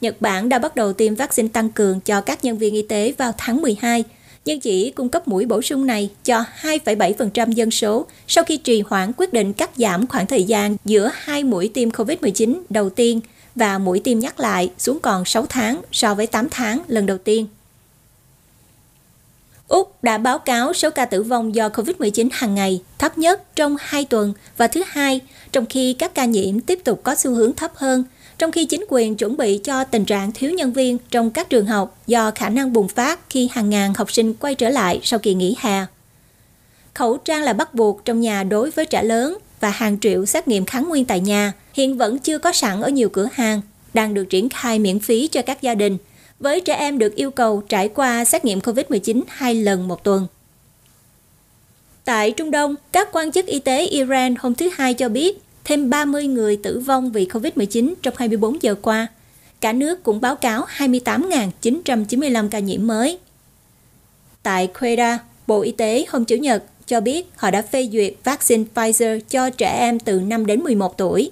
Nhật 0.00 0.20
Bản 0.20 0.48
đã 0.48 0.58
bắt 0.58 0.76
đầu 0.76 0.92
tiêm 0.92 1.14
vaccine 1.14 1.48
tăng 1.48 1.70
cường 1.70 2.00
cho 2.00 2.20
các 2.20 2.44
nhân 2.44 2.58
viên 2.58 2.74
y 2.74 2.82
tế 2.82 3.14
vào 3.18 3.32
tháng 3.38 3.62
12, 3.62 4.04
nhưng 4.44 4.60
chỉ 4.60 4.90
cung 4.90 5.08
cấp 5.08 5.28
mũi 5.28 5.46
bổ 5.46 5.62
sung 5.62 5.86
này 5.86 6.10
cho 6.24 6.44
2,7% 6.62 7.50
dân 7.50 7.70
số 7.70 8.06
sau 8.28 8.44
khi 8.44 8.56
trì 8.56 8.82
hoãn 8.86 9.12
quyết 9.16 9.32
định 9.32 9.52
cắt 9.52 9.70
giảm 9.76 10.06
khoảng 10.06 10.26
thời 10.26 10.44
gian 10.44 10.76
giữa 10.84 11.10
hai 11.14 11.44
mũi 11.44 11.70
tiêm 11.74 11.90
COVID-19 11.90 12.60
đầu 12.68 12.90
tiên 12.90 13.20
và 13.54 13.78
mũi 13.78 14.00
tiêm 14.04 14.18
nhắc 14.18 14.40
lại 14.40 14.70
xuống 14.78 14.98
còn 15.00 15.24
6 15.24 15.46
tháng 15.48 15.82
so 15.92 16.14
với 16.14 16.26
8 16.26 16.48
tháng 16.50 16.82
lần 16.88 17.06
đầu 17.06 17.18
tiên. 17.18 17.46
Úc 19.68 20.04
đã 20.04 20.18
báo 20.18 20.38
cáo 20.38 20.72
số 20.72 20.90
ca 20.90 21.04
tử 21.04 21.22
vong 21.22 21.54
do 21.54 21.68
COVID-19 21.68 22.28
hàng 22.32 22.54
ngày 22.54 22.82
thấp 22.98 23.18
nhất 23.18 23.56
trong 23.56 23.76
2 23.80 24.04
tuần 24.04 24.32
và 24.56 24.66
thứ 24.66 24.82
hai, 24.86 25.20
trong 25.52 25.66
khi 25.66 25.92
các 25.92 26.14
ca 26.14 26.24
nhiễm 26.24 26.60
tiếp 26.60 26.80
tục 26.84 27.00
có 27.02 27.14
xu 27.14 27.34
hướng 27.34 27.52
thấp 27.52 27.72
hơn, 27.74 28.04
trong 28.40 28.52
khi 28.52 28.64
chính 28.64 28.84
quyền 28.88 29.16
chuẩn 29.16 29.36
bị 29.36 29.58
cho 29.58 29.84
tình 29.84 30.04
trạng 30.04 30.32
thiếu 30.32 30.50
nhân 30.50 30.72
viên 30.72 30.98
trong 31.10 31.30
các 31.30 31.50
trường 31.50 31.66
học 31.66 31.98
do 32.06 32.30
khả 32.30 32.48
năng 32.48 32.72
bùng 32.72 32.88
phát 32.88 33.20
khi 33.30 33.48
hàng 33.52 33.70
ngàn 33.70 33.94
học 33.94 34.12
sinh 34.12 34.34
quay 34.34 34.54
trở 34.54 34.68
lại 34.68 35.00
sau 35.02 35.18
kỳ 35.18 35.34
nghỉ 35.34 35.56
hè. 35.58 35.86
Khẩu 36.94 37.16
trang 37.16 37.42
là 37.42 37.52
bắt 37.52 37.74
buộc 37.74 38.04
trong 38.04 38.20
nhà 38.20 38.42
đối 38.42 38.70
với 38.70 38.86
trẻ 38.86 39.02
lớn 39.02 39.38
và 39.60 39.70
hàng 39.70 40.00
triệu 40.00 40.26
xét 40.26 40.48
nghiệm 40.48 40.66
kháng 40.66 40.88
nguyên 40.88 41.04
tại 41.04 41.20
nhà 41.20 41.52
hiện 41.74 41.98
vẫn 41.98 42.18
chưa 42.18 42.38
có 42.38 42.52
sẵn 42.52 42.82
ở 42.82 42.88
nhiều 42.88 43.08
cửa 43.08 43.28
hàng, 43.32 43.60
đang 43.94 44.14
được 44.14 44.24
triển 44.24 44.48
khai 44.48 44.78
miễn 44.78 44.98
phí 44.98 45.28
cho 45.28 45.42
các 45.42 45.62
gia 45.62 45.74
đình– 45.74 45.98
với 46.40 46.60
trẻ 46.60 46.74
em 46.74 46.98
được 46.98 47.14
yêu 47.14 47.30
cầu 47.30 47.62
trải 47.68 47.88
qua 47.88 48.24
xét 48.24 48.44
nghiệm 48.44 48.58
COVID-19 48.58 49.22
hai 49.28 49.54
lần 49.54 49.88
một 49.88 50.04
tuần. 50.04 50.26
Tại 52.04 52.30
Trung 52.30 52.50
Đông, 52.50 52.74
các 52.92 53.08
quan 53.12 53.32
chức 53.32 53.46
y 53.46 53.58
tế 53.58 53.86
Iran 53.86 54.34
hôm 54.38 54.54
thứ 54.54 54.70
Hai 54.72 54.94
cho 54.94 55.08
biết 55.08 55.38
thêm 55.70 55.90
30 55.90 56.26
người 56.26 56.56
tử 56.56 56.78
vong 56.78 57.12
vì 57.12 57.26
COVID-19 57.26 57.94
trong 58.02 58.14
24 58.16 58.62
giờ 58.62 58.74
qua. 58.82 59.06
Cả 59.60 59.72
nước 59.72 60.02
cũng 60.02 60.20
báo 60.20 60.36
cáo 60.36 60.66
28.995 60.76 62.48
ca 62.48 62.58
nhiễm 62.58 62.86
mới. 62.86 63.18
Tại 64.42 64.66
Quetta, 64.80 65.18
Bộ 65.46 65.60
Y 65.60 65.72
tế 65.72 66.04
hôm 66.08 66.24
Chủ 66.24 66.36
nhật 66.36 66.64
cho 66.86 67.00
biết 67.00 67.30
họ 67.36 67.50
đã 67.50 67.62
phê 67.62 67.88
duyệt 67.92 68.14
vaccine 68.24 68.64
Pfizer 68.74 69.20
cho 69.30 69.50
trẻ 69.50 69.78
em 69.78 69.98
từ 69.98 70.20
5 70.20 70.46
đến 70.46 70.60
11 70.60 70.98
tuổi. 70.98 71.30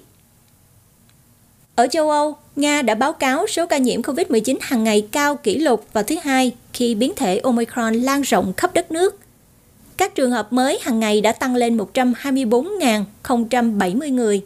Ở 1.75 1.87
châu 1.87 2.09
Âu, 2.09 2.35
Nga 2.55 2.81
đã 2.81 2.95
báo 2.95 3.13
cáo 3.13 3.47
số 3.47 3.65
ca 3.65 3.77
nhiễm 3.77 4.01
COVID-19 4.01 4.57
hàng 4.61 4.83
ngày 4.83 5.07
cao 5.11 5.35
kỷ 5.35 5.57
lục 5.57 5.85
vào 5.93 6.03
thứ 6.03 6.15
Hai 6.23 6.55
khi 6.73 6.95
biến 6.95 7.13
thể 7.15 7.37
Omicron 7.37 7.93
lan 7.93 8.21
rộng 8.21 8.53
khắp 8.57 8.73
đất 8.73 8.91
nước. 8.91 9.18
Các 9.99 10.15
trường 10.15 10.31
hợp 10.31 10.53
mới 10.53 10.79
hàng 10.81 10.99
ngày 10.99 11.21
đã 11.21 11.31
tăng 11.31 11.55
lên 11.55 11.77
124.070 11.77 14.13
người, 14.13 14.41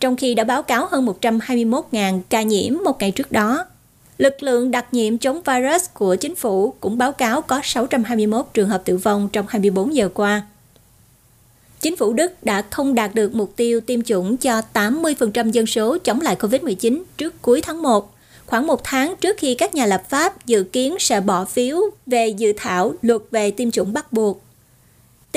trong 0.00 0.16
khi 0.16 0.34
đã 0.34 0.44
báo 0.44 0.62
cáo 0.62 0.86
hơn 0.90 1.06
121.000 1.20 2.20
ca 2.28 2.42
nhiễm 2.42 2.74
một 2.84 3.00
ngày 3.00 3.10
trước 3.10 3.32
đó. 3.32 3.64
Lực 4.18 4.42
lượng 4.42 4.70
đặc 4.70 4.86
nhiệm 4.92 5.18
chống 5.18 5.42
virus 5.42 5.84
của 5.94 6.16
chính 6.16 6.34
phủ 6.34 6.74
cũng 6.80 6.98
báo 6.98 7.12
cáo 7.12 7.42
có 7.42 7.60
621 7.64 8.46
trường 8.54 8.68
hợp 8.68 8.82
tử 8.84 8.96
vong 8.96 9.28
trong 9.32 9.46
24 9.48 9.94
giờ 9.94 10.08
qua. 10.14 10.42
Chính 11.80 11.96
phủ 11.96 12.12
Đức 12.12 12.44
đã 12.44 12.62
không 12.70 12.94
đạt 12.94 13.14
được 13.14 13.34
mục 13.34 13.52
tiêu 13.56 13.80
tiêm 13.80 14.02
chủng 14.02 14.36
cho 14.36 14.62
80% 14.74 15.50
dân 15.50 15.66
số 15.66 15.98
chống 15.98 16.20
lại 16.20 16.36
COVID-19 16.36 17.02
trước 17.16 17.42
cuối 17.42 17.60
tháng 17.60 17.82
1, 17.82 18.14
khoảng 18.46 18.66
một 18.66 18.80
tháng 18.84 19.14
trước 19.20 19.36
khi 19.38 19.54
các 19.54 19.74
nhà 19.74 19.86
lập 19.86 20.02
pháp 20.08 20.46
dự 20.46 20.62
kiến 20.62 20.96
sẽ 20.98 21.20
bỏ 21.20 21.44
phiếu 21.44 21.80
về 22.06 22.28
dự 22.28 22.52
thảo 22.56 22.94
luật 23.02 23.22
về 23.30 23.50
tiêm 23.50 23.70
chủng 23.70 23.92
bắt 23.92 24.12
buộc. 24.12 24.47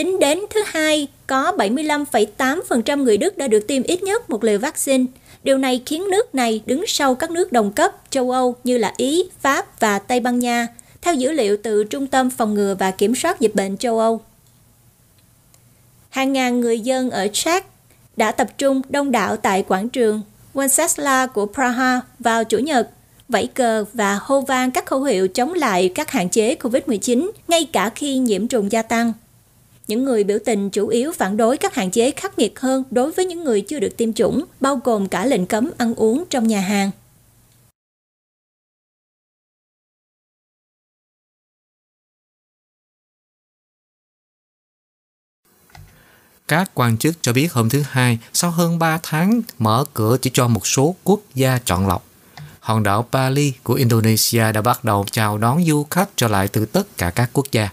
Tính 0.02 0.20
đến 0.20 0.40
thứ 0.50 0.62
hai, 0.66 1.08
có 1.28 1.52
75,8% 1.58 3.04
người 3.04 3.18
Đức 3.18 3.38
đã 3.38 3.48
được 3.48 3.68
tiêm 3.68 3.84
ít 3.84 4.04
nhất 4.04 4.30
một 4.30 4.44
liều 4.44 4.60
vaccine. 4.60 5.06
Điều 5.44 5.58
này 5.58 5.82
khiến 5.86 6.10
nước 6.12 6.36
này 6.36 6.62
đứng 6.66 6.84
sau 6.88 7.16
các 7.16 7.32
nước 7.32 7.52
đồng 7.52 7.72
cấp 7.72 7.92
châu 8.10 8.32
Âu 8.32 8.56
như 8.64 8.78
là 8.78 8.94
Ý, 8.98 9.24
Pháp 9.42 9.80
và 9.80 10.00
Tây 10.00 10.20
Ban 10.20 10.40
Nha, 10.40 10.68
theo 11.02 11.14
dữ 11.14 11.32
liệu 11.32 11.58
từ 11.64 11.84
Trung 11.84 12.08
tâm 12.08 12.30
Phòng 12.30 12.54
ngừa 12.54 12.76
và 12.80 12.92
Kiểm 12.92 13.16
soát 13.16 13.40
Dịch 13.40 13.56
bệnh 13.56 13.78
châu 13.78 14.00
Âu 14.00 14.22
hàng 16.10 16.34
ngàn 16.34 16.62
người 16.62 16.80
dân 16.80 17.10
ở 17.10 17.26
Czech 17.26 17.62
đã 18.18 18.32
tập 18.32 18.48
trung 18.58 18.82
đông 18.90 19.12
đảo 19.12 19.38
tại 19.38 19.64
quảng 19.64 19.90
trường 19.90 20.22
Wenceslas 20.54 21.28
của 21.28 21.46
Praha 21.46 22.02
vào 22.20 22.44
Chủ 22.44 22.58
nhật, 22.58 22.90
vẫy 23.30 23.48
cờ 23.48 23.86
và 23.94 24.20
hô 24.22 24.42
vang 24.42 24.72
các 24.72 24.86
khẩu 24.86 25.04
hiệu 25.04 25.28
chống 25.28 25.54
lại 25.54 25.92
các 25.96 26.12
hạn 26.12 26.30
chế 26.30 26.56
COVID-19 26.56 27.32
ngay 27.48 27.68
cả 27.74 27.90
khi 27.96 28.18
nhiễm 28.18 28.48
trùng 28.48 28.72
gia 28.72 28.82
tăng. 28.82 29.14
Những 29.88 30.06
người 30.06 30.24
biểu 30.24 30.38
tình 30.46 30.70
chủ 30.70 30.88
yếu 30.88 31.12
phản 31.12 31.38
đối 31.38 31.58
các 31.58 31.76
hạn 31.76 31.92
chế 31.92 32.12
khắc 32.12 32.40
nghiệt 32.40 32.60
hơn 32.60 32.84
đối 32.92 33.12
với 33.12 33.26
những 33.26 33.44
người 33.44 33.62
chưa 33.62 33.80
được 33.80 33.98
tiêm 33.98 34.14
chủng, 34.14 34.46
bao 34.60 34.82
gồm 34.84 35.08
cả 35.08 35.26
lệnh 35.26 35.46
cấm 35.46 35.72
ăn 35.78 35.96
uống 35.96 36.24
trong 36.30 36.48
nhà 36.48 36.60
hàng. 36.60 36.92
Các 46.48 46.72
quan 46.74 46.98
chức 46.98 47.16
cho 47.22 47.34
biết 47.34 47.54
hôm 47.54 47.70
thứ 47.70 47.84
Hai, 47.90 48.20
sau 48.34 48.52
hơn 48.52 48.80
3 48.80 49.00
tháng 49.04 49.42
mở 49.60 49.86
cửa 49.94 50.18
chỉ 50.22 50.32
cho 50.34 50.48
một 50.48 50.68
số 50.68 50.96
quốc 51.04 51.20
gia 51.36 51.60
chọn 51.66 51.88
lọc, 51.88 52.06
hòn 52.60 52.84
đảo 52.84 53.08
Bali 53.12 53.54
của 53.64 53.74
Indonesia 53.74 54.52
đã 54.52 54.62
bắt 54.62 54.84
đầu 54.84 55.06
chào 55.12 55.38
đón 55.38 55.66
du 55.66 55.86
khách 55.90 56.10
trở 56.16 56.28
lại 56.28 56.48
từ 56.48 56.66
tất 56.66 56.98
cả 56.98 57.10
các 57.10 57.30
quốc 57.34 57.46
gia. 57.52 57.70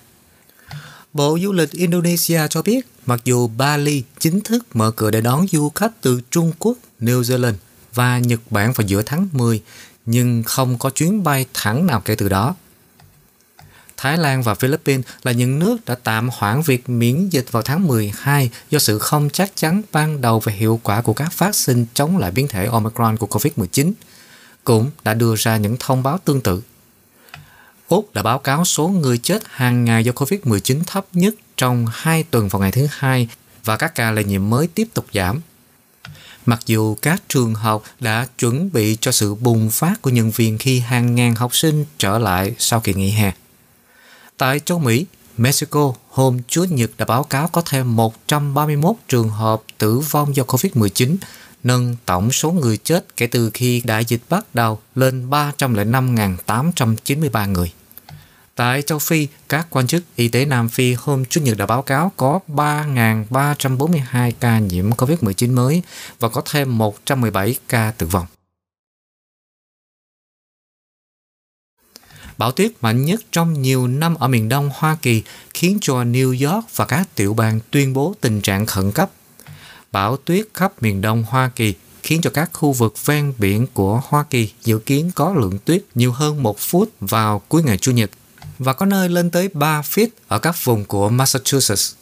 Bộ 1.13 1.39
Du 1.43 1.53
lịch 1.53 1.73
Indonesia 1.73 2.41
cho 2.51 2.63
biết, 2.63 2.87
mặc 3.07 3.21
dù 3.25 3.49
Bali 3.49 4.03
chính 4.19 4.41
thức 4.41 4.77
mở 4.77 4.91
cửa 4.91 5.11
để 5.11 5.21
đón 5.21 5.47
du 5.49 5.71
khách 5.75 6.01
từ 6.01 6.21
Trung 6.31 6.53
Quốc, 6.59 6.77
New 7.01 7.23
Zealand 7.23 7.55
và 7.95 8.19
Nhật 8.19 8.41
Bản 8.51 8.73
vào 8.73 8.87
giữa 8.87 9.03
tháng 9.03 9.29
10, 9.33 9.63
nhưng 10.07 10.43
không 10.43 10.79
có 10.79 10.91
chuyến 10.91 11.25
bay 11.25 11.47
thẳng 11.55 11.87
nào 11.87 12.03
kể 12.05 12.15
từ 12.15 12.29
đó. 12.29 12.55
Thái 13.97 14.19
Lan 14.19 14.43
và 14.43 14.55
Philippines 14.55 15.07
là 15.23 15.33
những 15.33 15.59
nước 15.59 15.77
đã 15.87 15.95
tạm 15.95 16.29
hoãn 16.33 16.63
việc 16.63 16.89
miễn 16.89 17.29
dịch 17.29 17.53
vào 17.53 17.63
tháng 17.63 17.87
12 17.87 18.51
do 18.71 18.79
sự 18.79 18.99
không 18.99 19.31
chắc 19.33 19.53
chắn 19.55 19.83
ban 19.93 20.21
đầu 20.21 20.41
về 20.41 20.53
hiệu 20.53 20.81
quả 20.83 21.03
của 21.03 21.13
các 21.13 21.39
vaccine 21.39 21.85
chống 21.95 22.19
lại 22.19 22.31
biến 22.31 22.49
thể 22.49 22.67
Omicron 22.67 23.17
của 23.17 23.27
COVID-19, 23.27 23.93
cũng 24.65 24.91
đã 25.05 25.15
đưa 25.15 25.35
ra 25.37 25.57
những 25.57 25.77
thông 25.81 26.03
báo 26.03 26.19
tương 26.25 26.41
tự. 26.41 26.63
Úc 27.89 28.15
đã 28.15 28.23
báo 28.23 28.39
cáo 28.39 28.65
số 28.65 28.89
người 28.89 29.19
chết 29.19 29.43
hàng 29.51 29.85
ngày 29.85 30.05
do 30.05 30.13
COVID-19 30.13 30.81
thấp 30.87 31.07
nhất 31.13 31.35
trong 31.57 31.87
2 31.93 32.23
tuần 32.23 32.49
vào 32.49 32.61
ngày 32.61 32.73
thứ 32.73 32.87
hai 32.91 33.29
và 33.65 33.77
các 33.77 33.95
ca 33.95 34.11
lây 34.11 34.25
nhiễm 34.25 34.51
mới 34.51 34.67
tiếp 34.67 34.89
tục 34.95 35.07
giảm. 35.13 35.41
Mặc 36.47 36.61
dù 36.67 36.95
các 36.95 37.23
trường 37.29 37.55
học 37.55 37.83
đã 38.01 38.27
chuẩn 38.39 38.73
bị 38.73 38.97
cho 39.01 39.13
sự 39.13 39.35
bùng 39.35 39.71
phát 39.71 40.03
của 40.03 40.11
nhân 40.11 40.31
viên 40.31 40.59
khi 40.59 40.79
hàng 40.79 41.15
ngàn 41.15 41.35
học 41.35 41.57
sinh 41.57 41.85
trở 41.99 42.19
lại 42.19 42.55
sau 42.59 42.81
kỳ 42.81 42.95
nghỉ 42.95 43.11
hè. 43.11 43.33
Tại 44.37 44.61
châu 44.61 44.79
Mỹ, 44.79 45.07
Mexico 45.37 45.95
hôm 46.09 46.39
Chủ 46.49 46.65
nhật 46.65 46.91
đã 46.99 47.05
báo 47.05 47.25
cáo 47.25 47.49
có 47.49 47.63
thêm 47.67 47.97
131 47.97 48.97
trường 49.09 49.29
hợp 49.29 49.63
tử 49.79 49.99
vong 49.99 50.37
do 50.37 50.43
COVID-19, 50.43 51.17
nâng 51.65 51.97
tổng 52.07 52.33
số 52.33 52.51
người 52.51 52.77
chết 52.77 53.17
kể 53.17 53.27
từ 53.27 53.51
khi 53.55 53.83
đại 53.85 54.05
dịch 54.05 54.21
bắt 54.29 54.55
đầu 54.55 54.81
lên 54.95 55.31
305.893 55.31 57.53
người. 57.53 57.73
Tại 58.59 58.83
châu 58.83 58.99
Phi, 58.99 59.29
các 59.49 59.67
quan 59.71 59.87
chức 59.87 60.05
y 60.17 60.29
tế 60.29 60.45
Nam 60.45 60.69
Phi 60.69 60.95
hôm 60.95 61.25
Chủ 61.25 61.41
nhật 61.41 61.57
đã 61.57 61.67
báo 61.67 61.83
cáo 61.83 62.13
có 62.17 62.41
3.342 62.49 64.33
ca 64.41 64.59
nhiễm 64.59 64.91
COVID-19 64.91 65.55
mới 65.55 65.83
và 66.19 66.29
có 66.29 66.43
thêm 66.51 66.79
117 66.79 67.57
ca 67.69 67.93
tử 67.99 68.07
vong. 68.07 68.27
Bão 72.39 72.53
tuyết 72.53 72.73
mạnh 72.81 73.05
nhất 73.05 73.21
trong 73.33 73.63
nhiều 73.63 73.87
năm 73.87 74.15
ở 74.15 74.29
miền 74.29 74.49
đông 74.49 74.71
Hoa 74.75 74.97
Kỳ 75.03 75.23
khiến 75.55 75.79
cho 75.81 75.95
New 75.95 76.53
York 76.53 76.67
và 76.77 76.87
các 76.87 77.09
tiểu 77.15 77.35
bang 77.35 77.61
tuyên 77.71 77.93
bố 77.93 78.15
tình 78.21 78.41
trạng 78.41 78.67
khẩn 78.67 78.93
cấp. 78.93 79.11
Bão 79.93 80.17
tuyết 80.17 80.47
khắp 80.55 80.83
miền 80.83 81.01
đông 81.01 81.25
Hoa 81.29 81.51
Kỳ 81.57 81.75
khiến 82.03 82.21
cho 82.21 82.31
các 82.31 82.51
khu 82.53 82.73
vực 82.73 83.07
ven 83.07 83.33
biển 83.39 83.67
của 83.75 84.01
Hoa 84.05 84.25
Kỳ 84.31 84.53
dự 84.65 84.79
kiến 84.79 85.11
có 85.15 85.35
lượng 85.35 85.59
tuyết 85.65 85.83
nhiều 85.95 86.13
hơn 86.13 86.43
một 86.43 86.59
phút 86.59 86.91
vào 87.01 87.43
cuối 87.49 87.63
ngày 87.63 87.79
Chủ 87.79 87.93
nhật 87.93 88.11
và 88.59 88.73
có 88.73 88.87
nơi 88.87 89.09
lên 89.09 89.31
tới 89.31 89.49
3 89.53 89.81
feet 89.81 90.09
ở 90.29 90.39
các 90.39 90.65
vùng 90.65 90.85
của 90.85 91.09
Massachusetts. 91.09 91.95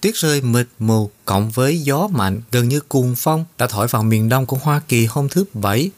Tuyết 0.00 0.14
rơi 0.14 0.40
mịt 0.40 0.66
mù 0.78 1.10
cộng 1.24 1.50
với 1.50 1.78
gió 1.78 2.08
mạnh 2.08 2.40
gần 2.52 2.68
như 2.68 2.80
cuồng 2.80 3.14
phong 3.16 3.44
đã 3.58 3.66
thổi 3.66 3.86
vào 3.86 4.02
miền 4.02 4.28
đông 4.28 4.46
của 4.46 4.58
Hoa 4.62 4.80
Kỳ 4.88 5.06
hôm 5.06 5.28
thứ 5.28 5.44
Bảy 5.54 5.90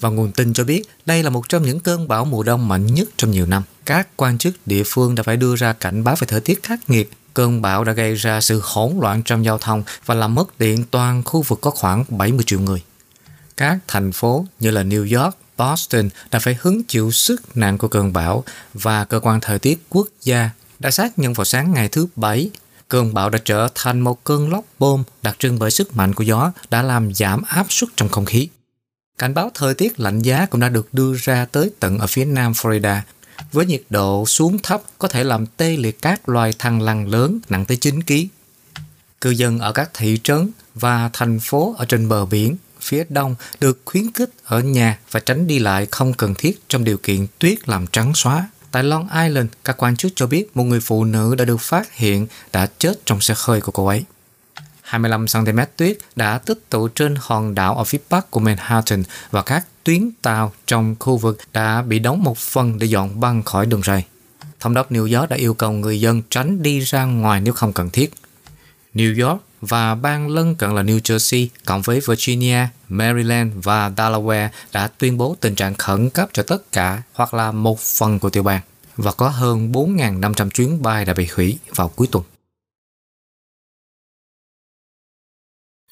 và 0.00 0.08
nguồn 0.08 0.32
tin 0.32 0.52
cho 0.52 0.64
biết 0.64 0.82
đây 1.06 1.22
là 1.22 1.30
một 1.30 1.48
trong 1.48 1.62
những 1.62 1.80
cơn 1.80 2.08
bão 2.08 2.24
mùa 2.24 2.42
đông 2.42 2.68
mạnh 2.68 2.94
nhất 2.94 3.08
trong 3.16 3.30
nhiều 3.30 3.46
năm. 3.46 3.62
Các 3.86 4.08
quan 4.16 4.38
chức 4.38 4.54
địa 4.66 4.82
phương 4.86 5.14
đã 5.14 5.22
phải 5.22 5.36
đưa 5.36 5.56
ra 5.56 5.72
cảnh 5.72 6.04
báo 6.04 6.16
về 6.18 6.26
thời 6.26 6.40
tiết 6.40 6.62
khắc 6.62 6.90
nghiệt. 6.90 7.10
Cơn 7.34 7.62
bão 7.62 7.84
đã 7.84 7.92
gây 7.92 8.14
ra 8.14 8.40
sự 8.40 8.60
hỗn 8.64 8.92
loạn 9.00 9.22
trong 9.22 9.44
giao 9.44 9.58
thông 9.58 9.82
và 10.06 10.14
làm 10.14 10.34
mất 10.34 10.58
điện 10.58 10.84
toàn 10.90 11.22
khu 11.24 11.42
vực 11.42 11.58
có 11.60 11.70
khoảng 11.70 12.04
70 12.08 12.44
triệu 12.46 12.60
người. 12.60 12.82
Các 13.56 13.78
thành 13.88 14.12
phố 14.12 14.46
như 14.60 14.70
là 14.70 14.82
New 14.82 15.22
York, 15.22 15.36
Boston 15.60 16.08
đã 16.30 16.38
phải 16.38 16.56
hứng 16.60 16.82
chịu 16.82 17.10
sức 17.10 17.56
nặng 17.56 17.78
của 17.78 17.88
cơn 17.88 18.12
bão 18.12 18.44
và 18.74 19.04
cơ 19.04 19.20
quan 19.20 19.40
thời 19.40 19.58
tiết 19.58 19.82
quốc 19.88 20.08
gia 20.22 20.50
đã 20.78 20.90
xác 20.90 21.18
nhận 21.18 21.32
vào 21.32 21.44
sáng 21.44 21.72
ngày 21.72 21.88
thứ 21.88 22.06
Bảy 22.16 22.50
Cơn 22.90 23.14
bão 23.14 23.30
đã 23.30 23.38
trở 23.44 23.68
thành 23.74 24.00
một 24.00 24.24
cơn 24.24 24.50
lốc 24.50 24.64
bom 24.78 25.02
đặc 25.22 25.36
trưng 25.38 25.58
bởi 25.58 25.70
sức 25.70 25.96
mạnh 25.96 26.14
của 26.14 26.24
gió 26.24 26.52
đã 26.70 26.82
làm 26.82 27.14
giảm 27.14 27.42
áp 27.48 27.66
suất 27.68 27.90
trong 27.96 28.08
không 28.08 28.24
khí. 28.24 28.48
Cảnh 29.18 29.34
báo 29.34 29.50
thời 29.54 29.74
tiết 29.74 30.00
lạnh 30.00 30.18
giá 30.18 30.46
cũng 30.46 30.60
đã 30.60 30.68
được 30.68 30.94
đưa 30.94 31.14
ra 31.14 31.44
tới 31.44 31.70
tận 31.80 31.98
ở 31.98 32.06
phía 32.06 32.24
nam 32.24 32.52
Florida, 32.52 33.00
với 33.52 33.66
nhiệt 33.66 33.82
độ 33.90 34.26
xuống 34.26 34.58
thấp 34.62 34.82
có 34.98 35.08
thể 35.08 35.24
làm 35.24 35.46
tê 35.46 35.76
liệt 35.76 36.02
các 36.02 36.28
loài 36.28 36.52
thằn 36.58 36.80
lằn 36.80 37.06
lớn 37.06 37.38
nặng 37.48 37.64
tới 37.64 37.76
9 37.76 38.02
kg. 38.02 38.12
Cư 39.20 39.30
dân 39.30 39.58
ở 39.58 39.72
các 39.72 39.90
thị 39.94 40.20
trấn 40.22 40.50
và 40.74 41.10
thành 41.12 41.40
phố 41.40 41.74
ở 41.78 41.84
trên 41.84 42.08
bờ 42.08 42.26
biển 42.26 42.56
phía 42.80 43.04
đông 43.08 43.34
được 43.60 43.80
khuyến 43.84 44.12
khích 44.12 44.30
ở 44.44 44.60
nhà 44.60 44.98
và 45.10 45.20
tránh 45.20 45.46
đi 45.46 45.58
lại 45.58 45.86
không 45.90 46.12
cần 46.12 46.34
thiết 46.34 46.60
trong 46.68 46.84
điều 46.84 46.96
kiện 46.96 47.26
tuyết 47.38 47.68
làm 47.68 47.86
trắng 47.86 48.14
xóa. 48.14 48.48
Tại 48.70 48.84
Long 48.84 49.08
Island, 49.24 49.48
các 49.64 49.82
quan 49.82 49.96
chức 49.96 50.12
cho 50.14 50.26
biết 50.26 50.56
một 50.56 50.64
người 50.64 50.80
phụ 50.80 51.04
nữ 51.04 51.34
đã 51.34 51.44
được 51.44 51.60
phát 51.60 51.94
hiện 51.94 52.26
đã 52.52 52.66
chết 52.78 53.06
trong 53.06 53.20
xe 53.20 53.34
hơi 53.36 53.60
của 53.60 53.72
cô 53.72 53.86
ấy. 53.86 54.04
25cm 54.90 55.66
tuyết 55.76 55.98
đã 56.16 56.38
tích 56.38 56.70
tụ 56.70 56.88
trên 56.88 57.14
hòn 57.18 57.54
đảo 57.54 57.76
ở 57.76 57.84
phía 57.84 57.98
bắc 58.10 58.30
của 58.30 58.40
Manhattan 58.40 59.02
và 59.30 59.42
các 59.42 59.66
tuyến 59.84 60.10
tàu 60.22 60.52
trong 60.66 60.96
khu 60.98 61.16
vực 61.16 61.38
đã 61.52 61.82
bị 61.82 61.98
đóng 61.98 62.22
một 62.22 62.38
phần 62.38 62.78
để 62.78 62.86
dọn 62.86 63.20
băng 63.20 63.42
khỏi 63.42 63.66
đường 63.66 63.82
ray. 63.82 64.06
Thống 64.60 64.74
đốc 64.74 64.92
New 64.92 65.18
York 65.18 65.30
đã 65.30 65.36
yêu 65.36 65.54
cầu 65.54 65.72
người 65.72 66.00
dân 66.00 66.22
tránh 66.30 66.62
đi 66.62 66.80
ra 66.80 67.04
ngoài 67.04 67.40
nếu 67.40 67.52
không 67.52 67.72
cần 67.72 67.90
thiết. 67.90 68.14
New 68.94 69.28
York 69.28 69.42
và 69.60 69.94
bang 69.94 70.28
lân 70.28 70.54
cận 70.54 70.74
là 70.74 70.82
New 70.82 71.00
Jersey 71.00 71.48
cộng 71.64 71.82
với 71.82 72.00
Virginia, 72.06 72.66
Maryland 72.88 73.52
và 73.62 73.90
Delaware 73.90 74.48
đã 74.72 74.88
tuyên 74.88 75.18
bố 75.18 75.36
tình 75.40 75.54
trạng 75.54 75.74
khẩn 75.74 76.10
cấp 76.10 76.28
cho 76.32 76.42
tất 76.42 76.72
cả 76.72 77.02
hoặc 77.12 77.34
là 77.34 77.52
một 77.52 77.80
phần 77.80 78.18
của 78.18 78.30
tiểu 78.30 78.42
bang 78.42 78.60
và 78.96 79.12
có 79.12 79.28
hơn 79.28 79.72
4.500 79.72 80.50
chuyến 80.50 80.82
bay 80.82 81.04
đã 81.04 81.14
bị 81.14 81.28
hủy 81.34 81.58
vào 81.74 81.88
cuối 81.88 82.08
tuần. 82.12 82.24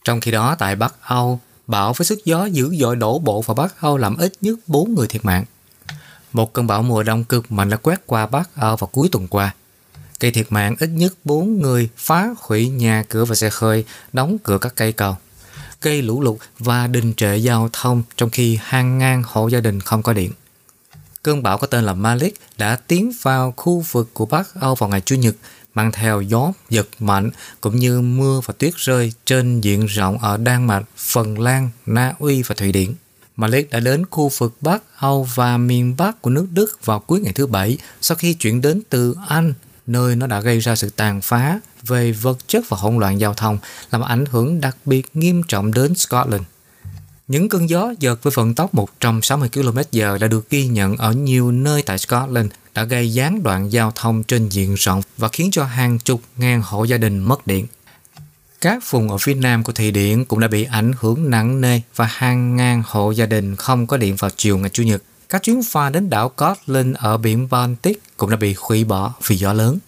Trong 0.04 0.20
khi 0.20 0.30
đó, 0.30 0.56
tại 0.58 0.76
Bắc 0.76 0.94
Âu, 1.02 1.40
bão 1.66 1.92
với 1.92 2.04
sức 2.04 2.24
gió 2.24 2.44
dữ 2.44 2.76
dội 2.76 2.96
đổ 2.96 3.18
bộ 3.18 3.42
vào 3.42 3.54
Bắc 3.54 3.80
Âu 3.80 3.96
làm 3.96 4.16
ít 4.16 4.32
nhất 4.40 4.58
4 4.66 4.94
người 4.94 5.06
thiệt 5.06 5.24
mạng. 5.24 5.44
Một 6.32 6.52
cơn 6.52 6.66
bão 6.66 6.82
mùa 6.82 7.02
đông 7.02 7.24
cực 7.24 7.52
mạnh 7.52 7.70
đã 7.70 7.76
quét 7.76 8.06
qua 8.06 8.26
Bắc 8.26 8.50
Âu 8.54 8.76
vào 8.76 8.88
cuối 8.92 9.08
tuần 9.12 9.28
qua. 9.28 9.54
Gây 10.20 10.30
thiệt 10.30 10.46
mạng 10.50 10.76
ít 10.78 10.90
nhất 10.92 11.14
4 11.24 11.62
người, 11.62 11.88
phá 11.96 12.28
hủy 12.40 12.68
nhà 12.68 13.04
cửa 13.08 13.24
và 13.24 13.34
xe 13.34 13.50
hơi, 13.52 13.84
đóng 14.12 14.36
cửa 14.42 14.58
các 14.58 14.72
cây 14.76 14.92
cầu. 14.92 15.16
Gây 15.82 16.02
lũ 16.02 16.20
lụt 16.20 16.36
và 16.58 16.86
đình 16.86 17.14
trệ 17.14 17.36
giao 17.36 17.70
thông 17.72 18.02
trong 18.16 18.30
khi 18.30 18.58
hàng 18.62 18.98
ngàn 18.98 19.22
hộ 19.26 19.48
gia 19.48 19.60
đình 19.60 19.80
không 19.80 20.02
có 20.02 20.12
điện. 20.12 20.32
Cơn 21.22 21.42
bão 21.42 21.58
có 21.58 21.66
tên 21.66 21.84
là 21.84 21.94
Malik 21.94 22.34
đã 22.58 22.76
tiến 22.76 23.12
vào 23.22 23.54
khu 23.56 23.84
vực 23.90 24.10
của 24.14 24.26
Bắc 24.26 24.54
Âu 24.54 24.74
vào 24.74 24.90
ngày 24.90 25.00
Chủ 25.00 25.16
nhật, 25.16 25.34
mang 25.74 25.92
theo 25.92 26.20
gió 26.20 26.52
giật 26.70 26.88
mạnh 26.98 27.30
cũng 27.60 27.76
như 27.76 28.00
mưa 28.00 28.40
và 28.44 28.54
tuyết 28.58 28.74
rơi 28.76 29.12
trên 29.26 29.60
diện 29.60 29.86
rộng 29.86 30.18
ở 30.18 30.36
Đan 30.36 30.66
Mạch, 30.66 30.84
Phần 30.96 31.38
Lan, 31.38 31.70
Na 31.86 32.14
Uy 32.18 32.42
và 32.42 32.54
Thụy 32.54 32.72
Điển. 32.72 32.94
Malik 33.36 33.70
đã 33.70 33.80
đến 33.80 34.04
khu 34.10 34.30
vực 34.38 34.54
Bắc 34.60 34.82
Âu 34.98 35.28
và 35.34 35.56
miền 35.56 35.94
Bắc 35.96 36.22
của 36.22 36.30
nước 36.30 36.46
Đức 36.52 36.84
vào 36.84 37.00
cuối 37.00 37.20
ngày 37.20 37.32
thứ 37.32 37.46
Bảy 37.46 37.78
sau 38.00 38.16
khi 38.16 38.34
chuyển 38.34 38.60
đến 38.60 38.82
từ 38.90 39.14
Anh, 39.28 39.54
nơi 39.88 40.16
nó 40.16 40.26
đã 40.26 40.40
gây 40.40 40.58
ra 40.58 40.76
sự 40.76 40.90
tàn 40.90 41.20
phá 41.20 41.60
về 41.82 42.12
vật 42.12 42.38
chất 42.48 42.64
và 42.68 42.76
hỗn 42.80 42.98
loạn 42.98 43.20
giao 43.20 43.34
thông, 43.34 43.58
làm 43.90 44.02
ảnh 44.02 44.24
hưởng 44.30 44.60
đặc 44.60 44.76
biệt 44.84 45.06
nghiêm 45.14 45.42
trọng 45.42 45.72
đến 45.74 45.94
Scotland. 45.94 46.42
Những 47.28 47.48
cơn 47.48 47.68
gió 47.68 47.94
giật 47.98 48.22
với 48.22 48.32
vận 48.36 48.54
tốc 48.54 48.74
160 48.74 49.48
km/h 49.52 50.18
đã 50.18 50.26
được 50.26 50.50
ghi 50.50 50.66
nhận 50.66 50.96
ở 50.96 51.12
nhiều 51.12 51.52
nơi 51.52 51.82
tại 51.82 51.98
Scotland 51.98 52.50
đã 52.74 52.84
gây 52.84 53.12
gián 53.12 53.42
đoạn 53.42 53.72
giao 53.72 53.92
thông 53.94 54.22
trên 54.22 54.48
diện 54.48 54.74
rộng 54.74 55.02
và 55.16 55.28
khiến 55.28 55.50
cho 55.52 55.64
hàng 55.64 55.98
chục 55.98 56.20
ngàn 56.36 56.62
hộ 56.62 56.84
gia 56.84 56.96
đình 56.96 57.18
mất 57.18 57.46
điện. 57.46 57.66
Các 58.60 58.90
vùng 58.90 59.10
ở 59.10 59.18
phía 59.18 59.34
nam 59.34 59.64
của 59.64 59.72
thị 59.72 59.90
điện 59.90 60.24
cũng 60.24 60.40
đã 60.40 60.48
bị 60.48 60.64
ảnh 60.64 60.92
hưởng 61.00 61.30
nặng 61.30 61.60
nề 61.60 61.80
và 61.96 62.06
hàng 62.06 62.56
ngàn 62.56 62.82
hộ 62.86 63.10
gia 63.10 63.26
đình 63.26 63.56
không 63.56 63.86
có 63.86 63.96
điện 63.96 64.16
vào 64.16 64.30
chiều 64.36 64.58
ngày 64.58 64.70
Chủ 64.70 64.82
nhật. 64.82 65.02
Các 65.28 65.42
chuyến 65.42 65.62
phà 65.62 65.90
đến 65.90 66.10
đảo 66.10 66.32
Gotland 66.36 66.96
ở 66.96 67.16
biển 67.16 67.48
Baltic 67.50 68.02
cũng 68.16 68.30
đã 68.30 68.36
bị 68.36 68.54
hủy 68.58 68.84
bỏ 68.84 69.14
vì 69.26 69.36
gió 69.36 69.52
lớn. 69.52 69.78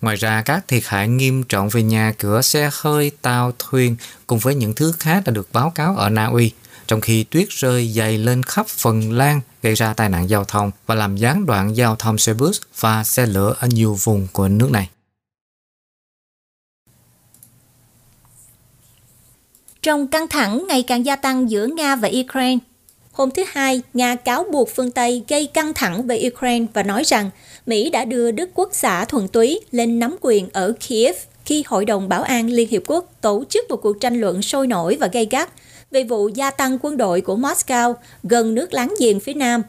Ngoài 0.00 0.16
ra, 0.16 0.42
các 0.42 0.68
thiệt 0.68 0.82
hại 0.86 1.08
nghiêm 1.08 1.42
trọng 1.42 1.68
về 1.68 1.82
nhà 1.82 2.12
cửa, 2.18 2.42
xe 2.42 2.70
hơi, 2.72 3.10
tàu, 3.22 3.52
thuyền 3.58 3.96
cùng 4.26 4.38
với 4.38 4.54
những 4.54 4.74
thứ 4.74 4.92
khác 4.98 5.22
đã 5.26 5.32
được 5.32 5.48
báo 5.52 5.70
cáo 5.70 5.96
ở 5.96 6.08
Na 6.08 6.26
Uy, 6.26 6.52
trong 6.86 7.00
khi 7.00 7.24
tuyết 7.24 7.48
rơi 7.48 7.92
dày 7.96 8.18
lên 8.18 8.42
khắp 8.42 8.66
Phần 8.66 9.12
Lan 9.12 9.40
gây 9.62 9.74
ra 9.74 9.94
tai 9.94 10.08
nạn 10.08 10.30
giao 10.30 10.44
thông 10.44 10.70
và 10.86 10.94
làm 10.94 11.16
gián 11.16 11.46
đoạn 11.46 11.76
giao 11.76 11.96
thông 11.96 12.18
xe 12.18 12.34
bus 12.34 12.60
và 12.80 13.04
xe 13.04 13.26
lửa 13.26 13.54
ở 13.58 13.66
nhiều 13.66 13.98
vùng 14.02 14.26
của 14.32 14.48
nước 14.48 14.70
này. 14.70 14.88
Trong 19.82 20.06
căng 20.06 20.28
thẳng 20.28 20.64
ngày 20.68 20.82
càng 20.82 21.06
gia 21.06 21.16
tăng 21.16 21.50
giữa 21.50 21.66
Nga 21.66 21.96
và 21.96 22.10
Ukraine, 22.24 22.58
hôm 23.12 23.30
thứ 23.30 23.42
Hai, 23.48 23.82
Nga 23.94 24.14
cáo 24.14 24.44
buộc 24.52 24.68
phương 24.74 24.90
Tây 24.90 25.22
gây 25.28 25.46
căng 25.46 25.74
thẳng 25.74 26.06
với 26.06 26.30
Ukraine 26.34 26.66
và 26.74 26.82
nói 26.82 27.02
rằng 27.06 27.30
Mỹ 27.66 27.90
đã 27.90 28.04
đưa 28.04 28.30
Đức 28.30 28.50
Quốc 28.54 28.68
xã 28.72 29.04
thuần 29.04 29.28
túy 29.28 29.60
lên 29.70 29.98
nắm 29.98 30.16
quyền 30.20 30.48
ở 30.52 30.72
Kiev 30.88 31.16
khi 31.44 31.64
Hội 31.66 31.84
đồng 31.84 32.08
Bảo 32.08 32.22
an 32.22 32.50
Liên 32.50 32.68
Hiệp 32.68 32.82
Quốc 32.86 33.12
tổ 33.20 33.44
chức 33.48 33.70
một 33.70 33.76
cuộc 33.76 34.00
tranh 34.00 34.20
luận 34.20 34.42
sôi 34.42 34.66
nổi 34.66 34.96
và 35.00 35.06
gay 35.06 35.26
gắt 35.30 35.50
về 35.90 36.04
vụ 36.04 36.28
gia 36.28 36.50
tăng 36.50 36.78
quân 36.82 36.96
đội 36.96 37.20
của 37.20 37.36
Moscow 37.36 37.94
gần 38.22 38.54
nước 38.54 38.72
láng 38.72 38.94
giềng 39.00 39.20
phía 39.20 39.34
Nam. 39.34 39.62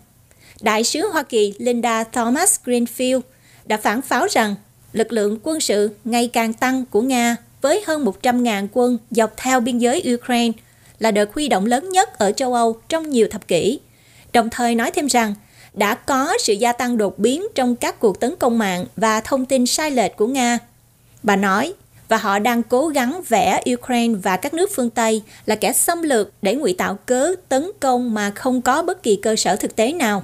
Đại 0.61 0.83
sứ 0.83 1.07
Hoa 1.07 1.23
Kỳ 1.23 1.53
Linda 1.57 2.03
Thomas 2.03 2.59
Greenfield 2.65 3.21
đã 3.65 3.77
phản 3.77 4.01
pháo 4.01 4.27
rằng 4.29 4.55
lực 4.93 5.11
lượng 5.11 5.39
quân 5.43 5.59
sự 5.59 5.89
ngày 6.05 6.29
càng 6.33 6.53
tăng 6.53 6.85
của 6.85 7.01
Nga 7.01 7.35
với 7.61 7.83
hơn 7.87 8.05
100.000 8.05 8.67
quân 8.73 8.97
dọc 9.11 9.37
theo 9.37 9.59
biên 9.59 9.77
giới 9.77 10.13
Ukraine 10.13 10.51
là 10.99 11.11
đợt 11.11 11.33
huy 11.33 11.47
động 11.47 11.65
lớn 11.65 11.89
nhất 11.89 12.19
ở 12.19 12.31
châu 12.31 12.53
Âu 12.53 12.77
trong 12.89 13.09
nhiều 13.09 13.27
thập 13.31 13.47
kỷ. 13.47 13.79
Đồng 14.33 14.49
thời 14.49 14.75
nói 14.75 14.91
thêm 14.91 15.07
rằng 15.07 15.33
đã 15.73 15.95
có 15.95 16.33
sự 16.39 16.53
gia 16.53 16.73
tăng 16.73 16.97
đột 16.97 17.19
biến 17.19 17.43
trong 17.55 17.75
các 17.75 17.99
cuộc 17.99 18.19
tấn 18.19 18.35
công 18.39 18.57
mạng 18.57 18.85
và 18.95 19.21
thông 19.21 19.45
tin 19.45 19.65
sai 19.65 19.91
lệch 19.91 20.15
của 20.15 20.27
Nga. 20.27 20.59
Bà 21.23 21.35
nói, 21.35 21.73
và 22.07 22.17
họ 22.17 22.39
đang 22.39 22.63
cố 22.63 22.87
gắng 22.87 23.21
vẽ 23.29 23.63
Ukraine 23.73 24.13
và 24.23 24.37
các 24.37 24.53
nước 24.53 24.71
phương 24.75 24.89
Tây 24.89 25.21
là 25.45 25.55
kẻ 25.55 25.73
xâm 25.73 26.01
lược 26.01 26.31
để 26.41 26.55
ngụy 26.55 26.73
tạo 26.73 26.97
cớ 27.05 27.35
tấn 27.49 27.71
công 27.79 28.13
mà 28.13 28.29
không 28.29 28.61
có 28.61 28.83
bất 28.83 29.03
kỳ 29.03 29.15
cơ 29.15 29.35
sở 29.35 29.55
thực 29.55 29.75
tế 29.75 29.93
nào. 29.93 30.23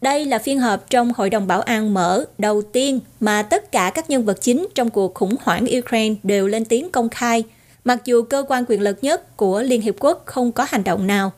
Đây 0.00 0.24
là 0.24 0.38
phiên 0.38 0.60
họp 0.60 0.90
trong 0.90 1.12
Hội 1.16 1.30
đồng 1.30 1.46
Bảo 1.46 1.60
an 1.60 1.94
mở 1.94 2.24
đầu 2.38 2.62
tiên 2.62 3.00
mà 3.20 3.42
tất 3.42 3.72
cả 3.72 3.92
các 3.94 4.10
nhân 4.10 4.24
vật 4.24 4.38
chính 4.40 4.66
trong 4.74 4.90
cuộc 4.90 5.14
khủng 5.14 5.36
hoảng 5.42 5.66
Ukraine 5.78 6.14
đều 6.22 6.48
lên 6.48 6.64
tiếng 6.64 6.90
công 6.90 7.08
khai, 7.08 7.44
mặc 7.84 8.04
dù 8.04 8.22
cơ 8.22 8.44
quan 8.48 8.64
quyền 8.68 8.80
lực 8.80 8.98
nhất 9.02 9.36
của 9.36 9.62
Liên 9.62 9.80
Hiệp 9.80 9.94
Quốc 9.98 10.22
không 10.26 10.52
có 10.52 10.66
hành 10.68 10.84
động 10.84 11.06
nào. 11.06 11.32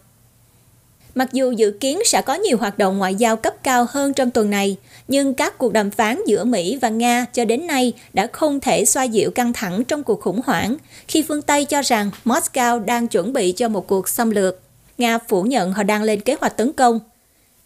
Mặc 1.14 1.32
dù 1.32 1.50
dự 1.50 1.70
kiến 1.70 2.00
sẽ 2.04 2.22
có 2.22 2.34
nhiều 2.34 2.56
hoạt 2.56 2.78
động 2.78 2.98
ngoại 2.98 3.14
giao 3.14 3.36
cấp 3.36 3.54
cao 3.62 3.86
hơn 3.90 4.14
trong 4.14 4.30
tuần 4.30 4.50
này, 4.50 4.76
nhưng 5.08 5.34
các 5.34 5.58
cuộc 5.58 5.72
đàm 5.72 5.90
phán 5.90 6.20
giữa 6.26 6.44
Mỹ 6.44 6.78
và 6.80 6.88
Nga 6.88 7.26
cho 7.32 7.44
đến 7.44 7.66
nay 7.66 7.92
đã 8.12 8.26
không 8.32 8.60
thể 8.60 8.84
xoa 8.84 9.04
dịu 9.04 9.30
căng 9.30 9.52
thẳng 9.52 9.84
trong 9.84 10.02
cuộc 10.02 10.20
khủng 10.20 10.40
hoảng, 10.44 10.76
khi 11.08 11.22
phương 11.22 11.42
Tây 11.42 11.64
cho 11.64 11.82
rằng 11.82 12.10
Moscow 12.24 12.84
đang 12.84 13.08
chuẩn 13.08 13.32
bị 13.32 13.52
cho 13.52 13.68
một 13.68 13.86
cuộc 13.86 14.08
xâm 14.08 14.30
lược. 14.30 14.60
Nga 14.98 15.18
phủ 15.18 15.42
nhận 15.42 15.72
họ 15.72 15.82
đang 15.82 16.02
lên 16.02 16.20
kế 16.20 16.36
hoạch 16.40 16.56
tấn 16.56 16.72
công. 16.72 17.00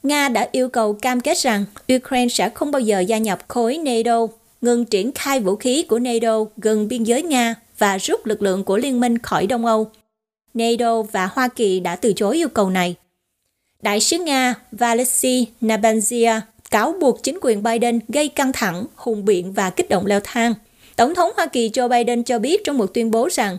Nga 0.03 0.29
đã 0.29 0.49
yêu 0.53 0.69
cầu 0.69 0.93
cam 0.93 1.21
kết 1.21 1.39
rằng 1.39 1.65
Ukraine 1.97 2.29
sẽ 2.29 2.49
không 2.49 2.71
bao 2.71 2.81
giờ 2.81 3.01
gia 3.01 3.19
nhập 3.19 3.39
khối 3.49 3.79
NATO, 3.79 4.27
ngừng 4.61 4.85
triển 4.85 5.13
khai 5.13 5.41
vũ 5.41 5.57
khí 5.57 5.83
của 5.83 5.99
NATO 5.99 6.45
gần 6.57 6.89
biên 6.89 7.05
giới 7.05 7.23
Nga 7.23 7.55
và 7.81 7.97
rút 7.99 8.27
lực 8.27 8.43
lượng 8.43 8.65
của 8.65 8.77
liên 8.77 9.01
minh 9.01 9.19
khỏi 9.19 9.47
Đông 9.47 9.67
Âu. 9.67 9.91
NATO 10.55 11.03
và 11.03 11.27
Hoa 11.33 11.49
Kỳ 11.49 11.81
đã 11.81 11.97
từ 11.97 12.13
chối 12.13 12.37
yêu 12.37 12.49
cầu 12.49 12.71
này. 12.71 12.95
Đại 13.83 14.01
sứ 14.01 14.19
Nga 14.19 14.55
Valery 14.73 15.47
Nabanzia 15.61 16.41
cáo 16.71 16.95
buộc 17.01 17.23
chính 17.23 17.39
quyền 17.43 17.63
Biden 17.63 17.99
gây 18.09 18.29
căng 18.29 18.53
thẳng, 18.53 18.85
hùng 18.97 19.25
biện 19.25 19.53
và 19.53 19.71
kích 19.71 19.89
động 19.89 20.07
leo 20.07 20.21
thang. 20.25 20.55
Tổng 20.97 21.15
thống 21.15 21.31
Hoa 21.37 21.47
Kỳ 21.47 21.69
Joe 21.69 21.89
Biden 21.89 22.25
cho 22.25 22.39
biết 22.39 22.65
trong 22.65 22.79
một 22.79 22.95
tuyên 22.95 23.11
bố 23.11 23.29
rằng 23.33 23.59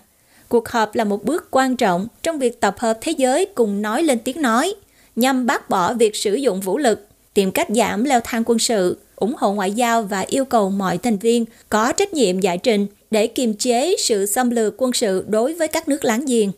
cuộc 0.49 0.69
họp 0.69 0.95
là 0.95 1.03
một 1.03 1.24
bước 1.24 1.47
quan 1.51 1.76
trọng 1.76 2.07
trong 2.24 2.39
việc 2.39 2.61
tập 2.61 2.76
hợp 2.80 2.97
thế 3.01 3.11
giới 3.11 3.45
cùng 3.45 3.82
nói 3.82 4.03
lên 4.03 4.19
tiếng 4.19 4.41
nói, 4.41 4.74
nhằm 5.15 5.45
bác 5.45 5.69
bỏ 5.69 5.93
việc 5.93 6.15
sử 6.15 6.34
dụng 6.34 6.61
vũ 6.61 6.78
lực, 6.78 7.07
tìm 7.34 7.51
cách 7.51 7.67
giảm 7.69 8.03
leo 8.03 8.19
thang 8.24 8.43
quân 8.45 8.59
sự, 8.59 8.97
ủng 9.15 9.34
hộ 9.38 9.53
ngoại 9.53 9.72
giao 9.72 10.03
và 10.03 10.19
yêu 10.19 10.45
cầu 10.45 10.69
mọi 10.69 10.97
thành 10.97 11.17
viên 11.17 11.45
có 11.69 11.91
trách 11.91 12.13
nhiệm 12.13 12.39
giải 12.39 12.57
trình 12.57 12.88
để 13.12 13.28
kiềm 13.28 13.53
chế 13.53 13.95
sự 13.99 14.26
xâm 14.26 14.49
lược 14.49 14.74
quân 14.78 14.93
sự 14.93 15.26
đối 15.28 15.53
với 15.53 15.68
các 15.68 15.88
nước 15.88 16.05
láng 16.05 16.26
giềng. 16.26 16.51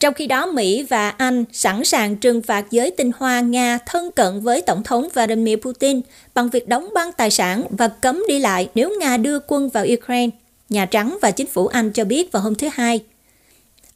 Trong 0.00 0.14
khi 0.14 0.26
đó, 0.26 0.46
Mỹ 0.46 0.82
và 0.82 1.10
Anh 1.10 1.44
sẵn 1.52 1.84
sàng 1.84 2.16
trừng 2.16 2.42
phạt 2.42 2.70
giới 2.70 2.90
tinh 2.90 3.10
hoa 3.16 3.40
Nga 3.40 3.78
thân 3.86 4.10
cận 4.10 4.40
với 4.40 4.62
Tổng 4.62 4.82
thống 4.82 5.08
Vladimir 5.14 5.58
Putin 5.58 6.00
bằng 6.34 6.50
việc 6.50 6.68
đóng 6.68 6.88
băng 6.94 7.12
tài 7.12 7.30
sản 7.30 7.64
và 7.70 7.88
cấm 7.88 8.22
đi 8.28 8.38
lại 8.38 8.68
nếu 8.74 8.98
Nga 9.00 9.16
đưa 9.16 9.38
quân 9.46 9.68
vào 9.68 9.86
Ukraine, 9.98 10.30
Nhà 10.68 10.86
Trắng 10.86 11.18
và 11.22 11.30
chính 11.30 11.46
phủ 11.46 11.66
Anh 11.66 11.92
cho 11.92 12.04
biết 12.04 12.32
vào 12.32 12.42
hôm 12.42 12.54
thứ 12.54 12.68
Hai. 12.72 13.00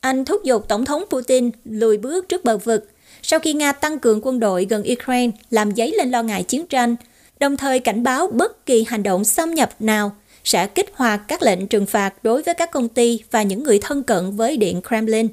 Anh 0.01 0.25
thúc 0.25 0.45
giục 0.45 0.69
Tổng 0.69 0.85
thống 0.85 1.05
Putin 1.11 1.51
lùi 1.65 1.99
bước 1.99 2.29
trước 2.29 2.45
bờ 2.45 2.59
vực 2.59 2.89
sau 3.23 3.41
khi 3.41 3.53
Nga 3.53 3.73
tăng 3.73 3.99
cường 3.99 4.21
quân 4.23 4.41
đội 4.41 4.67
gần 4.71 4.85
Ukraine 4.93 5.37
làm 5.51 5.75
dấy 5.77 5.93
lên 5.97 6.11
lo 6.11 6.23
ngại 6.23 6.43
chiến 6.43 6.67
tranh 6.67 6.97
đồng 7.41 7.57
thời 7.57 7.79
cảnh 7.79 8.03
báo 8.03 8.27
bất 8.27 8.67
kỳ 8.67 8.85
hành 8.89 9.03
động 9.03 9.25
xâm 9.25 9.55
nhập 9.55 9.71
nào 9.81 10.13
sẽ 10.45 10.67
kích 10.67 10.91
hoạt 10.95 11.21
các 11.29 11.43
lệnh 11.43 11.67
trừng 11.67 11.87
phạt 11.87 12.15
đối 12.23 12.43
với 12.43 12.55
các 12.55 12.71
công 12.71 12.89
ty 12.89 13.21
và 13.31 13.43
những 13.43 13.63
người 13.63 13.79
thân 13.79 14.03
cận 14.03 14.37
với 14.37 14.57
Điện 14.57 14.81
Kremlin. 14.89 15.29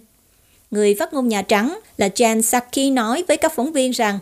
Người 0.71 0.95
phát 0.99 1.13
ngôn 1.13 1.27
Nhà 1.27 1.41
Trắng 1.41 1.79
là 1.97 2.07
Jen 2.07 2.41
Psaki 2.41 2.93
nói 2.93 3.23
với 3.27 3.37
các 3.37 3.53
phóng 3.55 3.71
viên 3.71 3.91
rằng, 3.91 4.19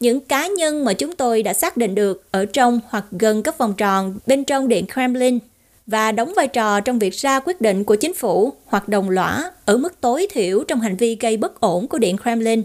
những 0.00 0.20
cá 0.20 0.46
nhân 0.46 0.84
mà 0.84 0.92
chúng 0.92 1.16
tôi 1.16 1.42
đã 1.42 1.54
xác 1.54 1.76
định 1.76 1.94
được 1.94 2.24
ở 2.30 2.44
trong 2.44 2.80
hoặc 2.88 3.04
gần 3.10 3.42
các 3.42 3.58
vòng 3.58 3.74
tròn 3.76 4.18
bên 4.26 4.44
trong 4.44 4.68
Điện 4.68 4.86
Kremlin 4.92 5.38
và 5.86 6.12
đóng 6.12 6.32
vai 6.36 6.48
trò 6.48 6.80
trong 6.80 6.98
việc 6.98 7.14
ra 7.14 7.40
quyết 7.40 7.60
định 7.60 7.84
của 7.84 7.94
chính 7.94 8.14
phủ 8.14 8.52
hoặc 8.66 8.88
đồng 8.88 9.10
lõa 9.10 9.50
ở 9.64 9.76
mức 9.76 10.00
tối 10.00 10.26
thiểu 10.30 10.64
trong 10.68 10.80
hành 10.80 10.96
vi 10.96 11.16
gây 11.20 11.36
bất 11.36 11.60
ổn 11.60 11.88
của 11.88 11.98
Điện 11.98 12.16
Kremlin. 12.22 12.62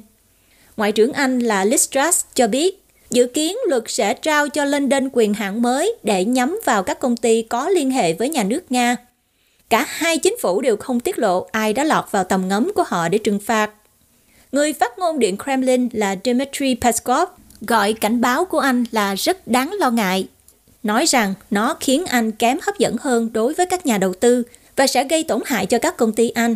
Ngoại 0.77 0.91
trưởng 0.91 1.13
Anh 1.13 1.39
là 1.39 1.65
Liz 1.65 1.87
Truss 1.91 2.25
cho 2.33 2.47
biết 2.47 2.84
dự 3.09 3.27
kiến 3.27 3.57
luật 3.67 3.83
sẽ 3.87 4.13
trao 4.13 4.49
cho 4.49 4.65
London 4.65 5.09
quyền 5.13 5.33
hạn 5.33 5.61
mới 5.61 5.95
để 6.03 6.25
nhắm 6.25 6.59
vào 6.65 6.83
các 6.83 6.99
công 6.99 7.17
ty 7.17 7.41
có 7.41 7.69
liên 7.69 7.91
hệ 7.91 8.13
với 8.13 8.29
nhà 8.29 8.43
nước 8.43 8.71
Nga. 8.71 8.95
Cả 9.69 9.85
hai 9.87 10.17
chính 10.17 10.37
phủ 10.41 10.61
đều 10.61 10.77
không 10.77 10.99
tiết 10.99 11.19
lộ 11.19 11.47
ai 11.51 11.73
đã 11.73 11.83
lọt 11.83 12.05
vào 12.11 12.23
tầm 12.23 12.47
ngắm 12.47 12.71
của 12.75 12.83
họ 12.87 13.09
để 13.09 13.17
trừng 13.17 13.39
phạt. 13.39 13.71
Người 14.51 14.73
phát 14.73 14.99
ngôn 14.99 15.19
Điện 15.19 15.37
Kremlin 15.37 15.89
là 15.91 16.15
Dmitry 16.23 16.75
Peskov 16.81 17.29
gọi 17.61 17.93
cảnh 17.93 18.21
báo 18.21 18.45
của 18.45 18.59
Anh 18.59 18.83
là 18.91 19.15
rất 19.15 19.47
đáng 19.47 19.73
lo 19.79 19.91
ngại, 19.91 20.27
nói 20.83 21.05
rằng 21.05 21.33
nó 21.51 21.77
khiến 21.79 22.05
Anh 22.05 22.31
kém 22.31 22.57
hấp 22.61 22.77
dẫn 22.77 22.95
hơn 23.01 23.33
đối 23.33 23.53
với 23.53 23.65
các 23.65 23.85
nhà 23.85 23.97
đầu 23.97 24.13
tư 24.13 24.43
và 24.75 24.87
sẽ 24.87 25.03
gây 25.03 25.23
tổn 25.23 25.41
hại 25.45 25.65
cho 25.65 25.79
các 25.79 25.97
công 25.97 26.13
ty 26.13 26.29
Anh. 26.29 26.55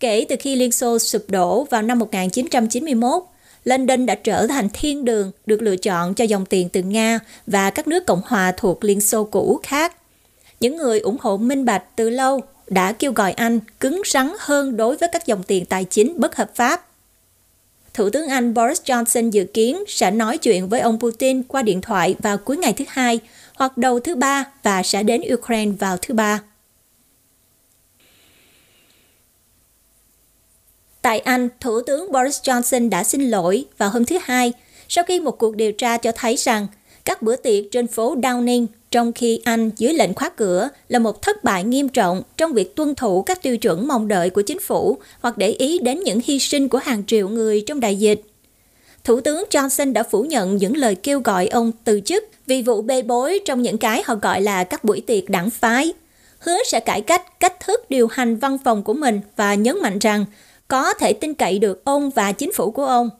Kể 0.00 0.26
từ 0.28 0.36
khi 0.40 0.56
Liên 0.56 0.72
Xô 0.72 0.98
sụp 0.98 1.24
đổ 1.28 1.64
vào 1.64 1.82
năm 1.82 1.98
1991, 1.98 3.22
London 3.64 4.06
đã 4.06 4.14
trở 4.14 4.46
thành 4.46 4.68
thiên 4.72 5.04
đường 5.04 5.30
được 5.46 5.62
lựa 5.62 5.76
chọn 5.76 6.14
cho 6.14 6.24
dòng 6.24 6.46
tiền 6.46 6.68
từ 6.68 6.82
Nga 6.82 7.20
và 7.46 7.70
các 7.70 7.88
nước 7.88 8.06
Cộng 8.06 8.22
hòa 8.26 8.52
thuộc 8.56 8.84
Liên 8.84 9.00
Xô 9.00 9.24
cũ 9.24 9.60
khác. 9.62 9.96
Những 10.60 10.76
người 10.76 11.00
ủng 11.00 11.16
hộ 11.20 11.36
minh 11.36 11.64
bạch 11.64 11.82
từ 11.96 12.10
lâu 12.10 12.40
đã 12.66 12.92
kêu 12.92 13.12
gọi 13.12 13.32
Anh 13.32 13.60
cứng 13.80 14.02
rắn 14.06 14.32
hơn 14.38 14.76
đối 14.76 14.96
với 14.96 15.08
các 15.12 15.26
dòng 15.26 15.42
tiền 15.42 15.64
tài 15.64 15.84
chính 15.84 16.20
bất 16.20 16.36
hợp 16.36 16.50
pháp. 16.54 16.86
Thủ 17.94 18.10
tướng 18.10 18.28
Anh 18.28 18.54
Boris 18.54 18.80
Johnson 18.84 19.30
dự 19.30 19.44
kiến 19.44 19.84
sẽ 19.88 20.10
nói 20.10 20.38
chuyện 20.38 20.68
với 20.68 20.80
ông 20.80 21.00
Putin 21.00 21.42
qua 21.42 21.62
điện 21.62 21.80
thoại 21.80 22.14
vào 22.18 22.38
cuối 22.38 22.56
ngày 22.56 22.72
thứ 22.72 22.84
hai 22.88 23.20
hoặc 23.54 23.78
đầu 23.78 24.00
thứ 24.00 24.14
ba 24.14 24.44
và 24.62 24.82
sẽ 24.82 25.02
đến 25.02 25.22
Ukraine 25.34 25.72
vào 25.78 25.96
thứ 25.96 26.14
ba. 26.14 26.40
Tại 31.04 31.18
Anh, 31.18 31.48
Thủ 31.60 31.80
tướng 31.80 32.12
Boris 32.12 32.40
Johnson 32.40 32.90
đã 32.90 33.04
xin 33.04 33.30
lỗi 33.30 33.64
vào 33.78 33.90
hôm 33.90 34.04
thứ 34.04 34.18
Hai 34.22 34.52
sau 34.88 35.04
khi 35.04 35.20
một 35.20 35.38
cuộc 35.38 35.56
điều 35.56 35.72
tra 35.72 35.96
cho 35.96 36.12
thấy 36.12 36.36
rằng 36.36 36.66
các 37.04 37.22
bữa 37.22 37.36
tiệc 37.36 37.64
trên 37.70 37.86
phố 37.86 38.16
Downing 38.16 38.66
trong 38.90 39.12
khi 39.12 39.40
Anh 39.44 39.70
dưới 39.76 39.92
lệnh 39.92 40.14
khóa 40.14 40.28
cửa 40.28 40.68
là 40.88 40.98
một 40.98 41.22
thất 41.22 41.44
bại 41.44 41.64
nghiêm 41.64 41.88
trọng 41.88 42.22
trong 42.36 42.52
việc 42.52 42.76
tuân 42.76 42.94
thủ 42.94 43.22
các 43.22 43.42
tiêu 43.42 43.56
chuẩn 43.56 43.88
mong 43.88 44.08
đợi 44.08 44.30
của 44.30 44.42
chính 44.42 44.60
phủ 44.60 44.98
hoặc 45.20 45.38
để 45.38 45.48
ý 45.48 45.78
đến 45.78 46.00
những 46.00 46.20
hy 46.24 46.38
sinh 46.38 46.68
của 46.68 46.78
hàng 46.78 47.06
triệu 47.06 47.28
người 47.28 47.60
trong 47.66 47.80
đại 47.80 47.96
dịch. 47.96 48.22
Thủ 49.04 49.20
tướng 49.20 49.44
Johnson 49.50 49.92
đã 49.92 50.02
phủ 50.02 50.22
nhận 50.22 50.56
những 50.56 50.76
lời 50.76 50.94
kêu 50.94 51.20
gọi 51.20 51.46
ông 51.46 51.72
từ 51.84 52.00
chức 52.00 52.24
vì 52.46 52.62
vụ 52.62 52.82
bê 52.82 53.02
bối 53.02 53.40
trong 53.44 53.62
những 53.62 53.78
cái 53.78 54.02
họ 54.06 54.14
gọi 54.14 54.40
là 54.40 54.64
các 54.64 54.84
buổi 54.84 55.00
tiệc 55.00 55.30
đảng 55.30 55.50
phái. 55.50 55.92
Hứa 56.38 56.58
sẽ 56.66 56.80
cải 56.80 57.00
cách 57.00 57.40
cách 57.40 57.60
thức 57.66 57.90
điều 57.90 58.06
hành 58.06 58.36
văn 58.36 58.58
phòng 58.64 58.82
của 58.82 58.94
mình 58.94 59.20
và 59.36 59.54
nhấn 59.54 59.76
mạnh 59.82 59.98
rằng 59.98 60.24
có 60.68 60.94
thể 60.94 61.12
tin 61.12 61.34
cậy 61.34 61.58
được 61.58 61.84
ông 61.84 62.10
và 62.10 62.32
chính 62.32 62.52
phủ 62.52 62.70
của 62.70 62.84
ông. 62.84 63.10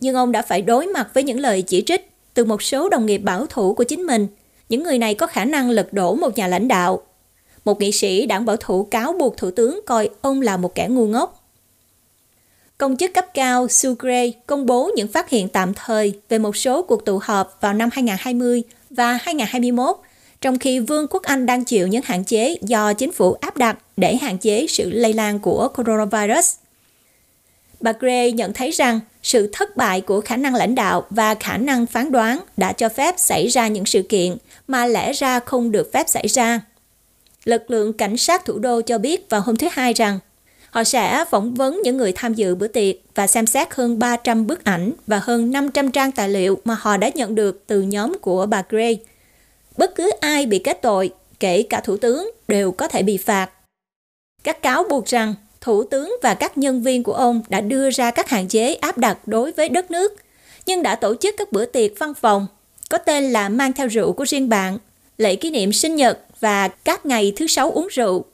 Nhưng 0.00 0.14
ông 0.14 0.32
đã 0.32 0.42
phải 0.42 0.62
đối 0.62 0.86
mặt 0.86 1.08
với 1.14 1.22
những 1.22 1.40
lời 1.40 1.62
chỉ 1.62 1.82
trích 1.86 2.10
từ 2.34 2.44
một 2.44 2.62
số 2.62 2.88
đồng 2.88 3.06
nghiệp 3.06 3.18
bảo 3.18 3.46
thủ 3.46 3.74
của 3.74 3.84
chính 3.84 4.02
mình. 4.02 4.26
Những 4.68 4.82
người 4.82 4.98
này 4.98 5.14
có 5.14 5.26
khả 5.26 5.44
năng 5.44 5.70
lật 5.70 5.92
đổ 5.92 6.14
một 6.14 6.36
nhà 6.38 6.46
lãnh 6.46 6.68
đạo. 6.68 7.02
Một 7.64 7.80
nghị 7.80 7.92
sĩ 7.92 8.26
đảng 8.26 8.44
bảo 8.44 8.56
thủ 8.56 8.84
cáo 8.84 9.12
buộc 9.12 9.36
thủ 9.36 9.50
tướng 9.50 9.80
coi 9.86 10.08
ông 10.20 10.40
là 10.40 10.56
một 10.56 10.74
kẻ 10.74 10.86
ngu 10.90 11.06
ngốc. 11.06 11.44
Công 12.78 12.96
chức 12.96 13.14
cấp 13.14 13.26
cao 13.34 13.68
Sue 13.68 13.90
Gray 13.98 14.34
công 14.46 14.66
bố 14.66 14.90
những 14.96 15.08
phát 15.08 15.30
hiện 15.30 15.48
tạm 15.48 15.74
thời 15.74 16.20
về 16.28 16.38
một 16.38 16.56
số 16.56 16.82
cuộc 16.82 17.04
tụ 17.04 17.18
họp 17.22 17.58
vào 17.60 17.72
năm 17.72 17.88
2020 17.92 18.62
và 18.90 19.18
2021, 19.22 19.96
trong 20.40 20.58
khi 20.58 20.78
Vương 20.78 21.06
quốc 21.10 21.22
Anh 21.22 21.46
đang 21.46 21.64
chịu 21.64 21.86
những 21.86 22.02
hạn 22.04 22.24
chế 22.24 22.56
do 22.62 22.92
chính 22.92 23.12
phủ 23.12 23.32
áp 23.32 23.56
đặt 23.56 23.78
để 23.96 24.16
hạn 24.16 24.38
chế 24.38 24.66
sự 24.68 24.90
lây 24.90 25.12
lan 25.12 25.38
của 25.38 25.68
coronavirus. 25.68 26.54
Bà 27.84 27.92
Gray 28.00 28.32
nhận 28.32 28.52
thấy 28.52 28.70
rằng 28.70 29.00
sự 29.22 29.48
thất 29.52 29.76
bại 29.76 30.00
của 30.00 30.20
khả 30.20 30.36
năng 30.36 30.54
lãnh 30.54 30.74
đạo 30.74 31.06
và 31.10 31.34
khả 31.34 31.56
năng 31.56 31.86
phán 31.86 32.12
đoán 32.12 32.40
đã 32.56 32.72
cho 32.72 32.88
phép 32.88 33.14
xảy 33.18 33.46
ra 33.46 33.68
những 33.68 33.86
sự 33.86 34.02
kiện 34.02 34.36
mà 34.68 34.86
lẽ 34.86 35.12
ra 35.12 35.40
không 35.40 35.72
được 35.72 35.90
phép 35.92 36.08
xảy 36.08 36.26
ra. 36.28 36.60
Lực 37.44 37.70
lượng 37.70 37.92
cảnh 37.92 38.16
sát 38.16 38.44
thủ 38.44 38.58
đô 38.58 38.80
cho 38.80 38.98
biết 38.98 39.30
vào 39.30 39.40
hôm 39.40 39.56
thứ 39.56 39.68
Hai 39.72 39.92
rằng 39.92 40.18
họ 40.70 40.84
sẽ 40.84 41.24
phỏng 41.30 41.54
vấn 41.54 41.80
những 41.84 41.96
người 41.96 42.12
tham 42.12 42.34
dự 42.34 42.54
bữa 42.54 42.68
tiệc 42.68 42.96
và 43.14 43.26
xem 43.26 43.46
xét 43.46 43.74
hơn 43.74 43.98
300 43.98 44.46
bức 44.46 44.64
ảnh 44.64 44.92
và 45.06 45.20
hơn 45.22 45.50
500 45.50 45.90
trang 45.90 46.12
tài 46.12 46.28
liệu 46.28 46.60
mà 46.64 46.76
họ 46.80 46.96
đã 46.96 47.10
nhận 47.14 47.34
được 47.34 47.62
từ 47.66 47.82
nhóm 47.82 48.18
của 48.18 48.46
bà 48.46 48.62
Gray. 48.68 48.98
Bất 49.76 49.94
cứ 49.94 50.10
ai 50.20 50.46
bị 50.46 50.58
kết 50.58 50.82
tội, 50.82 51.12
kể 51.40 51.62
cả 51.62 51.80
thủ 51.80 51.96
tướng, 51.96 52.30
đều 52.48 52.72
có 52.72 52.88
thể 52.88 53.02
bị 53.02 53.16
phạt. 53.16 53.50
Các 54.44 54.62
cáo 54.62 54.84
buộc 54.90 55.06
rằng 55.06 55.34
Thủ 55.64 55.84
tướng 55.84 56.16
và 56.22 56.34
các 56.34 56.58
nhân 56.58 56.82
viên 56.82 57.02
của 57.02 57.12
ông 57.12 57.42
đã 57.48 57.60
đưa 57.60 57.90
ra 57.90 58.10
các 58.10 58.28
hạn 58.28 58.48
chế 58.48 58.74
áp 58.74 58.98
đặt 58.98 59.28
đối 59.28 59.52
với 59.52 59.68
đất 59.68 59.90
nước, 59.90 60.16
nhưng 60.66 60.82
đã 60.82 60.94
tổ 60.94 61.14
chức 61.14 61.34
các 61.38 61.52
bữa 61.52 61.64
tiệc 61.64 61.90
văn 61.98 62.14
phòng 62.14 62.46
có 62.90 62.98
tên 62.98 63.32
là 63.32 63.48
mang 63.48 63.72
theo 63.72 63.86
rượu 63.86 64.12
của 64.12 64.24
riêng 64.24 64.48
bạn, 64.48 64.78
lễ 65.18 65.36
kỷ 65.36 65.50
niệm 65.50 65.72
sinh 65.72 65.96
nhật 65.96 66.18
và 66.40 66.68
các 66.68 67.06
ngày 67.06 67.32
thứ 67.36 67.46
sáu 67.46 67.70
uống 67.70 67.88
rượu, 67.90 68.24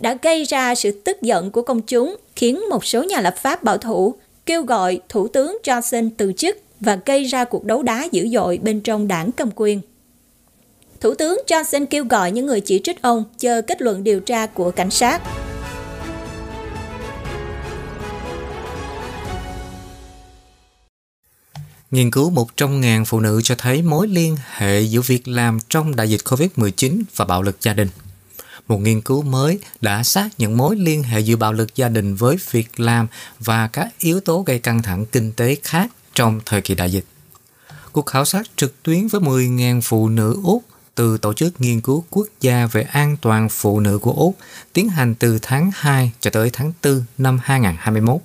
đã 0.00 0.16
gây 0.22 0.44
ra 0.44 0.74
sự 0.74 0.90
tức 0.90 1.22
giận 1.22 1.50
của 1.50 1.62
công 1.62 1.82
chúng, 1.82 2.16
khiến 2.36 2.60
một 2.70 2.84
số 2.84 3.02
nhà 3.02 3.20
lập 3.20 3.34
pháp 3.36 3.62
bảo 3.62 3.78
thủ 3.78 4.14
kêu 4.46 4.62
gọi 4.62 5.00
Thủ 5.08 5.28
tướng 5.28 5.58
Johnson 5.64 6.10
từ 6.16 6.32
chức 6.32 6.58
và 6.80 6.98
gây 7.06 7.24
ra 7.24 7.44
cuộc 7.44 7.64
đấu 7.64 7.82
đá 7.82 8.08
dữ 8.12 8.28
dội 8.28 8.58
bên 8.62 8.80
trong 8.80 9.08
đảng 9.08 9.32
cầm 9.32 9.50
quyền. 9.56 9.80
Thủ 11.00 11.14
tướng 11.14 11.40
Johnson 11.46 11.86
kêu 11.86 12.04
gọi 12.04 12.30
những 12.30 12.46
người 12.46 12.60
chỉ 12.60 12.80
trích 12.84 13.02
ông 13.02 13.24
chờ 13.38 13.62
kết 13.62 13.82
luận 13.82 14.04
điều 14.04 14.20
tra 14.20 14.46
của 14.46 14.70
cảnh 14.70 14.90
sát. 14.90 15.22
Nghiên 21.90 22.10
cứu 22.10 22.30
100.000 22.30 23.04
phụ 23.04 23.20
nữ 23.20 23.40
cho 23.44 23.54
thấy 23.58 23.82
mối 23.82 24.08
liên 24.08 24.36
hệ 24.56 24.80
giữa 24.80 25.00
việc 25.00 25.28
làm 25.28 25.58
trong 25.68 25.96
đại 25.96 26.10
dịch 26.10 26.20
COVID-19 26.24 27.02
và 27.16 27.24
bạo 27.24 27.42
lực 27.42 27.56
gia 27.62 27.72
đình. 27.72 27.88
Một 28.68 28.78
nghiên 28.78 29.00
cứu 29.00 29.22
mới 29.22 29.58
đã 29.80 30.02
xác 30.02 30.28
nhận 30.38 30.56
mối 30.56 30.76
liên 30.76 31.02
hệ 31.02 31.20
giữa 31.20 31.36
bạo 31.36 31.52
lực 31.52 31.76
gia 31.76 31.88
đình 31.88 32.14
với 32.14 32.36
việc 32.50 32.80
làm 32.80 33.06
và 33.38 33.68
các 33.68 33.88
yếu 33.98 34.20
tố 34.20 34.42
gây 34.42 34.58
căng 34.58 34.82
thẳng 34.82 35.06
kinh 35.06 35.32
tế 35.32 35.56
khác 35.62 35.90
trong 36.14 36.40
thời 36.46 36.60
kỳ 36.60 36.74
đại 36.74 36.92
dịch. 36.92 37.04
Cuộc 37.92 38.06
khảo 38.06 38.24
sát 38.24 38.46
trực 38.56 38.82
tuyến 38.82 39.08
với 39.08 39.20
10.000 39.20 39.80
phụ 39.80 40.08
nữ 40.08 40.40
Úc 40.44 40.62
từ 40.94 41.18
Tổ 41.18 41.32
chức 41.32 41.60
Nghiên 41.60 41.80
cứu 41.80 42.04
Quốc 42.10 42.26
gia 42.40 42.66
về 42.66 42.82
an 42.82 43.16
toàn 43.20 43.48
phụ 43.48 43.80
nữ 43.80 43.98
của 43.98 44.12
Úc 44.12 44.36
tiến 44.72 44.88
hành 44.88 45.14
từ 45.14 45.38
tháng 45.42 45.70
2 45.74 46.12
cho 46.20 46.30
tới 46.30 46.50
tháng 46.52 46.72
4 46.82 47.02
năm 47.18 47.40
2021 47.42 48.20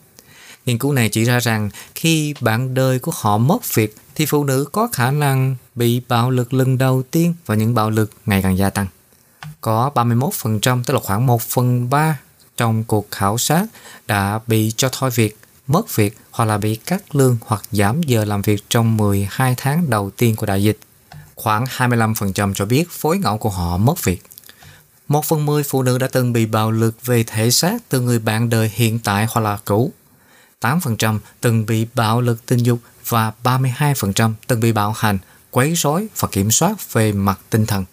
Nghiên 0.65 0.77
cứu 0.77 0.93
này 0.93 1.09
chỉ 1.09 1.23
ra 1.23 1.39
rằng 1.39 1.69
khi 1.95 2.33
bạn 2.41 2.73
đời 2.73 2.99
của 2.99 3.11
họ 3.15 3.37
mất 3.37 3.73
việc 3.75 3.95
thì 4.15 4.25
phụ 4.25 4.43
nữ 4.43 4.65
có 4.71 4.87
khả 4.93 5.11
năng 5.11 5.55
bị 5.75 6.01
bạo 6.07 6.29
lực 6.29 6.53
lần 6.53 6.77
đầu 6.77 7.03
tiên 7.11 7.33
và 7.45 7.55
những 7.55 7.73
bạo 7.73 7.89
lực 7.89 8.11
ngày 8.25 8.41
càng 8.41 8.57
gia 8.57 8.69
tăng. 8.69 8.87
Có 9.61 9.91
31%, 9.95 10.83
tức 10.83 10.93
là 10.93 10.99
khoảng 11.03 11.25
1 11.25 11.41
phần 11.41 11.89
3 11.89 12.19
trong 12.57 12.83
cuộc 12.83 13.11
khảo 13.11 13.37
sát 13.37 13.65
đã 14.07 14.39
bị 14.47 14.71
cho 14.77 14.89
thôi 14.91 15.09
việc, 15.15 15.37
mất 15.67 15.95
việc 15.95 16.17
hoặc 16.31 16.45
là 16.45 16.57
bị 16.57 16.75
cắt 16.75 17.15
lương 17.15 17.37
hoặc 17.45 17.63
giảm 17.71 18.03
giờ 18.03 18.25
làm 18.25 18.41
việc 18.41 18.63
trong 18.69 18.97
12 18.97 19.53
tháng 19.57 19.89
đầu 19.89 20.09
tiên 20.17 20.35
của 20.35 20.45
đại 20.45 20.63
dịch. 20.63 20.79
Khoảng 21.35 21.65
25% 21.65 22.53
cho 22.53 22.65
biết 22.65 22.91
phối 22.91 23.17
ngẫu 23.17 23.37
của 23.37 23.49
họ 23.49 23.77
mất 23.77 24.03
việc. 24.03 24.23
Một 25.07 25.25
phần 25.25 25.45
10 25.45 25.63
phụ 25.63 25.83
nữ 25.83 25.97
đã 25.97 26.07
từng 26.07 26.33
bị 26.33 26.45
bạo 26.45 26.71
lực 26.71 27.05
về 27.05 27.23
thể 27.27 27.51
xác 27.51 27.89
từ 27.89 28.01
người 28.01 28.19
bạn 28.19 28.49
đời 28.49 28.71
hiện 28.73 28.99
tại 28.99 29.27
hoặc 29.29 29.41
là 29.41 29.57
cũ. 29.65 29.91
8% 30.63 31.19
từng 31.41 31.65
bị 31.65 31.87
bạo 31.93 32.21
lực 32.21 32.45
tình 32.45 32.59
dục 32.59 32.79
và 33.07 33.31
32% 33.43 34.33
từng 34.47 34.59
bị 34.59 34.71
bạo 34.71 34.93
hành, 34.97 35.17
quấy 35.51 35.73
rối 35.75 36.07
và 36.19 36.27
kiểm 36.31 36.51
soát 36.51 36.93
về 36.93 37.11
mặt 37.11 37.39
tinh 37.49 37.65
thần. 37.65 37.85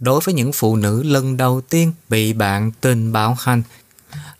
Đối 0.00 0.20
với 0.24 0.34
những 0.34 0.52
phụ 0.52 0.76
nữ 0.76 1.02
lần 1.02 1.36
đầu 1.36 1.60
tiên 1.60 1.92
bị 2.08 2.32
bạn 2.32 2.72
tình 2.80 3.12
bạo 3.12 3.36
hành 3.40 3.62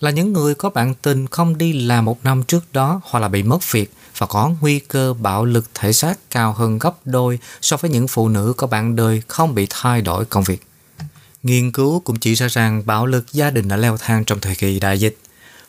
là 0.00 0.10
những 0.10 0.32
người 0.32 0.54
có 0.54 0.70
bạn 0.70 0.94
tình 0.94 1.26
không 1.26 1.58
đi 1.58 1.72
làm 1.72 2.04
một 2.04 2.24
năm 2.24 2.42
trước 2.42 2.72
đó 2.72 3.00
hoặc 3.04 3.20
là 3.20 3.28
bị 3.28 3.42
mất 3.42 3.72
việc 3.72 3.92
và 4.18 4.26
có 4.26 4.50
nguy 4.60 4.78
cơ 4.78 5.14
bạo 5.14 5.44
lực 5.44 5.64
thể 5.74 5.92
xác 5.92 6.30
cao 6.30 6.52
hơn 6.52 6.78
gấp 6.78 6.96
đôi 7.04 7.38
so 7.60 7.76
với 7.76 7.90
những 7.90 8.08
phụ 8.08 8.28
nữ 8.28 8.52
có 8.56 8.66
bạn 8.66 8.96
đời 8.96 9.22
không 9.28 9.54
bị 9.54 9.66
thay 9.70 10.02
đổi 10.02 10.24
công 10.24 10.44
việc. 10.44 10.62
Nghiên 11.42 11.72
cứu 11.72 12.00
cũng 12.00 12.16
chỉ 12.16 12.34
ra 12.34 12.48
rằng 12.48 12.82
bạo 12.86 13.06
lực 13.06 13.32
gia 13.32 13.50
đình 13.50 13.68
đã 13.68 13.76
leo 13.76 13.96
thang 13.96 14.24
trong 14.24 14.40
thời 14.40 14.54
kỳ 14.54 14.80
đại 14.80 15.00
dịch 15.00 15.18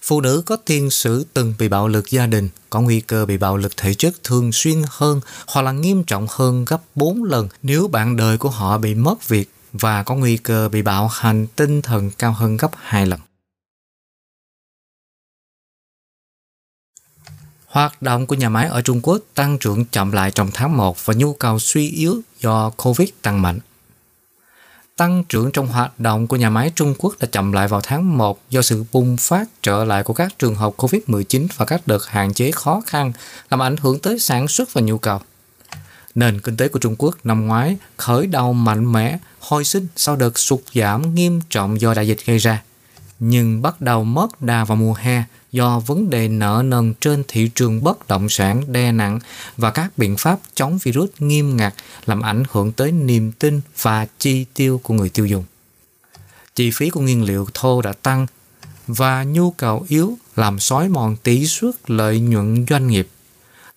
Phụ 0.07 0.21
nữ 0.21 0.43
có 0.45 0.55
tiền 0.55 0.89
sử 0.89 1.25
từng 1.33 1.53
bị 1.59 1.67
bạo 1.67 1.87
lực 1.87 2.11
gia 2.11 2.27
đình, 2.27 2.49
có 2.69 2.81
nguy 2.81 3.01
cơ 3.01 3.25
bị 3.25 3.37
bạo 3.37 3.57
lực 3.57 3.77
thể 3.77 3.93
chất 3.93 4.23
thường 4.23 4.51
xuyên 4.51 4.81
hơn 4.89 5.21
hoặc 5.47 5.61
là 5.61 5.71
nghiêm 5.71 6.03
trọng 6.03 6.27
hơn 6.29 6.65
gấp 6.65 6.81
4 6.95 7.23
lần 7.23 7.47
nếu 7.63 7.87
bạn 7.87 8.15
đời 8.15 8.37
của 8.37 8.49
họ 8.49 8.77
bị 8.77 8.95
mất 8.95 9.27
việc 9.27 9.51
và 9.73 10.03
có 10.03 10.15
nguy 10.15 10.37
cơ 10.37 10.69
bị 10.69 10.81
bạo 10.81 11.07
hành 11.07 11.47
tinh 11.55 11.81
thần 11.81 12.11
cao 12.11 12.31
hơn 12.31 12.57
gấp 12.57 12.71
2 12.75 13.05
lần. 13.05 13.19
Hoạt 17.65 18.01
động 18.01 18.27
của 18.27 18.35
nhà 18.35 18.49
máy 18.49 18.67
ở 18.67 18.81
Trung 18.81 18.99
Quốc 19.03 19.19
tăng 19.33 19.57
trưởng 19.57 19.85
chậm 19.85 20.11
lại 20.11 20.31
trong 20.31 20.49
tháng 20.53 20.77
1 20.77 21.05
và 21.05 21.13
nhu 21.13 21.33
cầu 21.33 21.59
suy 21.59 21.89
yếu 21.89 22.21
do 22.39 22.69
Covid 22.69 23.09
tăng 23.21 23.41
mạnh. 23.41 23.59
Tăng 24.97 25.23
trưởng 25.29 25.51
trong 25.51 25.67
hoạt 25.67 25.99
động 25.99 26.27
của 26.27 26.35
nhà 26.35 26.49
máy 26.49 26.71
Trung 26.75 26.93
Quốc 26.97 27.15
đã 27.19 27.27
chậm 27.31 27.51
lại 27.51 27.67
vào 27.67 27.81
tháng 27.81 28.17
1 28.17 28.39
do 28.49 28.61
sự 28.61 28.85
bùng 28.91 29.17
phát 29.17 29.47
trở 29.63 29.83
lại 29.83 30.03
của 30.03 30.13
các 30.13 30.39
trường 30.39 30.55
hợp 30.55 30.73
COVID-19 30.77 31.47
và 31.57 31.65
các 31.65 31.87
đợt 31.87 32.05
hạn 32.07 32.33
chế 32.33 32.51
khó 32.51 32.81
khăn 32.85 33.11
làm 33.49 33.61
ảnh 33.61 33.75
hưởng 33.77 33.99
tới 33.99 34.19
sản 34.19 34.47
xuất 34.47 34.73
và 34.73 34.81
nhu 34.81 34.97
cầu. 34.97 35.19
Nền 36.15 36.41
kinh 36.41 36.57
tế 36.57 36.67
của 36.67 36.79
Trung 36.79 36.95
Quốc 36.97 37.15
năm 37.23 37.47
ngoái 37.47 37.77
khởi 37.97 38.27
đầu 38.27 38.53
mạnh 38.53 38.91
mẽ, 38.91 39.17
hồi 39.39 39.63
sinh 39.63 39.87
sau 39.95 40.15
đợt 40.15 40.39
sụt 40.39 40.59
giảm 40.73 41.15
nghiêm 41.15 41.41
trọng 41.49 41.81
do 41.81 41.93
đại 41.93 42.07
dịch 42.07 42.25
gây 42.25 42.37
ra, 42.37 42.63
nhưng 43.19 43.61
bắt 43.61 43.81
đầu 43.81 44.03
mất 44.03 44.41
đà 44.41 44.63
vào 44.63 44.75
mùa 44.75 44.93
hè 44.93 45.23
do 45.55 45.79
vấn 45.79 46.09
đề 46.09 46.27
nợ 46.27 46.63
nần 46.65 46.93
trên 46.93 47.23
thị 47.27 47.49
trường 47.55 47.83
bất 47.83 48.07
động 48.07 48.29
sản 48.29 48.73
đe 48.73 48.91
nặng 48.91 49.19
và 49.57 49.71
các 49.71 49.97
biện 49.97 50.15
pháp 50.17 50.39
chống 50.55 50.77
virus 50.83 51.09
nghiêm 51.19 51.57
ngặt 51.57 51.73
làm 52.05 52.21
ảnh 52.21 52.43
hưởng 52.51 52.71
tới 52.71 52.91
niềm 52.91 53.31
tin 53.31 53.61
và 53.81 54.07
chi 54.19 54.45
tiêu 54.53 54.79
của 54.83 54.93
người 54.93 55.09
tiêu 55.09 55.25
dùng. 55.25 55.43
Chi 56.55 56.71
phí 56.71 56.89
của 56.89 57.01
nguyên 57.01 57.23
liệu 57.23 57.47
thô 57.53 57.81
đã 57.81 57.93
tăng 57.93 58.27
và 58.87 59.23
nhu 59.23 59.51
cầu 59.51 59.85
yếu 59.89 60.17
làm 60.35 60.59
xói 60.59 60.89
mòn 60.89 61.15
tỷ 61.23 61.47
suất 61.47 61.75
lợi 61.87 62.19
nhuận 62.19 62.65
doanh 62.69 62.87
nghiệp. 62.87 63.07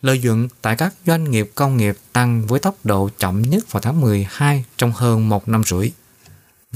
Lợi 0.03 0.19
nhuận 0.19 0.49
tại 0.63 0.77
các 0.77 0.95
doanh 1.07 1.31
nghiệp 1.31 1.51
công 1.55 1.77
nghiệp 1.77 1.97
tăng 2.13 2.47
với 2.47 2.61
tốc 2.61 2.75
độ 2.85 3.11
chậm 3.19 3.43
nhất 3.43 3.73
vào 3.73 3.81
tháng 3.81 4.01
12 4.01 4.65
trong 4.77 4.93
hơn 4.93 5.29
một 5.29 5.49
năm 5.49 5.63
rưỡi. 5.65 5.91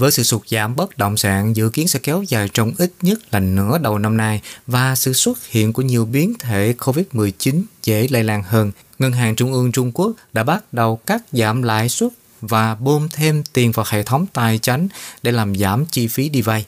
Với 0.03 0.11
sự 0.11 0.23
sụt 0.23 0.49
giảm 0.49 0.77
bất 0.77 0.99
động 0.99 1.17
sản 1.17 1.57
dự 1.57 1.71
kiến 1.71 1.89
sẽ 1.89 1.99
kéo 1.99 2.23
dài 2.29 2.49
trong 2.55 2.73
ít 2.79 2.93
nhất 3.03 3.19
là 3.31 3.41
nửa 3.41 3.79
đầu 3.79 3.99
năm 3.99 4.17
nay 4.17 4.41
và 4.67 4.95
sự 4.97 5.13
xuất 5.13 5.47
hiện 5.47 5.73
của 5.73 5.83
nhiều 5.83 6.05
biến 6.05 6.35
thể 6.39 6.75
COVID-19 6.79 7.63
dễ 7.83 8.09
lây 8.11 8.25
lan 8.25 8.43
hơn, 8.43 8.73
Ngân 8.99 9.13
hàng 9.13 9.37
Trung 9.37 9.53
ương 9.53 9.73
Trung 9.73 9.93
Quốc 9.95 10.13
đã 10.33 10.45
bắt 10.45 10.73
đầu 10.73 10.97
cắt 10.97 11.23
giảm 11.33 11.63
lãi 11.63 11.89
suất 11.89 12.13
và 12.41 12.75
bơm 12.75 13.09
thêm 13.09 13.43
tiền 13.53 13.73
vào 13.73 13.87
hệ 13.89 14.03
thống 14.03 14.27
tài 14.33 14.59
chính 14.59 14.89
để 15.23 15.33
làm 15.33 15.57
giảm 15.57 15.87
chi 15.87 16.07
phí 16.07 16.29
đi 16.29 16.43
vay. 16.43 16.67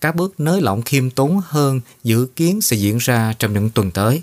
Các 0.00 0.16
bước 0.16 0.40
nới 0.40 0.60
lỏng 0.60 0.82
khiêm 0.82 1.10
tốn 1.10 1.40
hơn 1.44 1.80
dự 2.04 2.26
kiến 2.36 2.60
sẽ 2.60 2.76
diễn 2.76 2.98
ra 2.98 3.34
trong 3.38 3.54
những 3.54 3.70
tuần 3.70 3.90
tới. 3.90 4.22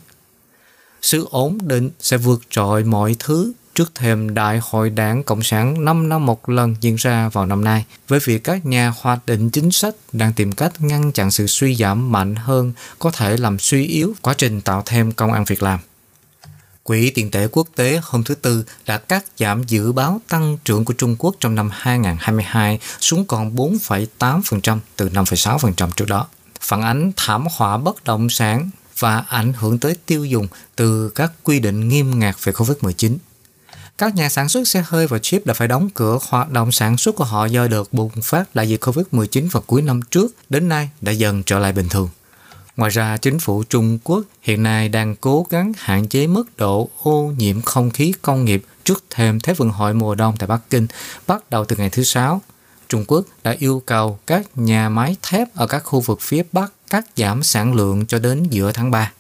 Sự 1.02 1.28
ổn 1.30 1.58
định 1.62 1.90
sẽ 2.00 2.18
vượt 2.18 2.42
trội 2.50 2.84
mọi 2.84 3.16
thứ 3.20 3.52
trước 3.78 3.92
thêm 3.96 4.34
Đại 4.34 4.60
hội 4.64 4.90
đảng 4.90 5.24
Cộng 5.24 5.44
sản 5.44 5.86
5 5.86 6.10
năm 6.10 6.26
một 6.26 6.50
lần 6.50 6.76
diễn 6.82 6.96
ra 6.96 7.30
vào 7.30 7.46
năm 7.46 7.64
nay, 7.64 7.86
với 8.08 8.20
việc 8.20 8.44
các 8.44 8.66
nhà 8.66 8.94
hoạch 8.98 9.26
định 9.26 9.50
chính 9.50 9.72
sách 9.72 9.96
đang 10.12 10.34
tìm 10.34 10.52
cách 10.52 10.74
ngăn 10.80 11.12
chặn 11.12 11.32
sự 11.32 11.48
suy 11.48 11.76
giảm 11.76 12.12
mạnh 12.12 12.36
hơn 12.36 12.74
có 13.00 13.12
thể 13.12 13.38
làm 13.38 13.60
suy 13.60 13.86
yếu 13.86 14.14
quá 14.22 14.34
trình 14.38 14.62
tạo 14.62 14.84
thêm 14.86 15.12
công 15.12 15.34
ăn 15.34 15.46
việc 15.46 15.64
làm. 15.64 15.80
Quỹ 16.84 17.10
tiền 17.10 17.32
tệ 17.32 17.48
quốc 17.52 17.68
tế 17.76 18.00
hôm 18.04 18.24
thứ 18.24 18.36
Tư 18.36 18.66
đã 18.86 18.98
cắt 18.98 19.26
giảm 19.38 19.64
dự 19.64 19.92
báo 19.92 20.22
tăng 20.28 20.58
trưởng 20.66 20.86
của 20.86 20.94
Trung 20.94 21.16
Quốc 21.20 21.36
trong 21.40 21.56
năm 21.56 21.70
2022 21.74 22.80
xuống 23.00 23.26
còn 23.26 23.56
4,8% 23.56 24.80
từ 24.96 25.10
5,6% 25.10 25.92
trước 25.92 26.06
đó, 26.08 26.28
phản 26.62 26.82
ánh 26.82 27.12
thảm 27.18 27.48
họa 27.52 27.78
bất 27.78 28.04
động 28.04 28.30
sản 28.30 28.70
và 29.00 29.24
ảnh 29.28 29.54
hưởng 29.54 29.80
tới 29.80 29.96
tiêu 30.06 30.26
dùng 30.26 30.48
từ 30.76 31.10
các 31.10 31.32
quy 31.44 31.60
định 31.60 31.90
nghiêm 31.90 32.20
ngặt 32.20 32.36
về 32.44 32.54
COVID-19. 32.54 33.18
Các 33.98 34.16
nhà 34.16 34.30
sản 34.30 34.50
xuất 34.50 34.68
xe 34.68 34.84
hơi 34.88 35.08
và 35.08 35.20
chip 35.20 35.46
đã 35.46 35.54
phải 35.54 35.68
đóng 35.68 35.90
cửa 35.94 36.20
hoạt 36.30 36.52
động 36.52 36.72
sản 36.72 36.98
xuất 36.98 37.16
của 37.16 37.24
họ 37.24 37.46
do 37.46 37.68
đợt 37.68 37.94
bùng 37.94 38.12
phát 38.24 38.56
đại 38.56 38.70
dịch 38.70 38.84
COVID-19 38.84 39.50
vào 39.52 39.64
cuối 39.68 39.82
năm 39.82 40.02
trước, 40.02 40.36
đến 40.50 40.70
nay 40.70 40.90
đã 41.02 41.12
dần 41.12 41.44
trở 41.44 41.60
lại 41.60 41.74
bình 41.74 41.90
thường. 41.90 42.10
Ngoài 42.78 42.92
ra, 42.92 43.18
chính 43.18 43.40
phủ 43.40 43.64
Trung 43.64 44.00
Quốc 44.04 44.24
hiện 44.42 44.64
nay 44.64 44.90
đang 44.90 45.16
cố 45.16 45.46
gắng 45.50 45.72
hạn 45.78 46.08
chế 46.08 46.28
mức 46.28 46.58
độ 46.58 46.90
ô 47.04 47.34
nhiễm 47.38 47.62
không 47.62 47.90
khí 47.90 48.14
công 48.22 48.46
nghiệp 48.46 48.64
trước 48.84 49.04
thêm 49.10 49.40
Thế 49.40 49.54
vận 49.54 49.70
hội 49.70 49.94
mùa 49.94 50.16
đông 50.16 50.36
tại 50.40 50.48
Bắc 50.48 50.60
Kinh 50.70 50.88
bắt 51.28 51.50
đầu 51.50 51.66
từ 51.66 51.76
ngày 51.76 51.90
thứ 51.90 52.04
Sáu. 52.04 52.42
Trung 52.90 53.06
Quốc 53.08 53.26
đã 53.44 53.56
yêu 53.60 53.84
cầu 53.86 54.20
các 54.28 54.48
nhà 54.56 54.90
máy 54.90 55.16
thép 55.22 55.56
ở 55.56 55.68
các 55.68 55.80
khu 55.80 56.00
vực 56.00 56.22
phía 56.22 56.44
Bắc 56.52 56.72
cắt 56.90 57.06
giảm 57.16 57.44
sản 57.44 57.74
lượng 57.74 58.06
cho 58.06 58.20
đến 58.20 58.44
giữa 58.44 58.72
tháng 58.72 58.92
3. 58.92 59.12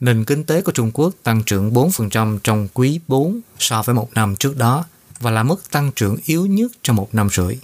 Nền 0.00 0.24
kinh 0.24 0.44
tế 0.44 0.62
của 0.62 0.72
Trung 0.72 0.90
Quốc 0.94 1.14
tăng 1.22 1.42
trưởng 1.46 1.72
4% 1.72 2.38
trong 2.44 2.68
quý 2.74 3.00
4 3.08 3.40
so 3.58 3.82
với 3.82 3.94
một 3.94 4.08
năm 4.14 4.36
trước 4.36 4.56
đó 4.56 4.84
và 5.20 5.30
là 5.30 5.42
mức 5.42 5.70
tăng 5.70 5.90
trưởng 5.96 6.16
yếu 6.24 6.46
nhất 6.46 6.72
trong 6.82 6.96
một 6.96 7.14
năm 7.14 7.28
rưỡi. 7.30 7.58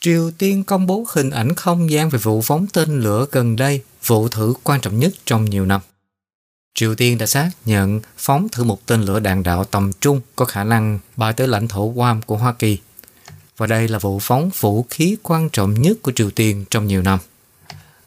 Triều 0.00 0.30
Tiên 0.30 0.64
công 0.64 0.86
bố 0.86 1.04
hình 1.08 1.30
ảnh 1.30 1.54
không 1.54 1.90
gian 1.90 2.08
về 2.08 2.18
vụ 2.18 2.42
phóng 2.42 2.66
tên 2.72 3.00
lửa 3.00 3.26
gần 3.32 3.56
đây, 3.56 3.82
vụ 4.06 4.28
thử 4.28 4.54
quan 4.62 4.80
trọng 4.80 4.98
nhất 4.98 5.12
trong 5.24 5.44
nhiều 5.44 5.66
năm. 5.66 5.80
Triều 6.74 6.94
Tiên 6.94 7.18
đã 7.18 7.26
xác 7.26 7.50
nhận 7.64 8.00
phóng 8.16 8.48
thử 8.48 8.64
một 8.64 8.86
tên 8.86 9.02
lửa 9.02 9.20
đạn 9.20 9.42
đạo 9.42 9.64
tầm 9.64 9.92
trung 10.00 10.20
có 10.36 10.44
khả 10.44 10.64
năng 10.64 10.98
bay 11.16 11.32
tới 11.32 11.48
lãnh 11.48 11.68
thổ 11.68 11.92
Guam 11.96 12.22
của 12.22 12.36
Hoa 12.36 12.52
Kỳ 12.52 12.78
và 13.56 13.66
đây 13.66 13.88
là 13.88 13.98
vụ 13.98 14.18
phóng 14.18 14.50
vũ 14.60 14.86
khí 14.90 15.16
quan 15.22 15.48
trọng 15.50 15.82
nhất 15.82 15.98
của 16.02 16.12
Triều 16.12 16.30
Tiên 16.30 16.64
trong 16.70 16.86
nhiều 16.86 17.02
năm. 17.02 17.18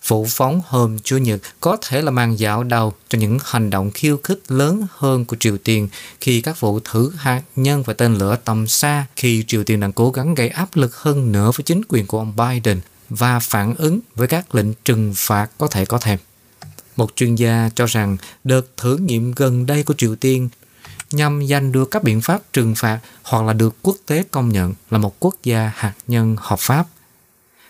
Vụ 0.08 0.28
phóng 0.30 0.62
hôm 0.68 1.00
Chủ 1.00 1.18
nhật 1.18 1.42
có 1.60 1.78
thể 1.82 2.02
là 2.02 2.12
màn 2.12 2.40
dạo 2.40 2.64
đầu 2.64 2.94
cho 3.10 3.18
những 3.18 3.38
hành 3.44 3.70
động 3.70 3.92
khiêu 3.92 4.20
khích 4.24 4.40
lớn 4.48 4.88
hơn 4.98 5.26
của 5.26 5.36
Triều 5.40 5.58
Tiên 5.58 5.88
khi 6.22 6.42
các 6.42 6.60
vụ 6.60 6.80
thử 6.80 7.12
hạt 7.18 7.42
nhân 7.56 7.84
và 7.84 7.94
tên 7.94 8.16
lửa 8.16 8.38
tầm 8.46 8.68
xa 8.68 9.06
khi 9.16 9.44
Triều 9.48 9.64
Tiên 9.64 9.80
đang 9.80 9.94
cố 9.94 10.12
gắng 10.12 10.36
gây 10.36 10.50
áp 10.50 10.76
lực 10.76 10.96
hơn 10.96 11.32
nữa 11.32 11.52
với 11.56 11.64
chính 11.64 11.82
quyền 11.88 12.08
của 12.08 12.20
ông 12.20 12.34
Biden 12.36 12.80
và 13.10 13.40
phản 13.40 13.76
ứng 13.76 14.00
với 14.16 14.28
các 14.28 14.56
lệnh 14.56 14.74
trừng 14.74 15.14
phạt 15.16 15.50
có 15.58 15.68
thể 15.68 15.86
có 15.86 15.98
thêm. 15.98 16.20
Một 16.96 17.16
chuyên 17.16 17.36
gia 17.36 17.70
cho 17.76 17.86
rằng 17.86 18.18
đợt 18.44 18.78
thử 18.78 18.98
nghiệm 18.98 19.32
gần 19.32 19.66
đây 19.66 19.84
của 19.84 19.94
Triều 19.98 20.16
Tiên 20.16 20.50
nhằm 21.12 21.48
giành 21.48 21.72
được 21.72 21.92
các 21.92 22.04
biện 22.04 22.22
pháp 22.22 22.42
trừng 22.54 22.76
phạt 22.76 23.00
hoặc 23.24 23.46
là 23.46 23.54
được 23.54 23.76
quốc 23.82 23.96
tế 24.06 24.24
công 24.32 24.50
nhận 24.50 24.74
là 24.90 24.98
một 24.98 25.16
quốc 25.20 25.36
gia 25.44 25.72
hạt 25.76 25.94
nhân 26.08 26.36
hợp 26.40 26.60
pháp. 26.60 26.88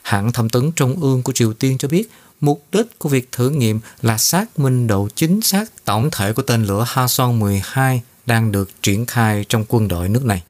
Hãng 0.01 0.32
thông 0.32 0.49
tấn 0.49 0.71
Trung 0.71 1.01
ương 1.01 1.23
của 1.23 1.34
Triều 1.34 1.53
Tiên 1.53 1.77
cho 1.77 1.88
biết 1.88 2.09
mục 2.42 2.64
đích 2.72 3.00
của 3.00 3.10
việc 3.10 3.32
thử 3.32 3.50
nghiệm 3.50 3.80
là 4.02 4.18
xác 4.18 4.60
minh 4.60 4.88
độ 4.88 5.08
chính 5.16 5.42
xác 5.42 5.86
tổng 5.86 6.10
thể 6.12 6.34
của 6.34 6.42
tên 6.42 6.66
lửa 6.66 6.86
Hwasong-12 6.94 8.00
đang 8.26 8.52
được 8.52 8.70
triển 8.82 9.06
khai 9.06 9.46
trong 9.50 9.66
quân 9.68 9.88
đội 9.88 10.10
nước 10.10 10.26
này. 10.26 10.44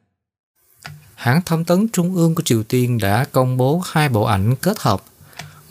Hãng 1.15 1.41
thông 1.45 1.65
tấn 1.65 1.87
Trung 1.87 2.15
ương 2.15 2.35
của 2.35 2.43
Triều 2.43 2.63
Tiên 2.63 2.97
đã 2.97 3.25
công 3.31 3.57
bố 3.57 3.81
hai 3.85 4.09
bộ 4.09 4.23
ảnh 4.23 4.55
kết 4.55 4.79
hợp 4.79 5.03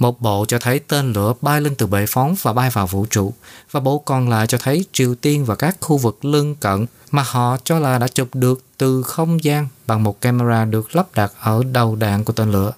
một 0.00 0.20
bộ 0.20 0.44
cho 0.48 0.58
thấy 0.58 0.78
tên 0.78 1.12
lửa 1.12 1.34
bay 1.40 1.60
lên 1.60 1.74
từ 1.74 1.86
bệ 1.86 2.06
phóng 2.08 2.34
và 2.42 2.52
bay 2.52 2.70
vào 2.70 2.86
vũ 2.86 3.06
trụ, 3.10 3.32
và 3.70 3.80
bộ 3.80 3.98
còn 3.98 4.28
lại 4.28 4.46
cho 4.46 4.58
thấy 4.58 4.84
Triều 4.92 5.14
Tiên 5.14 5.44
và 5.44 5.54
các 5.54 5.76
khu 5.80 5.98
vực 5.98 6.24
lân 6.24 6.54
cận 6.54 6.86
mà 7.10 7.22
họ 7.22 7.56
cho 7.64 7.78
là 7.78 7.98
đã 7.98 8.08
chụp 8.08 8.28
được 8.34 8.64
từ 8.78 9.02
không 9.02 9.44
gian 9.44 9.68
bằng 9.86 10.02
một 10.02 10.20
camera 10.20 10.64
được 10.64 10.96
lắp 10.96 11.06
đặt 11.14 11.32
ở 11.40 11.62
đầu 11.72 11.96
đạn 11.96 12.24
của 12.24 12.32
tên 12.32 12.52
lửa. 12.52 12.72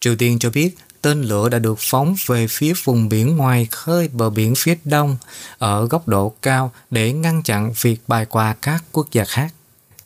Triều 0.00 0.16
Tiên 0.16 0.38
cho 0.38 0.50
biết 0.50 0.76
tên 1.02 1.22
lửa 1.22 1.48
đã 1.48 1.58
được 1.58 1.78
phóng 1.78 2.14
về 2.26 2.46
phía 2.50 2.72
vùng 2.84 3.08
biển 3.08 3.36
ngoài 3.36 3.68
khơi 3.70 4.08
bờ 4.08 4.30
biển 4.30 4.54
phía 4.54 4.74
đông 4.84 5.16
ở 5.58 5.86
góc 5.86 6.08
độ 6.08 6.34
cao 6.42 6.72
để 6.90 7.12
ngăn 7.12 7.42
chặn 7.42 7.72
việc 7.80 7.96
bài 8.08 8.26
qua 8.26 8.54
các 8.62 8.84
quốc 8.92 9.06
gia 9.12 9.24
khác. 9.24 9.54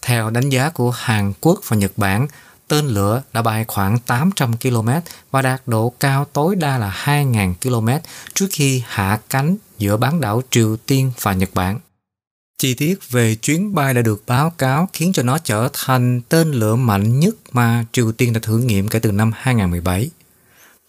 Theo 0.03 0.31
đánh 0.31 0.49
giá 0.49 0.71
của 0.71 0.91
Hàn 0.91 1.33
Quốc 1.41 1.61
và 1.69 1.77
Nhật 1.77 1.93
Bản, 1.97 2.27
tên 2.69 2.87
lửa 2.87 3.23
đã 3.33 3.43
bay 3.43 3.65
khoảng 3.69 3.99
800 3.99 4.57
km 4.57 4.89
và 5.31 5.43
đạt 5.43 5.63
độ 5.67 5.93
cao 6.01 6.25
tối 6.33 6.57
đa 6.57 6.79
là 6.79 7.03
2.000 7.05 7.55
km 7.55 7.89
trước 8.35 8.47
khi 8.51 8.83
hạ 8.87 9.19
cánh 9.31 9.57
giữa 9.79 9.97
bán 9.97 10.21
đảo 10.21 10.43
Triều 10.51 10.77
Tiên 10.77 11.13
và 11.21 11.33
Nhật 11.33 11.51
Bản. 11.55 11.81
Chi 12.59 12.75
tiết 12.75 13.11
về 13.11 13.35
chuyến 13.35 13.75
bay 13.75 13.95
đã 13.95 14.03
được 14.03 14.23
báo 14.27 14.51
cáo 14.51 14.89
khiến 14.93 15.13
cho 15.13 15.23
nó 15.23 15.39
trở 15.39 15.69
thành 15.73 16.21
tên 16.29 16.53
lửa 16.53 16.77
mạnh 16.77 17.21
nhất 17.21 17.35
mà 17.53 17.85
Triều 17.93 18.13
Tiên 18.13 18.33
đã 18.33 18.41
thử 18.43 18.59
nghiệm 18.59 18.89
kể 18.89 18.99
từ 18.99 19.13
năm 19.13 19.33
2017. 19.35 20.11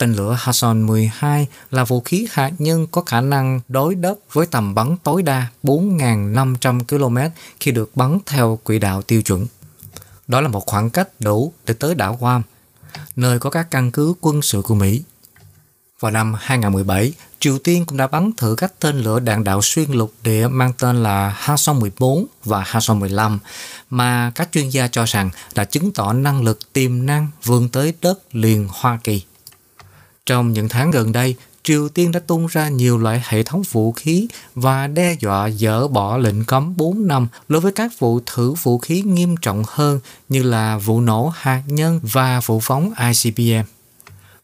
Tên 0.04 0.14
lửa 0.14 0.38
Hassan-12 0.42 1.46
là 1.72 1.84
vũ 1.84 2.02
khí 2.02 2.28
hạt 2.32 2.52
nhân 2.58 2.88
có 2.88 3.02
khả 3.02 3.22
năng 3.22 3.60
đối 3.68 3.96
đất 3.96 4.20
với 4.34 4.46
tầm 4.46 4.76
bắn 4.76 4.98
tối 5.04 5.22
đa 5.24 5.48
4.500 5.64 6.84
km 6.84 7.18
khi 7.60 7.72
được 7.72 7.96
bắn 7.96 8.18
theo 8.26 8.60
quỹ 8.64 8.80
đạo 8.80 9.02
tiêu 9.02 9.22
chuẩn. 9.22 9.48
Đó 10.28 10.42
là 10.42 10.48
một 10.48 10.66
khoảng 10.66 10.90
cách 10.90 11.10
đủ 11.20 11.54
để 11.66 11.74
tới 11.74 11.96
đảo 11.96 12.18
Guam, 12.22 12.42
nơi 13.16 13.40
có 13.40 13.50
các 13.50 13.72
căn 13.72 13.92
cứ 13.92 14.14
quân 14.22 14.42
sự 14.42 14.62
của 14.62 14.76
Mỹ. 14.76 15.04
Vào 16.00 16.12
năm 16.12 16.36
2017, 16.40 17.14
Triều 17.40 17.58
Tiên 17.58 17.86
cũng 17.86 17.98
đã 17.98 18.08
bắn 18.08 18.32
thử 18.38 18.56
các 18.58 18.74
tên 18.80 19.00
lửa 19.00 19.20
đạn 19.20 19.44
đạo 19.44 19.62
xuyên 19.62 19.92
lục 19.92 20.14
địa 20.24 20.48
mang 20.48 20.74
tên 20.78 21.04
là 21.04 21.38
Hwasong-14 21.46 22.26
và 22.46 22.64
Hwasong-15 22.64 23.38
mà 23.90 24.32
các 24.36 24.50
chuyên 24.52 24.70
gia 24.70 24.88
cho 24.88 25.06
rằng 25.06 25.30
đã 25.56 25.64
chứng 25.64 25.92
tỏ 25.92 26.14
năng 26.14 26.42
lực 26.42 26.74
tiềm 26.74 27.06
năng 27.06 27.28
vươn 27.44 27.70
tới 27.70 27.94
đất 28.02 28.20
liền 28.32 28.68
Hoa 28.72 29.00
Kỳ. 29.04 29.24
Trong 30.26 30.54
những 30.54 30.70
tháng 30.70 30.92
gần 30.92 31.12
đây, 31.12 31.36
Triều 31.64 31.90
Tiên 31.90 32.12
đã 32.12 32.20
tung 32.20 32.48
ra 32.48 32.70
nhiều 32.70 32.98
loại 32.98 33.24
hệ 33.26 33.44
thống 33.44 33.64
vũ 33.72 33.92
khí 33.92 34.28
và 34.56 34.88
đe 34.88 35.16
dọa 35.20 35.50
dỡ 35.50 35.88
bỏ 35.88 36.18
lệnh 36.18 36.46
cấm 36.46 36.78
4 36.78 37.08
năm 37.08 37.28
đối 37.50 37.62
với 37.62 37.72
các 37.72 38.00
vụ 38.00 38.20
thử 38.26 38.54
vũ 38.54 38.78
khí 38.78 39.02
nghiêm 39.02 39.36
trọng 39.38 39.64
hơn 39.68 40.00
như 40.30 40.44
là 40.44 40.78
vụ 40.78 41.02
nổ 41.02 41.32
hạt 41.36 41.64
nhân 41.68 42.00
và 42.04 42.40
vụ 42.40 42.60
phóng 42.60 42.94
ICBM. 43.14 43.68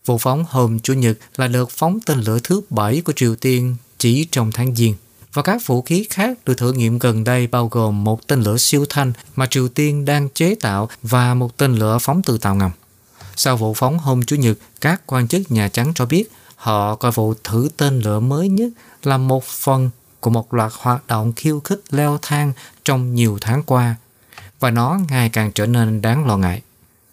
Vụ 0.06 0.18
phóng 0.18 0.46
hôm 0.50 0.80
Chủ 0.80 0.94
nhật 0.94 1.18
là 1.38 1.48
đợt 1.48 1.70
phóng 1.70 2.00
tên 2.06 2.20
lửa 2.20 2.40
thứ 2.44 2.62
bảy 2.70 3.02
của 3.02 3.14
Triều 3.16 3.36
Tiên 3.36 3.76
chỉ 3.98 4.28
trong 4.32 4.52
tháng 4.52 4.76
Giêng. 4.76 4.96
Và 5.34 5.42
các 5.42 5.68
vũ 5.68 5.82
khí 5.82 6.08
khác 6.10 6.38
được 6.46 6.58
thử 6.58 6.74
nghiệm 6.74 7.00
gần 7.00 7.24
đây 7.24 7.48
bao 7.48 7.68
gồm 7.68 8.04
một 8.04 8.28
tên 8.28 8.42
lửa 8.42 8.58
siêu 8.58 8.86
thanh 8.90 9.14
mà 9.36 9.46
Triều 9.46 9.68
Tiên 9.68 10.06
đang 10.06 10.30
chế 10.30 10.56
tạo 10.56 10.90
và 11.02 11.34
một 11.34 11.58
tên 11.58 11.76
lửa 11.76 11.98
phóng 12.02 12.22
từ 12.26 12.38
tàu 12.38 12.56
ngầm. 12.56 12.72
Sau 13.42 13.58
vụ 13.58 13.74
phóng 13.74 14.00
hôm 14.00 14.24
Chủ 14.24 14.36
nhật, 14.36 14.58
các 14.82 15.02
quan 15.06 15.28
chức 15.28 15.52
Nhà 15.52 15.68
Trắng 15.68 15.92
cho 15.96 16.06
biết 16.06 16.32
họ 16.56 16.96
coi 16.96 17.12
vụ 17.12 17.34
thử 17.44 17.70
tên 17.78 18.00
lửa 18.00 18.20
mới 18.20 18.50
nhất 18.50 18.70
là 19.04 19.18
một 19.18 19.44
phần 19.44 19.90
của 20.20 20.30
một 20.30 20.54
loạt 20.54 20.72
hoạt 20.76 21.08
động 21.08 21.34
khiêu 21.36 21.60
khích 21.60 21.82
leo 21.90 22.20
thang 22.22 22.54
trong 22.86 23.16
nhiều 23.16 23.38
tháng 23.42 23.64
qua 23.64 23.96
và 24.60 24.72
nó 24.72 25.00
ngày 25.10 25.30
càng 25.30 25.52
trở 25.52 25.66
nên 25.66 26.02
đáng 26.02 26.28
lo 26.28 26.38
ngại. 26.38 26.62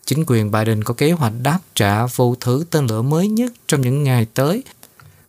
Chính 0.04 0.24
quyền 0.26 0.50
Biden 0.50 0.84
có 0.84 0.94
kế 0.94 1.12
hoạch 1.12 1.32
đáp 1.42 1.58
trả 1.74 2.06
vụ 2.06 2.34
thử 2.40 2.64
tên 2.70 2.86
lửa 2.86 3.02
mới 3.02 3.28
nhất 3.28 3.52
trong 3.68 3.80
những 3.80 4.04
ngày 4.04 4.26
tới 4.34 4.62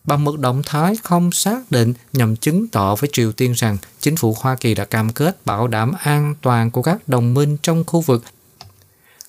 bằng 0.04 0.24
một 0.24 0.38
động 0.38 0.62
thái 0.66 0.94
không 1.04 1.32
xác 1.32 1.70
định 1.70 1.94
nhằm 2.12 2.36
chứng 2.36 2.68
tỏ 2.68 2.94
với 2.94 3.10
Triều 3.12 3.32
Tiên 3.32 3.52
rằng 3.52 3.76
chính 4.00 4.16
phủ 4.16 4.36
Hoa 4.40 4.56
Kỳ 4.56 4.74
đã 4.74 4.84
cam 4.84 5.12
kết 5.12 5.46
bảo 5.46 5.68
đảm 5.68 5.92
an 6.02 6.34
toàn 6.40 6.70
của 6.70 6.82
các 6.82 7.08
đồng 7.08 7.34
minh 7.34 7.56
trong 7.62 7.84
khu 7.84 8.00
vực. 8.00 8.24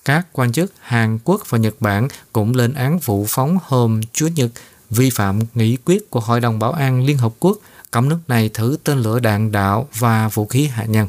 Các 0.05 0.27
quan 0.31 0.51
chức 0.51 0.73
Hàn 0.79 1.19
Quốc 1.23 1.41
và 1.49 1.57
Nhật 1.57 1.75
Bản 1.79 2.07
cũng 2.33 2.55
lên 2.55 2.73
án 2.73 2.99
vụ 2.99 3.25
phóng 3.29 3.57
hôm 3.63 4.01
Chúa 4.13 4.27
Nhật 4.27 4.51
vi 4.89 5.09
phạm 5.09 5.39
nghị 5.53 5.77
quyết 5.85 6.09
của 6.09 6.19
Hội 6.19 6.41
đồng 6.41 6.59
Bảo 6.59 6.71
an 6.71 7.05
Liên 7.05 7.17
Hợp 7.17 7.33
Quốc, 7.39 7.57
cấm 7.91 8.09
nước 8.09 8.19
này 8.27 8.49
thử 8.49 8.77
tên 8.83 8.99
lửa 8.99 9.19
đạn 9.19 9.51
đạo 9.51 9.87
và 9.93 10.27
vũ 10.27 10.45
khí 10.45 10.67
hạt 10.67 10.85
nhân. 10.85 11.07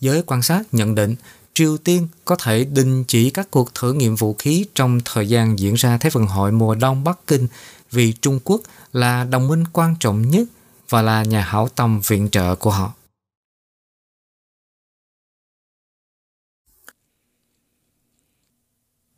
Giới 0.00 0.22
quan 0.26 0.42
sát 0.42 0.62
nhận 0.72 0.94
định, 0.94 1.14
Triều 1.54 1.76
Tiên 1.76 2.08
có 2.24 2.36
thể 2.36 2.64
đình 2.64 3.04
chỉ 3.04 3.30
các 3.30 3.50
cuộc 3.50 3.74
thử 3.74 3.92
nghiệm 3.92 4.16
vũ 4.16 4.34
khí 4.38 4.66
trong 4.74 5.00
thời 5.04 5.28
gian 5.28 5.58
diễn 5.58 5.74
ra 5.74 5.98
Thế 5.98 6.10
vận 6.10 6.26
hội 6.26 6.52
mùa 6.52 6.74
đông 6.74 7.04
Bắc 7.04 7.18
Kinh 7.26 7.48
vì 7.90 8.12
Trung 8.12 8.40
Quốc 8.44 8.60
là 8.92 9.24
đồng 9.24 9.48
minh 9.48 9.64
quan 9.72 9.94
trọng 10.00 10.30
nhất 10.30 10.48
và 10.88 11.02
là 11.02 11.22
nhà 11.22 11.40
hảo 11.40 11.68
tâm 11.68 12.00
viện 12.00 12.28
trợ 12.30 12.54
của 12.54 12.70
họ. 12.70 12.92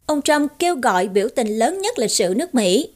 Ông 0.06 0.22
Trump 0.22 0.52
kêu 0.58 0.76
gọi 0.76 1.08
biểu 1.08 1.28
tình 1.36 1.58
lớn 1.58 1.80
nhất 1.80 1.98
lịch 1.98 2.10
sử 2.10 2.34
nước 2.36 2.54
Mỹ. 2.54 2.88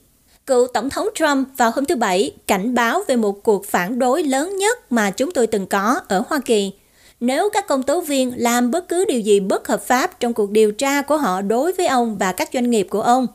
Cựu 0.47 0.67
Tổng 0.67 0.91
thống 0.91 1.09
Trump 1.15 1.49
vào 1.57 1.71
hôm 1.75 1.85
thứ 1.85 1.97
Bảy 1.97 2.33
cảnh 2.47 2.75
báo 2.75 3.03
về 3.09 3.17
một 3.17 3.43
cuộc 3.43 3.67
phản 3.67 3.99
đối 3.99 4.23
lớn 4.23 4.57
nhất 4.57 4.93
mà 4.93 5.11
chúng 5.11 5.31
tôi 5.31 5.47
từng 5.47 5.67
có 5.67 6.01
ở 6.09 6.23
Hoa 6.29 6.41
Kỳ– 6.45 6.73
nếu 7.21 7.51
các 7.53 7.67
công 7.69 7.83
tố 7.83 8.01
viên 8.01 8.33
làm 8.37 8.71
bất 8.71 8.89
cứ 8.89 9.05
điều 9.05 9.21
gì 9.21 9.41
bất 9.41 9.69
hợp 9.69 9.83
pháp 9.83 10.21
trong 10.21 10.35
cuộc 10.35 10.51
điều 10.51 10.73
tra 10.73 11.03
của 11.03 11.17
họ 11.17 11.43
đối 11.43 11.73
với 11.73 11.87
ông 11.87 12.19
và 12.19 12.33
các 12.33 12.49
doanh 12.53 12.71
nghiệp 12.71 12.87
của 12.91 13.03
ông. 13.03 13.27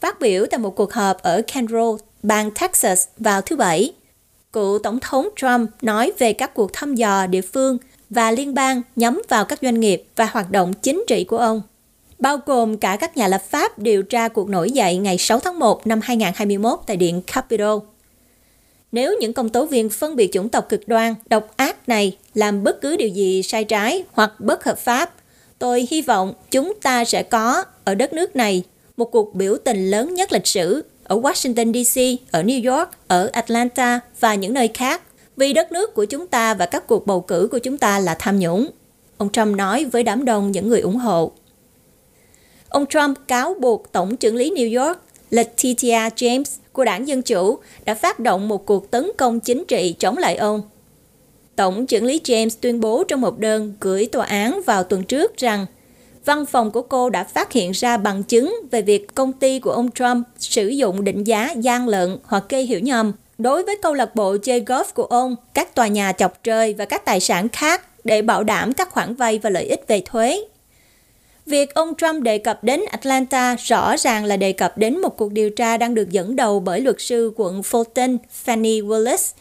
Phát 0.00 0.20
biểu 0.20 0.46
tại 0.50 0.58
một 0.58 0.76
cuộc 0.76 0.92
họp 0.92 1.22
ở 1.22 1.42
Conroe, 1.54 1.96
bang 2.22 2.50
Texas 2.50 3.06
vào 3.18 3.40
thứ 3.40 3.56
Bảy, 3.56 3.92
cựu 4.52 4.78
Tổng 4.78 5.00
thống 5.00 5.28
Trump 5.36 5.70
nói 5.82 6.12
về 6.18 6.32
các 6.32 6.54
cuộc 6.54 6.72
thăm 6.72 6.94
dò 6.94 7.26
địa 7.26 7.40
phương 7.40 7.78
và 8.10 8.30
liên 8.30 8.54
bang 8.54 8.82
nhắm 8.96 9.22
vào 9.28 9.44
các 9.44 9.58
doanh 9.62 9.80
nghiệp 9.80 10.04
và 10.16 10.26
hoạt 10.26 10.50
động 10.50 10.72
chính 10.72 11.04
trị 11.08 11.24
của 11.24 11.38
ông, 11.38 11.62
bao 12.18 12.38
gồm 12.46 12.76
cả 12.76 12.96
các 13.00 13.16
nhà 13.16 13.28
lập 13.28 13.42
pháp 13.50 13.78
điều 13.78 14.02
tra 14.02 14.28
cuộc 14.28 14.48
nổi 14.48 14.70
dậy 14.70 14.96
ngày 14.96 15.18
6 15.18 15.40
tháng 15.40 15.58
1 15.58 15.86
năm 15.86 16.00
2021 16.02 16.78
tại 16.86 16.96
Điện 16.96 17.22
Capitol. 17.22 17.78
Nếu 18.92 19.16
những 19.20 19.32
công 19.32 19.48
tố 19.48 19.66
viên 19.66 19.88
phân 19.88 20.16
biệt 20.16 20.30
chủng 20.32 20.48
tộc 20.48 20.68
cực 20.68 20.88
đoan, 20.88 21.14
độc 21.28 21.56
ác 21.56 21.88
này 21.88 22.16
làm 22.34 22.64
bất 22.64 22.80
cứ 22.80 22.96
điều 22.96 23.08
gì 23.08 23.42
sai 23.42 23.64
trái 23.64 24.04
hoặc 24.12 24.40
bất 24.40 24.64
hợp 24.64 24.78
pháp, 24.78 25.14
tôi 25.58 25.88
hy 25.90 26.02
vọng 26.02 26.34
chúng 26.50 26.74
ta 26.82 27.04
sẽ 27.04 27.22
có 27.22 27.64
ở 27.84 27.94
đất 27.94 28.12
nước 28.12 28.36
này 28.36 28.62
một 28.96 29.04
cuộc 29.04 29.34
biểu 29.34 29.56
tình 29.64 29.90
lớn 29.90 30.14
nhất 30.14 30.32
lịch 30.32 30.46
sử 30.46 30.84
ở 31.04 31.16
Washington 31.16 31.72
DC, 31.84 32.22
ở 32.32 32.42
New 32.42 32.76
York, 32.76 32.90
ở 33.08 33.30
Atlanta 33.32 34.00
và 34.20 34.34
những 34.34 34.54
nơi 34.54 34.68
khác 34.74 35.02
vì 35.36 35.52
đất 35.52 35.72
nước 35.72 35.94
của 35.94 36.04
chúng 36.04 36.26
ta 36.26 36.54
và 36.54 36.66
các 36.66 36.86
cuộc 36.86 37.06
bầu 37.06 37.20
cử 37.20 37.48
của 37.50 37.58
chúng 37.58 37.78
ta 37.78 37.98
là 37.98 38.16
tham 38.18 38.38
nhũng. 38.38 38.70
Ông 39.18 39.32
Trump 39.32 39.56
nói 39.56 39.84
với 39.84 40.02
đám 40.02 40.24
đông 40.24 40.52
những 40.52 40.68
người 40.68 40.80
ủng 40.80 40.96
hộ. 40.96 41.32
Ông 42.76 42.86
Trump 42.86 43.18
cáo 43.28 43.54
buộc 43.60 43.92
Tổng 43.92 44.16
trưởng 44.16 44.36
lý 44.36 44.50
New 44.50 44.86
York 44.86 44.98
Letitia 45.30 46.08
James 46.16 46.44
của 46.72 46.84
đảng 46.84 47.08
Dân 47.08 47.22
Chủ 47.22 47.58
đã 47.84 47.94
phát 47.94 48.20
động 48.20 48.48
một 48.48 48.66
cuộc 48.66 48.90
tấn 48.90 49.10
công 49.16 49.40
chính 49.40 49.64
trị 49.68 49.94
chống 49.98 50.18
lại 50.18 50.36
ông. 50.36 50.62
Tổng 51.56 51.86
trưởng 51.86 52.04
lý 52.04 52.20
James 52.24 52.50
tuyên 52.60 52.80
bố 52.80 53.04
trong 53.08 53.20
một 53.20 53.38
đơn 53.38 53.74
gửi 53.80 54.06
tòa 54.06 54.26
án 54.26 54.60
vào 54.66 54.84
tuần 54.84 55.04
trước 55.04 55.36
rằng 55.36 55.66
văn 56.24 56.46
phòng 56.46 56.70
của 56.70 56.82
cô 56.82 57.10
đã 57.10 57.24
phát 57.24 57.52
hiện 57.52 57.70
ra 57.70 57.96
bằng 57.96 58.22
chứng 58.22 58.54
về 58.70 58.82
việc 58.82 59.14
công 59.14 59.32
ty 59.32 59.58
của 59.58 59.70
ông 59.70 59.90
Trump 59.90 60.26
sử 60.38 60.68
dụng 60.68 61.04
định 61.04 61.24
giá 61.24 61.52
gian 61.56 61.88
lận 61.88 62.18
hoặc 62.24 62.44
gây 62.48 62.66
hiểu 62.66 62.80
nhầm 62.80 63.12
đối 63.38 63.62
với 63.62 63.78
câu 63.82 63.94
lạc 63.94 64.14
bộ 64.14 64.36
chơi 64.42 64.60
golf 64.60 64.84
của 64.94 65.04
ông, 65.04 65.36
các 65.54 65.74
tòa 65.74 65.86
nhà 65.86 66.12
chọc 66.12 66.44
trời 66.44 66.74
và 66.74 66.84
các 66.84 67.04
tài 67.04 67.20
sản 67.20 67.48
khác 67.48 67.82
để 68.04 68.22
bảo 68.22 68.44
đảm 68.44 68.72
các 68.72 68.90
khoản 68.90 69.14
vay 69.14 69.38
và 69.38 69.50
lợi 69.50 69.64
ích 69.64 69.84
về 69.88 70.02
thuế. 70.06 70.40
Việc 71.46 71.74
ông 71.74 71.94
Trump 71.94 72.22
đề 72.22 72.38
cập 72.38 72.64
đến 72.64 72.80
Atlanta 72.90 73.56
rõ 73.56 73.96
ràng 73.96 74.24
là 74.24 74.36
đề 74.36 74.52
cập 74.52 74.78
đến 74.78 75.00
một 75.00 75.16
cuộc 75.16 75.32
điều 75.32 75.50
tra 75.50 75.76
đang 75.76 75.94
được 75.94 76.10
dẫn 76.10 76.36
đầu 76.36 76.60
bởi 76.60 76.80
luật 76.80 76.96
sư 76.98 77.32
quận 77.36 77.60
Fulton, 77.60 78.18
Fanny 78.44 78.86
Willis, 78.86 79.32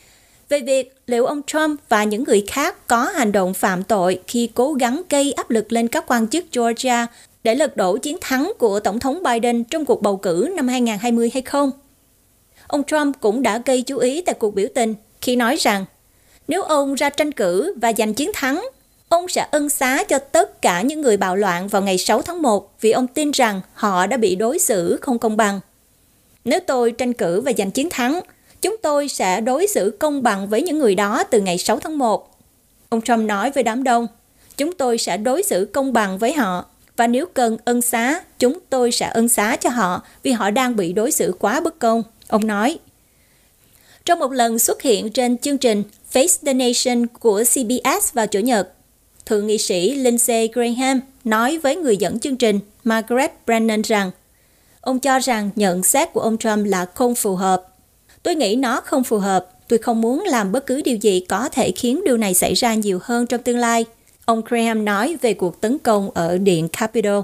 về 0.50 0.60
việc 0.60 0.96
liệu 1.08 1.26
ông 1.26 1.42
Trump 1.48 1.80
và 1.90 2.04
những 2.04 2.24
người 2.24 2.44
khác 2.48 2.88
có 2.88 3.04
hành 3.04 3.32
động 3.32 3.54
phạm 3.54 3.84
tội 3.84 4.20
khi 4.28 4.50
cố 4.54 4.74
gắng 4.74 5.02
gây 5.10 5.32
áp 5.32 5.50
lực 5.50 5.72
lên 5.72 5.88
các 5.88 6.04
quan 6.08 6.28
chức 6.28 6.46
Georgia 6.52 7.08
để 7.44 7.56
lật 7.56 7.78
đổ 7.78 7.98
chiến 7.98 8.18
thắng 8.22 8.52
của 8.58 8.80
Tổng 8.80 9.00
thống 9.00 9.24
Biden 9.24 9.64
trong 9.64 9.86
cuộc 9.86 10.02
bầu 10.02 10.18
cử 10.18 10.50
năm 10.56 10.68
2020 10.68 11.30
hay 11.34 11.42
không. 11.42 11.72
Ông 12.68 12.84
Trump 12.84 13.16
cũng 13.20 13.42
đã 13.42 13.62
gây 13.66 13.82
chú 13.82 13.98
ý 13.98 14.22
tại 14.22 14.36
cuộc 14.40 14.56
biểu 14.56 14.68
tình 14.76 14.96
khi 15.22 15.36
nói 15.36 15.56
rằng 15.56 15.86
nếu 16.48 16.64
ông 16.64 16.96
ra 16.96 17.10
tranh 17.10 17.32
cử 17.32 17.74
và 17.82 17.94
giành 17.98 18.14
chiến 18.14 18.32
thắng 18.34 18.66
Ông 19.10 19.28
sẽ 19.30 19.48
ân 19.52 19.70
xá 19.70 20.04
cho 20.04 20.20
tất 20.20 20.62
cả 20.62 20.82
những 20.82 21.02
người 21.02 21.18
bạo 21.18 21.36
loạn 21.36 21.68
vào 21.68 21.82
ngày 21.82 21.98
6 21.98 22.22
tháng 22.22 22.42
1 22.42 22.72
vì 22.82 22.92
ông 22.92 23.08
tin 23.08 23.32
rằng 23.32 23.62
họ 23.74 24.08
đã 24.08 24.18
bị 24.18 24.36
đối 24.36 24.60
xử 24.60 24.98
không 25.02 25.20
công 25.20 25.38
bằng. 25.38 25.60
Nếu 26.46 26.60
tôi 26.68 26.92
tranh 26.92 27.14
cử 27.14 27.42
và 27.42 27.52
giành 27.58 27.72
chiến 27.72 27.90
thắng, 27.90 28.20
chúng 28.62 28.76
tôi 28.82 29.08
sẽ 29.08 29.42
đối 29.42 29.68
xử 29.68 29.98
công 30.00 30.24
bằng 30.24 30.48
với 30.48 30.62
những 30.62 30.80
người 30.80 30.96
đó 30.96 31.24
từ 31.24 31.42
ngày 31.42 31.58
6 31.58 31.80
tháng 31.80 31.98
1. 31.98 32.38
Ông 32.90 33.02
Trump 33.02 33.20
nói 33.20 33.52
với 33.52 33.64
đám 33.64 33.84
đông, 33.84 34.08
chúng 34.58 34.74
tôi 34.74 34.98
sẽ 34.98 35.18
đối 35.18 35.44
xử 35.44 35.70
công 35.74 35.94
bằng 35.94 36.18
với 36.18 36.34
họ 36.34 36.66
và 36.98 37.08
nếu 37.08 37.26
cần 37.26 37.58
ân 37.66 37.82
xá, 37.82 38.22
chúng 38.40 38.60
tôi 38.70 38.92
sẽ 38.92 39.06
ân 39.14 39.30
xá 39.30 39.56
cho 39.56 39.70
họ 39.70 40.02
vì 40.24 40.32
họ 40.32 40.50
đang 40.50 40.76
bị 40.76 40.94
đối 40.94 41.12
xử 41.12 41.36
quá 41.40 41.60
bất 41.60 41.80
công. 41.80 42.04
Ông 42.28 42.48
nói. 42.48 42.80
Trong 44.06 44.20
một 44.20 44.32
lần 44.32 44.60
xuất 44.60 44.82
hiện 44.82 45.10
trên 45.10 45.38
chương 45.38 45.58
trình 45.58 45.84
Face 46.14 46.46
the 46.46 46.54
Nation 46.54 47.08
của 47.08 47.44
CBS 47.44 48.14
vào 48.14 48.28
Chủ 48.28 48.40
nhật, 48.40 48.75
Thượng 49.26 49.48
nghị 49.48 49.58
sĩ 49.58 49.96
Lindsey 49.96 50.50
Graham 50.54 51.02
nói 51.24 51.58
với 51.58 51.76
người 51.76 51.98
dẫn 51.98 52.20
chương 52.20 52.38
trình 52.38 52.60
Margaret 52.84 53.32
Brennan 53.46 53.82
rằng 53.82 54.12
ông 54.82 55.00
cho 55.00 55.20
rằng 55.20 55.50
nhận 55.56 55.84
xét 55.84 56.14
của 56.14 56.22
ông 56.22 56.38
Trump 56.38 56.66
là 56.66 56.86
không 56.86 57.16
phù 57.16 57.36
hợp. 57.36 57.64
Tôi 58.24 58.36
nghĩ 58.36 58.56
nó 58.56 58.82
không 58.82 59.04
phù 59.04 59.18
hợp. 59.18 59.50
Tôi 59.68 59.80
không 59.80 60.02
muốn 60.02 60.24
làm 60.24 60.52
bất 60.52 60.66
cứ 60.66 60.82
điều 60.82 60.96
gì 60.96 61.20
có 61.20 61.50
thể 61.50 61.72
khiến 61.72 62.02
điều 62.06 62.18
này 62.18 62.34
xảy 62.34 62.54
ra 62.54 62.74
nhiều 62.74 63.00
hơn 63.04 63.28
trong 63.28 63.42
tương 63.42 63.58
lai. 63.58 63.86
Ông 64.26 64.42
Graham 64.46 64.86
nói 64.86 65.18
về 65.22 65.34
cuộc 65.34 65.62
tấn 65.62 65.78
công 65.80 66.12
ở 66.12 66.38
Điện 66.38 66.68
Capitol. 66.68 67.22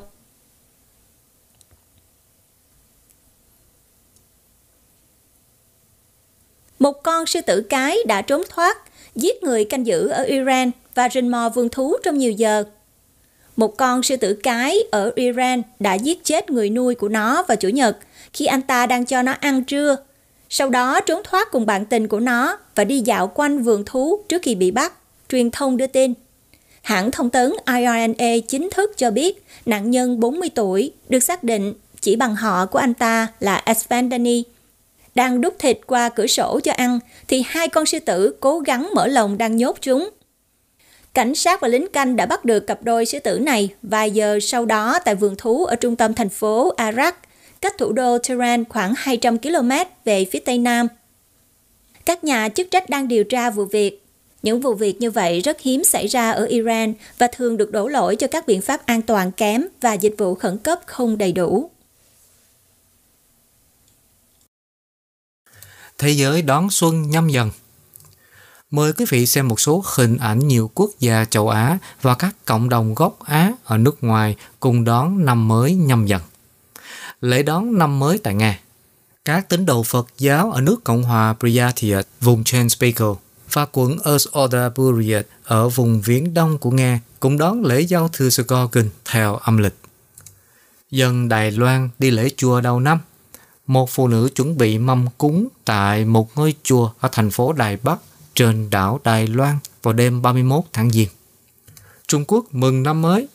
Một 6.80 7.04
con 7.04 7.26
sư 7.26 7.42
tử 7.42 7.62
cái 7.62 7.98
đã 8.08 8.22
trốn 8.22 8.42
thoát, 8.50 8.78
giết 9.16 9.44
người 9.44 9.66
canh 9.66 9.86
giữ 9.86 10.08
ở 10.08 10.24
Iran 10.24 10.72
và 10.96 11.10
rình 11.14 11.32
mò 11.32 11.50
vườn 11.56 11.70
thú 11.70 11.96
trong 12.04 12.18
nhiều 12.18 12.32
giờ. 12.32 12.64
Một 13.56 13.78
con 13.78 14.04
sư 14.04 14.16
tử 14.16 14.34
cái 14.44 14.78
ở 14.92 15.12
Iran 15.16 15.62
đã 15.80 15.94
giết 15.94 16.24
chết 16.24 16.50
người 16.50 16.70
nuôi 16.70 16.96
của 16.96 17.10
nó 17.10 17.44
vào 17.48 17.56
Chủ 17.56 17.70
nhật 17.70 17.98
khi 18.34 18.46
anh 18.46 18.62
ta 18.62 18.86
đang 18.86 19.06
cho 19.06 19.22
nó 19.22 19.32
ăn 19.32 19.64
trưa. 19.64 19.96
Sau 20.50 20.70
đó 20.70 21.00
trốn 21.02 21.22
thoát 21.24 21.52
cùng 21.52 21.66
bạn 21.66 21.86
tình 21.86 22.08
của 22.08 22.20
nó 22.20 22.58
và 22.76 22.84
đi 22.84 23.00
dạo 23.00 23.28
quanh 23.28 23.64
vườn 23.64 23.84
thú 23.86 24.24
trước 24.30 24.42
khi 24.42 24.56
bị 24.56 24.72
bắt, 24.72 24.94
truyền 25.30 25.52
thông 25.52 25.78
đưa 25.78 25.88
tin. 25.88 26.14
Hãng 26.82 27.12
thông 27.12 27.30
tấn 27.30 27.52
IRNA 27.68 28.38
chính 28.48 28.70
thức 28.70 28.98
cho 28.98 29.12
biết 29.12 29.46
nạn 29.66 29.92
nhân 29.92 30.20
40 30.20 30.50
tuổi 30.56 30.92
được 31.10 31.20
xác 31.20 31.44
định 31.44 31.74
chỉ 32.02 32.16
bằng 32.16 32.36
họ 32.36 32.66
của 32.66 32.80
anh 32.80 32.94
ta 32.94 33.28
là 33.40 33.64
Esfandani. 33.66 34.44
đang 35.16 35.42
đút 35.42 35.60
thịt 35.60 35.80
qua 35.88 36.10
cửa 36.10 36.28
sổ 36.28 36.60
cho 36.64 36.72
ăn, 36.72 37.00
thì 37.28 37.44
hai 37.48 37.68
con 37.68 37.86
sư 37.86 38.00
tử 38.00 38.36
cố 38.40 38.60
gắng 38.60 38.90
mở 38.96 39.08
lồng 39.08 39.38
đang 39.38 39.56
nhốt 39.56 39.78
chúng. 39.82 40.10
Cảnh 41.14 41.36
sát 41.36 41.62
và 41.62 41.68
lính 41.68 41.88
canh 41.94 42.16
đã 42.16 42.26
bắt 42.26 42.46
được 42.46 42.68
cặp 42.68 42.84
đôi 42.84 43.06
sư 43.06 43.20
tử 43.20 43.40
này 43.40 43.70
vài 43.84 44.12
giờ 44.12 44.40
sau 44.42 44.66
đó 44.66 45.00
tại 45.06 45.16
vườn 45.16 45.36
thú 45.38 45.66
ở 45.66 45.76
trung 45.76 45.96
tâm 45.96 46.14
thành 46.14 46.30
phố 46.30 46.74
Arak, 46.78 47.18
cách 47.62 47.78
thủ 47.78 47.92
đô 47.92 48.18
Tehran 48.18 48.66
khoảng 48.66 48.94
200 48.98 49.38
km 49.38 49.72
về 50.06 50.26
phía 50.26 50.40
tây 50.40 50.58
nam. 50.58 50.88
Các 52.06 52.24
nhà 52.24 52.50
chức 52.50 52.68
trách 52.72 52.90
đang 52.90 53.08
điều 53.08 53.24
tra 53.24 53.50
vụ 53.50 53.66
việc. 53.66 54.06
Những 54.44 54.62
vụ 54.62 54.74
việc 54.74 55.02
như 55.02 55.12
vậy 55.12 55.42
rất 55.42 55.62
hiếm 55.62 55.84
xảy 55.84 56.08
ra 56.08 56.32
ở 56.32 56.46
Iran 56.46 56.94
và 57.18 57.28
thường 57.28 57.58
được 57.58 57.72
đổ 57.72 57.88
lỗi 57.88 58.16
cho 58.16 58.28
các 58.28 58.48
biện 58.48 58.62
pháp 58.62 58.86
an 58.86 59.02
toàn 59.02 59.32
kém 59.32 59.66
và 59.82 59.94
dịch 59.94 60.16
vụ 60.18 60.36
khẩn 60.36 60.58
cấp 60.58 60.80
không 60.86 61.18
đầy 61.18 61.32
đủ. 61.32 61.70
Thế 65.98 66.10
giới 66.10 66.42
đón 66.42 66.70
xuân 66.70 67.10
nhâm 67.10 67.30
dần 67.30 67.50
Mời 68.72 68.94
quý 68.94 69.06
vị 69.10 69.26
xem 69.26 69.48
một 69.48 69.60
số 69.60 69.84
hình 69.86 70.18
ảnh 70.18 70.48
nhiều 70.48 70.72
quốc 70.76 70.92
gia 71.00 71.26
châu 71.26 71.50
Á 71.50 71.78
và 72.02 72.16
các 72.16 72.36
cộng 72.46 72.70
đồng 72.70 72.96
gốc 72.96 73.20
Á 73.26 73.52
ở 73.64 73.78
nước 73.78 74.04
ngoài 74.04 74.36
cùng 74.60 74.84
đón 74.84 75.26
năm 75.26 75.48
mới 75.48 75.76
nhâm 75.76 76.06
dần. 76.06 76.22
Lễ 77.22 77.44
đón 77.44 77.78
năm 77.78 78.00
mới 78.00 78.18
tại 78.18 78.34
Nga 78.34 78.60
Các 79.26 79.50
tín 79.50 79.66
đồ 79.66 79.84
Phật 79.84 80.08
giáo 80.18 80.52
ở 80.52 80.62
nước 80.62 80.84
Cộng 80.84 81.04
hòa 81.04 81.36
Pryatia, 81.40 81.98
vùng 82.22 82.44
Chanspekal 82.44 83.10
và 83.52 83.66
quận 83.72 83.98
Oda 84.40 84.70
ở 85.44 85.70
vùng 85.70 86.02
viễn 86.02 86.34
đông 86.34 86.58
của 86.58 86.72
Nga 86.72 87.00
cũng 87.20 87.38
đón 87.38 87.66
lễ 87.66 87.82
giao 87.82 88.10
thừa 88.14 88.30
Skokin 88.30 88.90
theo 89.06 89.36
âm 89.36 89.58
lịch. 89.58 89.76
Dân 90.92 91.30
Đài 91.30 91.52
Loan 91.52 91.90
đi 92.00 92.12
lễ 92.12 92.30
chùa 92.38 92.62
đầu 92.62 92.80
năm. 92.80 93.00
Một 93.68 93.90
phụ 93.90 94.08
nữ 94.08 94.30
chuẩn 94.36 94.58
bị 94.58 94.78
mâm 94.78 95.06
cúng 95.18 95.48
tại 95.66 96.06
một 96.06 96.38
ngôi 96.38 96.56
chùa 96.64 96.92
ở 97.00 97.10
thành 97.12 97.32
phố 97.32 97.54
Đài 97.54 97.78
Bắc 97.84 98.00
trên 98.36 98.70
đảo 98.70 99.00
Đài 99.04 99.28
Loan 99.28 99.58
vào 99.84 99.94
đêm 99.94 100.22
31 100.22 100.64
tháng 100.74 100.92
Giêng. 100.92 101.10
Trung 102.08 102.26
Quốc 102.28 102.46
mừng 102.52 102.84
năm 102.84 103.02
mới. 103.02 103.28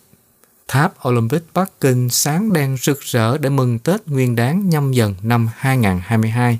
Tháp 0.68 1.08
Olympic 1.08 1.42
Bắc 1.54 1.80
Kinh 1.80 2.08
sáng 2.10 2.52
đèn 2.52 2.76
rực 2.82 3.00
rỡ 3.00 3.38
để 3.38 3.48
mừng 3.50 3.78
Tết 3.78 4.06
Nguyên 4.06 4.36
đán 4.36 4.70
nhâm 4.70 4.92
dần 4.92 5.14
năm 5.22 5.48
2022. 5.56 6.58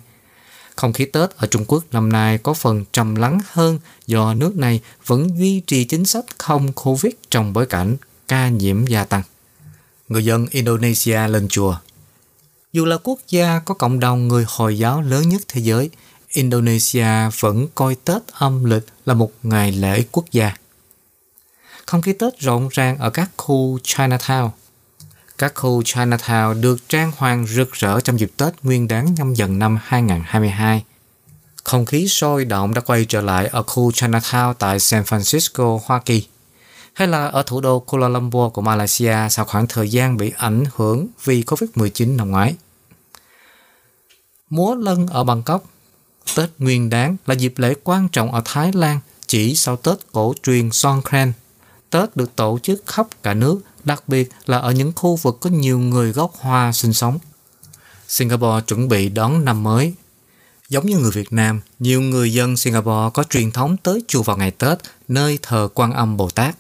Không 0.77 0.93
khí 0.93 1.05
Tết 1.05 1.31
ở 1.31 1.47
Trung 1.47 1.65
Quốc 1.69 1.85
năm 1.93 2.13
nay 2.13 2.39
có 2.39 2.55
phần 2.55 2.85
trầm 2.93 3.15
lắng 3.15 3.39
hơn 3.51 3.79
do 4.07 4.35
nước 4.35 4.57
này 4.57 4.81
vẫn 5.07 5.39
duy 5.39 5.61
trì 5.61 5.85
chính 5.85 6.05
sách 6.05 6.25
không 6.39 6.73
Covid 6.73 7.13
trong 7.31 7.53
bối 7.53 7.67
cảnh 7.67 7.97
ca 8.29 8.49
nhiễm 8.49 8.87
gia 8.87 9.05
tăng. 9.05 9.23
Người 10.09 10.25
dân 10.25 10.47
Indonesia 10.51 11.29
lên 11.29 11.49
chùa 11.49 11.77
Dù 12.73 12.85
là 12.85 12.97
quốc 13.03 13.19
gia 13.29 13.59
có 13.59 13.75
cộng 13.75 14.01
đồng 14.01 14.29
người 14.29 14.45
Hồi 14.49 14.79
giáo 14.79 15.03
lớn 15.03 15.29
nhất 15.29 15.43
thế 15.49 15.61
giới, 15.61 15.91
Indonesia 16.37 17.31
vẫn 17.41 17.67
coi 17.75 17.95
Tết 17.95 18.23
âm 18.33 18.65
lịch 18.65 18.87
là 19.07 19.15
một 19.15 19.33
ngày 19.43 19.73
lễ 19.73 20.05
quốc 20.13 20.25
gia. 20.33 20.53
Không 21.87 22.03
khí 22.03 22.13
Tết 22.13 22.41
rộn 22.41 22.69
ràng 22.73 22.99
ở 22.99 23.11
các 23.11 23.31
khu 23.37 23.79
Chinatown. 23.79 24.51
Các 25.39 25.53
khu 25.55 25.83
Chinatown 25.83 26.61
được 26.61 26.89
trang 26.89 27.13
hoàng 27.17 27.47
rực 27.47 27.73
rỡ 27.73 28.01
trong 28.01 28.21
dịp 28.21 28.33
Tết 28.37 28.55
nguyên 28.63 28.89
đáng 28.89 29.15
nhâm 29.15 29.35
dần 29.35 29.59
năm 29.59 29.79
2022. 29.83 30.85
Không 31.65 31.85
khí 31.85 32.09
sôi 32.09 32.45
động 32.45 32.75
đã 32.75 32.81
quay 32.81 33.05
trở 33.05 33.21
lại 33.21 33.47
ở 33.47 33.63
khu 33.63 33.91
Chinatown 33.91 34.55
tại 34.55 34.81
San 34.81 35.03
Francisco, 35.03 35.79
Hoa 35.85 36.01
Kỳ 36.05 36.27
hay 36.93 37.09
là 37.09 37.27
ở 37.27 37.43
thủ 37.47 37.61
đô 37.61 37.81
Kuala 37.81 38.09
Lumpur 38.09 38.53
của 38.53 38.63
Malaysia 38.63 39.17
sau 39.31 39.45
khoảng 39.45 39.67
thời 39.67 39.89
gian 39.89 40.17
bị 40.17 40.33
ảnh 40.37 40.65
hưởng 40.75 41.07
vì 41.25 41.43
Covid-19 41.43 42.17
năm 42.17 42.31
ngoái. 42.31 42.55
Múa 44.51 44.75
lân 44.75 45.07
ở 45.07 45.25
Bangkok 45.25 45.65
Tết 46.35 46.51
Nguyên 46.59 46.91
Đán 46.91 47.17
là 47.27 47.35
dịp 47.35 47.55
lễ 47.57 47.75
quan 47.85 48.09
trọng 48.09 48.33
ở 48.33 48.43
Thái 48.45 48.73
Lan 48.73 49.01
chỉ 49.27 49.55
sau 49.55 49.77
Tết 49.77 50.13
cổ 50.13 50.35
truyền 50.43 50.71
Songkran. 50.73 51.33
Tết 51.91 52.17
được 52.17 52.37
tổ 52.37 52.59
chức 52.63 52.83
khắp 52.87 53.07
cả 53.23 53.35
nước, 53.35 53.61
đặc 53.85 54.03
biệt 54.09 54.31
là 54.47 54.59
ở 54.59 54.73
những 54.73 54.93
khu 54.97 55.17
vực 55.17 55.37
có 55.41 55.51
nhiều 55.51 55.79
người 55.79 56.13
gốc 56.13 56.33
Hoa 56.39 56.73
sinh 56.73 56.93
sống. 56.93 57.19
Singapore 58.09 58.65
chuẩn 58.67 58.89
bị 58.89 59.09
đón 59.09 59.45
năm 59.45 59.63
mới. 59.63 59.95
Giống 60.69 60.87
như 60.87 60.99
người 60.99 61.11
Việt 61.11 61.33
Nam, 61.33 61.61
nhiều 61.79 62.01
người 62.01 62.33
dân 62.33 62.57
Singapore 62.57 63.11
có 63.15 63.23
truyền 63.31 63.51
thống 63.51 63.77
tới 63.83 64.03
chùa 64.09 64.23
vào 64.23 64.37
ngày 64.37 64.51
Tết, 64.51 64.79
nơi 65.09 65.39
thờ 65.43 65.69
quan 65.75 65.93
âm 65.93 66.17
Bồ 66.17 66.31
Tát. 66.31 66.57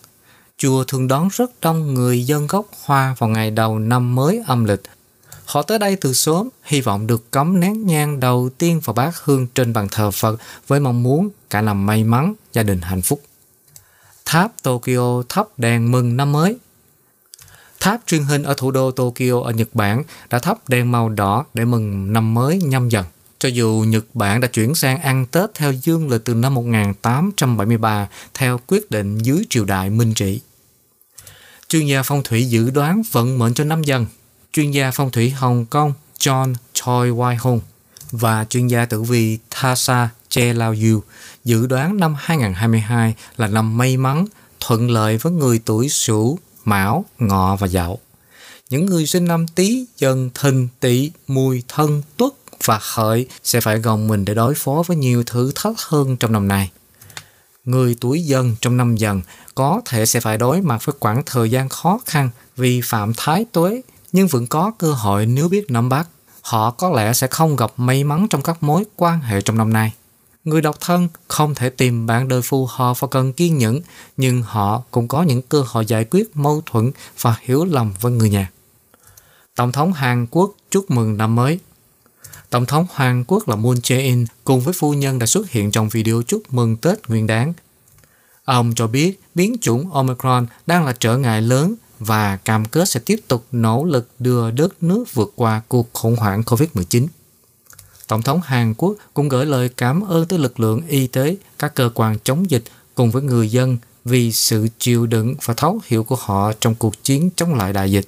Chùa 0.58 0.84
thường 0.84 1.08
đón 1.08 1.28
rất 1.32 1.50
đông 1.60 1.94
người 1.94 2.26
dân 2.26 2.46
gốc 2.46 2.66
Hoa 2.84 3.16
vào 3.18 3.28
ngày 3.28 3.50
đầu 3.50 3.78
năm 3.78 4.14
mới 4.14 4.42
âm 4.46 4.64
lịch 4.64 4.82
Họ 5.46 5.62
tới 5.62 5.78
đây 5.78 5.96
từ 5.96 6.12
sớm, 6.12 6.48
hy 6.64 6.80
vọng 6.80 7.06
được 7.06 7.32
cắm 7.32 7.60
nén 7.60 7.86
nhang 7.86 8.20
đầu 8.20 8.50
tiên 8.58 8.80
vào 8.84 8.94
bát 8.94 9.16
hương 9.24 9.46
trên 9.46 9.72
bàn 9.72 9.88
thờ 9.90 10.10
Phật 10.10 10.40
với 10.66 10.80
mong 10.80 11.02
muốn 11.02 11.28
cả 11.50 11.60
năm 11.60 11.86
may 11.86 12.04
mắn, 12.04 12.34
gia 12.52 12.62
đình 12.62 12.80
hạnh 12.80 13.02
phúc. 13.02 13.22
Tháp 14.24 14.62
Tokyo 14.62 15.22
thắp 15.28 15.46
đèn 15.58 15.92
mừng 15.92 16.16
năm 16.16 16.32
mới 16.32 16.58
Tháp 17.80 18.00
truyền 18.06 18.24
hình 18.24 18.42
ở 18.42 18.54
thủ 18.56 18.70
đô 18.70 18.90
Tokyo 18.90 19.40
ở 19.44 19.52
Nhật 19.52 19.68
Bản 19.74 20.02
đã 20.30 20.38
thắp 20.38 20.68
đèn 20.68 20.92
màu 20.92 21.08
đỏ 21.08 21.44
để 21.54 21.64
mừng 21.64 22.12
năm 22.12 22.34
mới 22.34 22.60
nhâm 22.62 22.88
dần. 22.88 23.04
Cho 23.38 23.48
dù 23.48 23.84
Nhật 23.88 24.04
Bản 24.14 24.40
đã 24.40 24.48
chuyển 24.48 24.74
sang 24.74 25.00
ăn 25.00 25.26
Tết 25.26 25.54
theo 25.54 25.72
dương 25.72 26.10
lịch 26.10 26.24
từ 26.24 26.34
năm 26.34 26.54
1873 26.54 28.08
theo 28.34 28.60
quyết 28.66 28.90
định 28.90 29.18
dưới 29.18 29.44
triều 29.50 29.64
đại 29.64 29.90
Minh 29.90 30.14
Trị. 30.14 30.40
Chuyên 31.68 31.86
gia 31.86 32.02
phong 32.02 32.22
thủy 32.22 32.44
dự 32.44 32.70
đoán 32.70 33.02
vận 33.12 33.38
mệnh 33.38 33.54
cho 33.54 33.64
năm 33.64 33.82
dần 33.82 34.06
chuyên 34.56 34.70
gia 34.70 34.90
phong 34.90 35.10
thủy 35.10 35.30
Hồng 35.30 35.66
Kông 35.66 35.92
John 36.18 36.54
Choi 36.72 37.10
Wai 37.10 37.36
hong 37.40 37.60
và 38.10 38.44
chuyên 38.44 38.66
gia 38.66 38.84
tử 38.84 39.02
vi 39.02 39.38
Thasa 39.50 40.08
Che 40.28 40.52
Lao 40.52 40.74
Yu 40.82 41.02
dự 41.44 41.66
đoán 41.66 41.96
năm 41.96 42.14
2022 42.18 43.14
là 43.36 43.46
năm 43.46 43.76
may 43.76 43.96
mắn, 43.96 44.26
thuận 44.60 44.90
lợi 44.90 45.16
với 45.16 45.32
người 45.32 45.60
tuổi 45.64 45.88
Sửu, 45.88 46.38
Mão, 46.64 47.04
Ngọ 47.18 47.56
và 47.56 47.68
Dậu. 47.68 47.98
Những 48.70 48.86
người 48.86 49.06
sinh 49.06 49.24
năm 49.24 49.46
Tý, 49.48 49.86
Dần, 49.98 50.30
Thìn, 50.34 50.68
Tỵ, 50.80 51.10
Mùi, 51.28 51.62
Thân, 51.68 52.02
Tuất 52.16 52.32
và 52.64 52.78
Hợi 52.82 53.26
sẽ 53.44 53.60
phải 53.60 53.78
gồng 53.78 54.08
mình 54.08 54.24
để 54.24 54.34
đối 54.34 54.54
phó 54.54 54.82
với 54.86 54.96
nhiều 54.96 55.22
thử 55.26 55.52
thách 55.54 55.78
hơn 55.78 56.16
trong 56.16 56.32
năm 56.32 56.48
nay. 56.48 56.70
Người 57.64 57.96
tuổi 58.00 58.22
Dần 58.22 58.56
trong 58.60 58.76
năm 58.76 58.96
Dần 58.96 59.22
có 59.54 59.80
thể 59.84 60.06
sẽ 60.06 60.20
phải 60.20 60.38
đối 60.38 60.60
mặt 60.60 60.84
với 60.84 60.94
khoảng 61.00 61.22
thời 61.26 61.50
gian 61.50 61.68
khó 61.68 62.00
khăn 62.06 62.30
vì 62.56 62.80
phạm 62.84 63.12
thái 63.16 63.44
tuế 63.52 63.82
nhưng 64.16 64.28
vẫn 64.28 64.46
có 64.46 64.72
cơ 64.78 64.92
hội 64.92 65.26
nếu 65.26 65.48
biết 65.48 65.70
nắm 65.70 65.88
bắt. 65.88 66.08
Họ 66.42 66.70
có 66.70 66.90
lẽ 66.90 67.12
sẽ 67.12 67.26
không 67.26 67.56
gặp 67.56 67.72
may 67.76 68.04
mắn 68.04 68.26
trong 68.30 68.42
các 68.42 68.62
mối 68.62 68.84
quan 68.96 69.20
hệ 69.20 69.40
trong 69.40 69.58
năm 69.58 69.72
nay. 69.72 69.92
Người 70.44 70.60
độc 70.60 70.80
thân 70.80 71.08
không 71.28 71.54
thể 71.54 71.70
tìm 71.70 72.06
bạn 72.06 72.28
đời 72.28 72.42
phù 72.42 72.66
hợp 72.70 73.00
và 73.00 73.08
cần 73.08 73.32
kiên 73.32 73.58
nhẫn, 73.58 73.80
nhưng 74.16 74.42
họ 74.42 74.82
cũng 74.90 75.08
có 75.08 75.22
những 75.22 75.42
cơ 75.42 75.64
hội 75.66 75.86
giải 75.86 76.04
quyết 76.10 76.36
mâu 76.36 76.62
thuẫn 76.66 76.90
và 77.20 77.36
hiểu 77.40 77.64
lầm 77.64 77.92
với 78.00 78.12
người 78.12 78.30
nhà. 78.30 78.50
Tổng 79.56 79.72
thống 79.72 79.92
Hàn 79.92 80.26
Quốc 80.30 80.54
chúc 80.70 80.90
mừng 80.90 81.16
năm 81.16 81.34
mới. 81.34 81.58
Tổng 82.50 82.66
thống 82.66 82.86
Hàn 82.94 83.24
Quốc 83.24 83.48
là 83.48 83.56
Moon 83.56 83.74
Jae-in 83.74 84.26
cùng 84.44 84.60
với 84.60 84.74
phu 84.74 84.94
nhân 84.94 85.18
đã 85.18 85.26
xuất 85.26 85.50
hiện 85.50 85.70
trong 85.70 85.88
video 85.88 86.22
chúc 86.26 86.42
mừng 86.50 86.76
Tết 86.76 87.08
Nguyên 87.08 87.26
đáng. 87.26 87.52
Ông 88.44 88.72
cho 88.74 88.86
biết 88.86 89.20
biến 89.34 89.56
chủng 89.60 89.92
Omicron 89.92 90.46
đang 90.66 90.84
là 90.84 90.94
trở 90.98 91.18
ngại 91.18 91.42
lớn 91.42 91.74
và 91.98 92.36
cam 92.36 92.64
kết 92.64 92.88
sẽ 92.88 93.00
tiếp 93.00 93.20
tục 93.28 93.46
nỗ 93.52 93.84
lực 93.84 94.08
đưa 94.18 94.50
đất 94.50 94.82
nước 94.82 95.04
vượt 95.14 95.32
qua 95.36 95.62
cuộc 95.68 95.92
khủng 95.92 96.16
hoảng 96.16 96.42
COVID-19. 96.42 97.06
Tổng 98.08 98.22
thống 98.22 98.40
Hàn 98.44 98.74
Quốc 98.74 98.94
cũng 99.14 99.28
gửi 99.28 99.46
lời 99.46 99.68
cảm 99.76 100.00
ơn 100.00 100.26
tới 100.26 100.38
lực 100.38 100.60
lượng 100.60 100.82
y 100.88 101.06
tế, 101.06 101.36
các 101.58 101.74
cơ 101.74 101.90
quan 101.94 102.18
chống 102.24 102.50
dịch 102.50 102.64
cùng 102.94 103.10
với 103.10 103.22
người 103.22 103.50
dân 103.50 103.78
vì 104.04 104.32
sự 104.32 104.68
chịu 104.78 105.06
đựng 105.06 105.34
và 105.44 105.54
thấu 105.54 105.80
hiểu 105.86 106.04
của 106.04 106.16
họ 106.20 106.52
trong 106.60 106.74
cuộc 106.74 107.04
chiến 107.04 107.30
chống 107.36 107.54
lại 107.54 107.72
đại 107.72 107.90
dịch. 107.90 108.06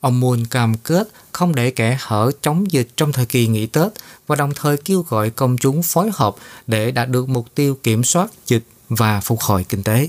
Ông 0.00 0.20
Moon 0.20 0.46
cam 0.46 0.74
kết 0.74 1.08
không 1.32 1.54
để 1.54 1.70
kẻ 1.70 1.98
hở 2.00 2.30
chống 2.42 2.72
dịch 2.72 2.88
trong 2.96 3.12
thời 3.12 3.26
kỳ 3.26 3.46
nghỉ 3.46 3.66
Tết 3.66 3.92
và 4.26 4.36
đồng 4.36 4.52
thời 4.54 4.76
kêu 4.76 5.04
gọi 5.08 5.30
công 5.30 5.58
chúng 5.58 5.82
phối 5.82 6.10
hợp 6.14 6.34
để 6.66 6.90
đạt 6.90 7.08
được 7.08 7.28
mục 7.28 7.46
tiêu 7.54 7.78
kiểm 7.82 8.04
soát 8.04 8.30
dịch 8.46 8.64
và 8.88 9.20
phục 9.20 9.40
hồi 9.40 9.64
kinh 9.68 9.82
tế. 9.82 10.08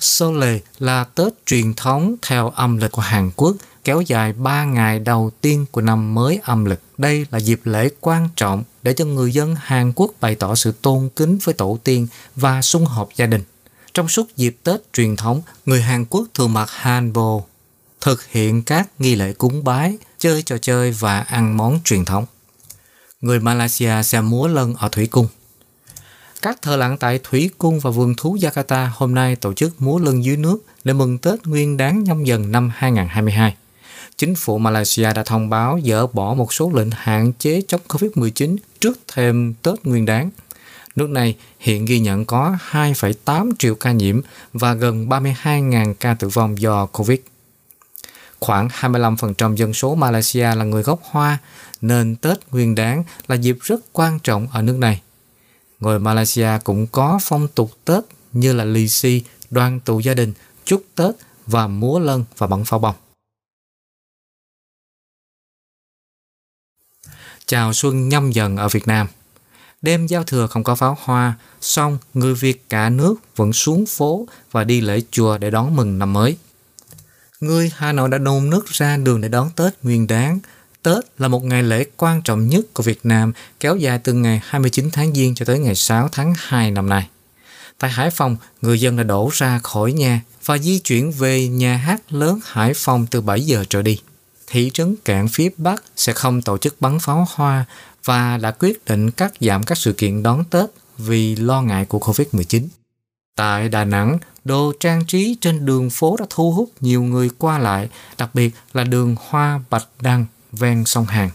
Sole 0.00 0.58
là 0.78 1.04
Tết 1.04 1.32
truyền 1.46 1.74
thống 1.74 2.16
theo 2.22 2.50
âm 2.50 2.76
lịch 2.76 2.92
của 2.92 3.02
Hàn 3.02 3.30
Quốc, 3.36 3.56
kéo 3.84 4.00
dài 4.00 4.32
3 4.32 4.64
ngày 4.64 4.98
đầu 4.98 5.30
tiên 5.40 5.66
của 5.70 5.80
năm 5.80 6.14
mới 6.14 6.40
âm 6.42 6.64
lịch. 6.64 6.80
Đây 6.98 7.26
là 7.30 7.38
dịp 7.38 7.60
lễ 7.64 7.88
quan 8.00 8.28
trọng 8.36 8.64
để 8.82 8.92
cho 8.92 9.04
người 9.04 9.32
dân 9.32 9.56
Hàn 9.60 9.92
Quốc 9.96 10.10
bày 10.20 10.34
tỏ 10.34 10.54
sự 10.54 10.72
tôn 10.82 11.08
kính 11.16 11.38
với 11.44 11.54
tổ 11.54 11.78
tiên 11.84 12.06
và 12.36 12.62
sum 12.62 12.84
họp 12.84 13.08
gia 13.16 13.26
đình. 13.26 13.42
Trong 13.94 14.08
suốt 14.08 14.36
dịp 14.36 14.56
Tết 14.64 14.92
truyền 14.92 15.16
thống, 15.16 15.42
người 15.66 15.82
Hàn 15.82 16.04
Quốc 16.04 16.26
thường 16.34 16.52
mặc 16.52 16.70
hanbok, 16.70 17.48
thực 18.00 18.26
hiện 18.26 18.62
các 18.62 18.88
nghi 18.98 19.14
lễ 19.14 19.32
cúng 19.32 19.64
bái, 19.64 19.98
chơi 20.18 20.42
trò 20.42 20.58
chơi 20.58 20.90
và 20.90 21.20
ăn 21.20 21.56
món 21.56 21.80
truyền 21.84 22.04
thống. 22.04 22.26
Người 23.20 23.40
Malaysia 23.40 24.02
xem 24.02 24.30
múa 24.30 24.48
lân 24.48 24.74
ở 24.74 24.88
Thủy 24.88 25.06
Cung. 25.06 25.26
Các 26.42 26.62
thợ 26.62 26.76
lặn 26.76 26.96
tại 26.96 27.20
Thủy 27.24 27.50
Cung 27.58 27.80
và 27.80 27.90
vườn 27.90 28.14
thú 28.16 28.36
Jakarta 28.40 28.88
hôm 28.92 29.14
nay 29.14 29.36
tổ 29.36 29.52
chức 29.52 29.82
múa 29.82 29.98
lân 29.98 30.24
dưới 30.24 30.36
nước 30.36 30.58
để 30.84 30.92
mừng 30.92 31.18
Tết 31.18 31.46
Nguyên 31.46 31.76
đáng 31.76 32.04
nhâm 32.04 32.24
dần 32.24 32.52
năm 32.52 32.72
2022. 32.74 33.56
chính 34.16 34.34
phủ 34.34 34.58
Malaysia 34.58 35.12
đã 35.12 35.22
thông 35.22 35.50
báo 35.50 35.80
dỡ 35.84 36.06
bỏ 36.06 36.34
một 36.34 36.52
số 36.52 36.70
lệnh 36.74 36.90
hạn 36.90 37.32
chế 37.38 37.62
chống 37.68 37.80
COVID-19 37.88 38.56
trước 38.80 38.98
thêm 39.12 39.54
Tết 39.62 39.84
Nguyên 39.84 40.06
đáng. 40.06 40.30
Nước 40.96 41.10
này 41.10 41.36
hiện 41.58 41.84
ghi 41.84 42.00
nhận 42.00 42.24
có 42.24 42.56
2,8 42.70 43.52
triệu 43.58 43.74
ca 43.74 43.92
nhiễm 43.92 44.20
và 44.52 44.74
gần 44.74 45.08
32.000 45.08 45.94
ca 46.00 46.14
tử 46.14 46.28
vong 46.28 46.60
do 46.60 46.86
COVID. 46.86 47.18
Khoảng 48.40 48.68
25% 48.68 49.56
dân 49.56 49.74
số 49.74 49.94
Malaysia 49.94 50.54
là 50.54 50.64
người 50.64 50.82
gốc 50.82 51.00
Hoa, 51.10 51.38
nên 51.80 52.16
Tết 52.16 52.38
Nguyên 52.50 52.74
đáng 52.74 53.04
là 53.28 53.34
dịp 53.36 53.56
rất 53.60 53.80
quan 53.92 54.18
trọng 54.18 54.48
ở 54.52 54.62
nước 54.62 54.76
này. 54.78 55.00
Người 55.80 55.98
Malaysia 55.98 56.48
cũng 56.64 56.86
có 56.86 57.18
phong 57.22 57.48
tục 57.48 57.70
Tết 57.84 58.04
như 58.32 58.52
là 58.52 58.64
lì 58.64 58.88
xì, 58.88 59.22
đoàn 59.50 59.80
tụ 59.80 60.00
gia 60.00 60.14
đình, 60.14 60.32
chúc 60.64 60.84
Tết 60.94 61.14
và 61.46 61.66
múa 61.66 61.98
lân 61.98 62.24
và 62.38 62.46
bắn 62.46 62.64
pháo 62.64 62.80
bông. 62.80 62.94
Chào 67.46 67.72
xuân 67.72 68.08
nhâm 68.08 68.30
dần 68.30 68.56
ở 68.56 68.68
Việt 68.68 68.86
Nam. 68.88 69.06
Đêm 69.82 70.06
giao 70.06 70.24
thừa 70.24 70.46
không 70.46 70.64
có 70.64 70.74
pháo 70.74 70.96
hoa, 71.00 71.34
song 71.60 71.98
người 72.14 72.34
Việt 72.34 72.68
cả 72.68 72.88
nước 72.88 73.14
vẫn 73.36 73.52
xuống 73.52 73.84
phố 73.86 74.26
và 74.50 74.64
đi 74.64 74.80
lễ 74.80 75.02
chùa 75.10 75.38
để 75.38 75.50
đón 75.50 75.76
mừng 75.76 75.98
năm 75.98 76.12
mới. 76.12 76.36
Người 77.40 77.72
Hà 77.76 77.92
Nội 77.92 78.08
đã 78.08 78.18
nôn 78.18 78.50
nước 78.50 78.66
ra 78.66 78.96
đường 78.96 79.20
để 79.20 79.28
đón 79.28 79.50
Tết 79.56 79.84
nguyên 79.84 80.06
đáng. 80.06 80.38
Tết 80.82 81.04
là 81.18 81.28
một 81.28 81.44
ngày 81.44 81.62
lễ 81.62 81.84
quan 81.96 82.22
trọng 82.22 82.48
nhất 82.48 82.74
của 82.74 82.82
Việt 82.82 83.00
Nam, 83.02 83.32
kéo 83.60 83.76
dài 83.76 83.98
từ 83.98 84.12
ngày 84.12 84.40
29 84.44 84.90
tháng 84.92 85.14
Giêng 85.14 85.34
cho 85.34 85.44
tới 85.44 85.58
ngày 85.58 85.74
6 85.74 86.08
tháng 86.12 86.34
2 86.36 86.70
năm 86.70 86.88
nay. 86.88 87.08
Tại 87.78 87.90
Hải 87.90 88.10
Phòng, 88.10 88.36
người 88.62 88.80
dân 88.80 88.96
đã 88.96 89.02
đổ 89.02 89.30
ra 89.32 89.58
khỏi 89.58 89.92
nhà 89.92 90.20
và 90.44 90.58
di 90.58 90.78
chuyển 90.78 91.12
về 91.12 91.48
nhà 91.48 91.76
hát 91.76 92.12
lớn 92.12 92.40
Hải 92.44 92.72
Phòng 92.76 93.06
từ 93.10 93.20
7 93.20 93.40
giờ 93.40 93.64
trở 93.68 93.82
đi. 93.82 94.00
Thị 94.46 94.70
trấn 94.74 94.96
cạn 95.04 95.28
phía 95.28 95.50
Bắc 95.56 95.82
sẽ 95.96 96.12
không 96.12 96.42
tổ 96.42 96.58
chức 96.58 96.80
bắn 96.80 96.98
pháo 96.98 97.26
hoa 97.34 97.64
và 98.04 98.36
đã 98.36 98.50
quyết 98.50 98.84
định 98.84 99.10
cắt 99.10 99.32
giảm 99.40 99.62
các 99.62 99.78
sự 99.78 99.92
kiện 99.92 100.22
đón 100.22 100.44
Tết 100.44 100.70
vì 100.98 101.36
lo 101.36 101.62
ngại 101.62 101.84
của 101.84 101.98
Covid-19. 101.98 102.66
Tại 103.36 103.68
Đà 103.68 103.84
Nẵng, 103.84 104.18
đồ 104.44 104.72
trang 104.80 105.04
trí 105.06 105.36
trên 105.40 105.66
đường 105.66 105.90
phố 105.90 106.16
đã 106.16 106.26
thu 106.30 106.52
hút 106.52 106.70
nhiều 106.80 107.02
người 107.02 107.30
qua 107.38 107.58
lại, 107.58 107.88
đặc 108.18 108.34
biệt 108.34 108.50
là 108.72 108.84
đường 108.84 109.16
Hoa 109.28 109.60
Bạch 109.70 109.88
Đăng 110.00 110.26
ven 110.52 110.84
sông 110.84 111.06
Hàn. 111.06 111.30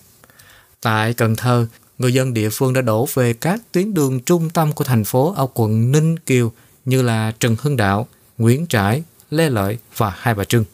Tại 0.81 1.13
Cần 1.13 1.35
Thơ, 1.35 1.67
người 1.97 2.13
dân 2.13 2.33
địa 2.33 2.49
phương 2.49 2.73
đã 2.73 2.81
đổ 2.81 3.07
về 3.13 3.33
các 3.33 3.61
tuyến 3.71 3.93
đường 3.93 4.19
trung 4.19 4.49
tâm 4.49 4.73
của 4.73 4.83
thành 4.83 5.03
phố 5.03 5.33
ở 5.33 5.47
quận 5.53 5.91
Ninh 5.91 6.19
Kiều 6.19 6.51
như 6.85 7.01
là 7.01 7.33
Trần 7.39 7.55
Hưng 7.61 7.77
Đạo, 7.77 8.07
Nguyễn 8.37 8.67
Trãi, 8.67 9.03
Lê 9.31 9.49
Lợi 9.49 9.77
và 9.97 10.13
Hai 10.17 10.33
Bà 10.33 10.43
Trưng. 10.43 10.65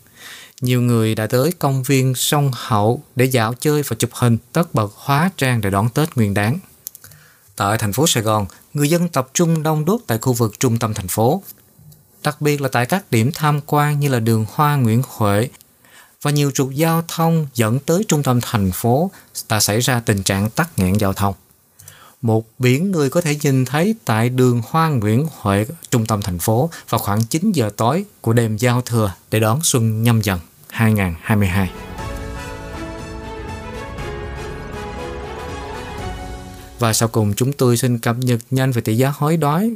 Nhiều 0.61 0.81
người 0.81 1.15
đã 1.15 1.27
tới 1.27 1.51
công 1.59 1.83
viên 1.83 2.15
sông 2.15 2.51
Hậu 2.53 3.03
để 3.15 3.25
dạo 3.25 3.53
chơi 3.59 3.81
và 3.81 3.95
chụp 3.99 4.09
hình 4.13 4.37
tất 4.53 4.73
bật 4.73 4.91
hóa 4.95 5.29
trang 5.37 5.61
để 5.61 5.69
đón 5.69 5.89
Tết 5.89 6.15
nguyên 6.15 6.33
đáng. 6.33 6.59
Tại 7.55 7.77
thành 7.77 7.93
phố 7.93 8.07
Sài 8.07 8.23
Gòn, 8.23 8.45
người 8.73 8.89
dân 8.89 9.09
tập 9.09 9.29
trung 9.33 9.63
đông 9.63 9.85
đúc 9.85 10.01
tại 10.07 10.17
khu 10.21 10.33
vực 10.33 10.59
trung 10.59 10.79
tâm 10.79 10.93
thành 10.93 11.07
phố. 11.07 11.43
Đặc 12.23 12.41
biệt 12.41 12.61
là 12.61 12.69
tại 12.69 12.85
các 12.85 13.11
điểm 13.11 13.31
tham 13.33 13.59
quan 13.65 13.99
như 13.99 14.09
là 14.09 14.19
đường 14.19 14.45
Hoa 14.49 14.75
Nguyễn 14.75 15.01
Huệ 15.07 15.49
và 16.21 16.31
nhiều 16.31 16.51
trục 16.51 16.71
giao 16.71 17.03
thông 17.07 17.47
dẫn 17.53 17.79
tới 17.79 18.05
trung 18.07 18.23
tâm 18.23 18.39
thành 18.41 18.71
phố 18.71 19.11
đã 19.49 19.59
xảy 19.59 19.79
ra 19.79 19.99
tình 19.99 20.23
trạng 20.23 20.49
tắc 20.49 20.79
nghẽn 20.79 20.93
giao 20.93 21.13
thông. 21.13 21.35
Một 22.21 22.45
biển 22.59 22.91
người 22.91 23.09
có 23.09 23.21
thể 23.21 23.37
nhìn 23.43 23.65
thấy 23.65 23.95
tại 24.05 24.29
đường 24.29 24.61
Hoa 24.65 24.89
Nguyễn 24.89 25.27
Huệ, 25.39 25.65
trung 25.89 26.05
tâm 26.05 26.21
thành 26.21 26.39
phố 26.39 26.69
vào 26.89 26.99
khoảng 26.99 27.23
9 27.25 27.51
giờ 27.51 27.69
tối 27.77 28.05
của 28.21 28.33
đêm 28.33 28.57
giao 28.57 28.81
thừa 28.81 29.13
để 29.31 29.39
đón 29.39 29.59
xuân 29.63 30.03
nhâm 30.03 30.21
dần 30.21 30.39
2022. 30.69 31.71
Và 36.79 36.93
sau 36.93 37.09
cùng 37.09 37.33
chúng 37.33 37.53
tôi 37.53 37.77
xin 37.77 37.99
cập 37.99 38.17
nhật 38.17 38.39
nhanh 38.51 38.71
về 38.71 38.81
tỷ 38.81 38.97
giá 38.97 39.13
hối 39.15 39.37
đoái. 39.37 39.71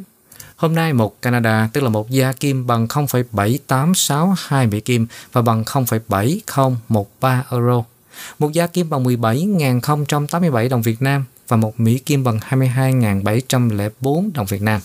Hôm 0.56 0.76
nay 0.76 0.94
một 0.94 1.22
Canada 1.22 1.70
tức 1.74 1.84
là 1.84 1.90
một 1.90 2.10
gia 2.10 2.32
kim 2.32 2.68
bằng 2.68 2.88
0,7862 2.88 4.70
Mỹ 4.70 4.80
Kim 4.80 5.08
và 5.32 5.42
bằng 5.42 5.64
0,7013 5.64 7.42
euro. 7.52 7.84
Một 8.40 8.52
gia 8.52 8.68
kim 8.68 8.90
bằng 8.90 9.04
17.087 9.04 10.70
đồng 10.70 10.82
Việt 10.82 11.02
Nam 11.02 11.26
và 11.48 11.58
một 11.58 11.80
Mỹ 11.80 11.98
Kim 11.98 12.24
bằng 12.24 12.40
22.704 12.50 14.30
đồng 14.34 14.46
Việt 14.46 14.62
Nam. 14.62 14.82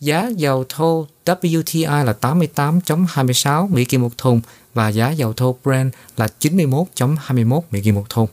Giá 0.00 0.28
dầu 0.36 0.64
thô 0.68 1.06
WTI 1.24 2.04
là 2.04 2.14
88.26 2.20 3.68
Mỹ 3.68 3.84
Kim 3.84 4.02
một 4.02 4.18
thùng 4.18 4.40
và 4.74 4.88
giá 4.88 5.10
dầu 5.10 5.32
thô 5.32 5.56
Brent 5.64 5.92
là 6.16 6.28
91.21 6.40 7.60
Mỹ 7.70 7.80
Kim 7.80 7.94
một 7.94 8.06
thùng. 8.08 8.28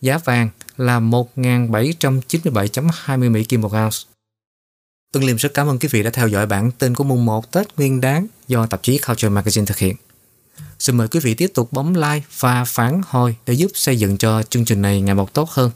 Giá 0.00 0.18
vàng 0.18 0.48
là 0.76 1.00
1.797.20 1.00 3.30
Mỹ 3.30 3.44
Kim 3.44 3.60
một 3.60 3.72
ounce. 3.72 4.11
Tuân 5.12 5.24
Liêm 5.24 5.36
rất 5.36 5.54
cảm 5.54 5.68
ơn 5.68 5.78
quý 5.78 5.88
vị 5.92 6.02
đã 6.02 6.10
theo 6.10 6.28
dõi 6.28 6.46
bản 6.46 6.70
tin 6.70 6.94
của 6.94 7.04
mùng 7.04 7.24
1 7.24 7.52
Tết 7.52 7.66
Nguyên 7.76 8.00
Đán 8.00 8.26
do 8.48 8.66
tạp 8.66 8.82
chí 8.82 8.98
Culture 8.98 9.28
Magazine 9.28 9.66
thực 9.66 9.78
hiện. 9.78 9.96
Xin 10.78 10.96
mời 10.96 11.08
quý 11.08 11.20
vị 11.20 11.34
tiếp 11.34 11.50
tục 11.54 11.72
bấm 11.72 11.94
like 11.94 12.22
và 12.38 12.64
phản 12.64 13.00
hồi 13.06 13.36
để 13.46 13.54
giúp 13.54 13.70
xây 13.74 13.98
dựng 13.98 14.16
cho 14.16 14.42
chương 14.42 14.64
trình 14.64 14.82
này 14.82 15.00
ngày 15.00 15.14
một 15.14 15.34
tốt 15.34 15.50
hơn. 15.50 15.70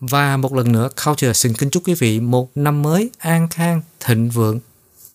Và 0.00 0.36
một 0.36 0.54
lần 0.54 0.72
nữa, 0.72 0.88
Culture 1.04 1.32
xin 1.32 1.54
kính 1.54 1.70
chúc 1.70 1.86
quý 1.86 1.94
vị 1.94 2.20
một 2.20 2.50
năm 2.54 2.82
mới 2.82 3.10
an 3.18 3.48
khang, 3.48 3.82
thịnh 4.00 4.30
vượng. 4.30 4.60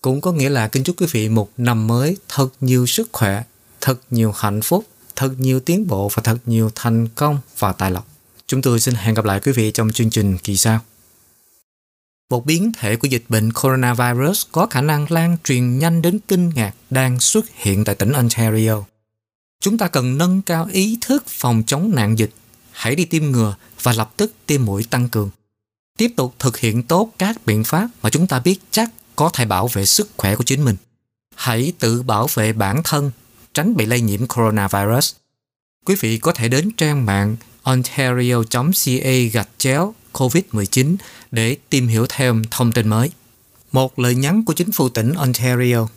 Cũng 0.01 0.21
có 0.21 0.31
nghĩa 0.31 0.49
là 0.49 0.67
kính 0.67 0.83
chúc 0.83 1.01
quý 1.01 1.07
vị 1.11 1.29
một 1.29 1.49
năm 1.57 1.87
mới 1.87 2.17
thật 2.29 2.49
nhiều 2.61 2.85
sức 2.85 3.09
khỏe, 3.11 3.43
thật 3.81 3.99
nhiều 4.11 4.33
hạnh 4.37 4.61
phúc, 4.61 4.85
thật 5.15 5.31
nhiều 5.37 5.59
tiến 5.59 5.87
bộ 5.87 6.09
và 6.13 6.23
thật 6.23 6.37
nhiều 6.45 6.71
thành 6.75 7.07
công 7.07 7.39
và 7.59 7.73
tài 7.73 7.91
lộc. 7.91 8.07
Chúng 8.47 8.61
tôi 8.61 8.79
xin 8.79 8.95
hẹn 8.95 9.15
gặp 9.15 9.25
lại 9.25 9.39
quý 9.39 9.51
vị 9.51 9.71
trong 9.71 9.91
chương 9.91 10.09
trình 10.09 10.37
kỳ 10.37 10.57
sau. 10.57 10.79
Một 12.29 12.45
biến 12.45 12.71
thể 12.77 12.95
của 12.95 13.07
dịch 13.07 13.23
bệnh 13.29 13.53
coronavirus 13.53 14.45
có 14.51 14.65
khả 14.65 14.81
năng 14.81 15.11
lan 15.11 15.37
truyền 15.43 15.79
nhanh 15.79 16.01
đến 16.01 16.19
kinh 16.27 16.49
ngạc 16.49 16.73
đang 16.89 17.19
xuất 17.19 17.45
hiện 17.55 17.85
tại 17.85 17.95
tỉnh 17.95 18.11
Ontario. 18.11 18.83
Chúng 19.61 19.77
ta 19.77 19.87
cần 19.87 20.17
nâng 20.17 20.41
cao 20.41 20.67
ý 20.71 20.97
thức 21.01 21.23
phòng 21.27 21.63
chống 21.67 21.95
nạn 21.95 22.17
dịch, 22.17 22.31
hãy 22.71 22.95
đi 22.95 23.05
tiêm 23.05 23.23
ngừa 23.23 23.55
và 23.81 23.93
lập 23.93 24.13
tức 24.17 24.31
tiêm 24.45 24.65
mũi 24.65 24.83
tăng 24.89 25.09
cường. 25.09 25.29
Tiếp 25.97 26.11
tục 26.15 26.35
thực 26.39 26.57
hiện 26.57 26.83
tốt 26.83 27.11
các 27.17 27.45
biện 27.45 27.63
pháp 27.63 27.89
mà 28.01 28.09
chúng 28.09 28.27
ta 28.27 28.39
biết 28.39 28.59
chắc 28.71 28.89
có 29.15 29.29
thể 29.33 29.45
bảo 29.45 29.67
vệ 29.67 29.85
sức 29.85 30.09
khỏe 30.17 30.35
của 30.35 30.43
chính 30.43 30.65
mình. 30.65 30.75
Hãy 31.35 31.73
tự 31.79 32.03
bảo 32.03 32.27
vệ 32.33 32.53
bản 32.53 32.81
thân, 32.83 33.11
tránh 33.53 33.75
bị 33.75 33.85
lây 33.85 34.01
nhiễm 34.01 34.27
coronavirus. 34.27 35.13
Quý 35.85 35.95
vị 35.99 36.17
có 36.17 36.31
thể 36.31 36.49
đến 36.49 36.71
trang 36.77 37.05
mạng 37.05 37.35
ontario.ca 37.63 39.11
gạch 39.33 39.49
chéo 39.57 39.93
COVID-19 40.17 40.95
để 41.31 41.57
tìm 41.69 41.87
hiểu 41.87 42.05
thêm 42.09 42.41
thông 42.51 42.71
tin 42.71 42.87
mới. 42.87 43.09
Một 43.71 43.99
lời 43.99 44.15
nhắn 44.15 44.45
của 44.45 44.53
chính 44.53 44.71
phủ 44.71 44.89
tỉnh 44.89 45.13
Ontario 45.13 45.87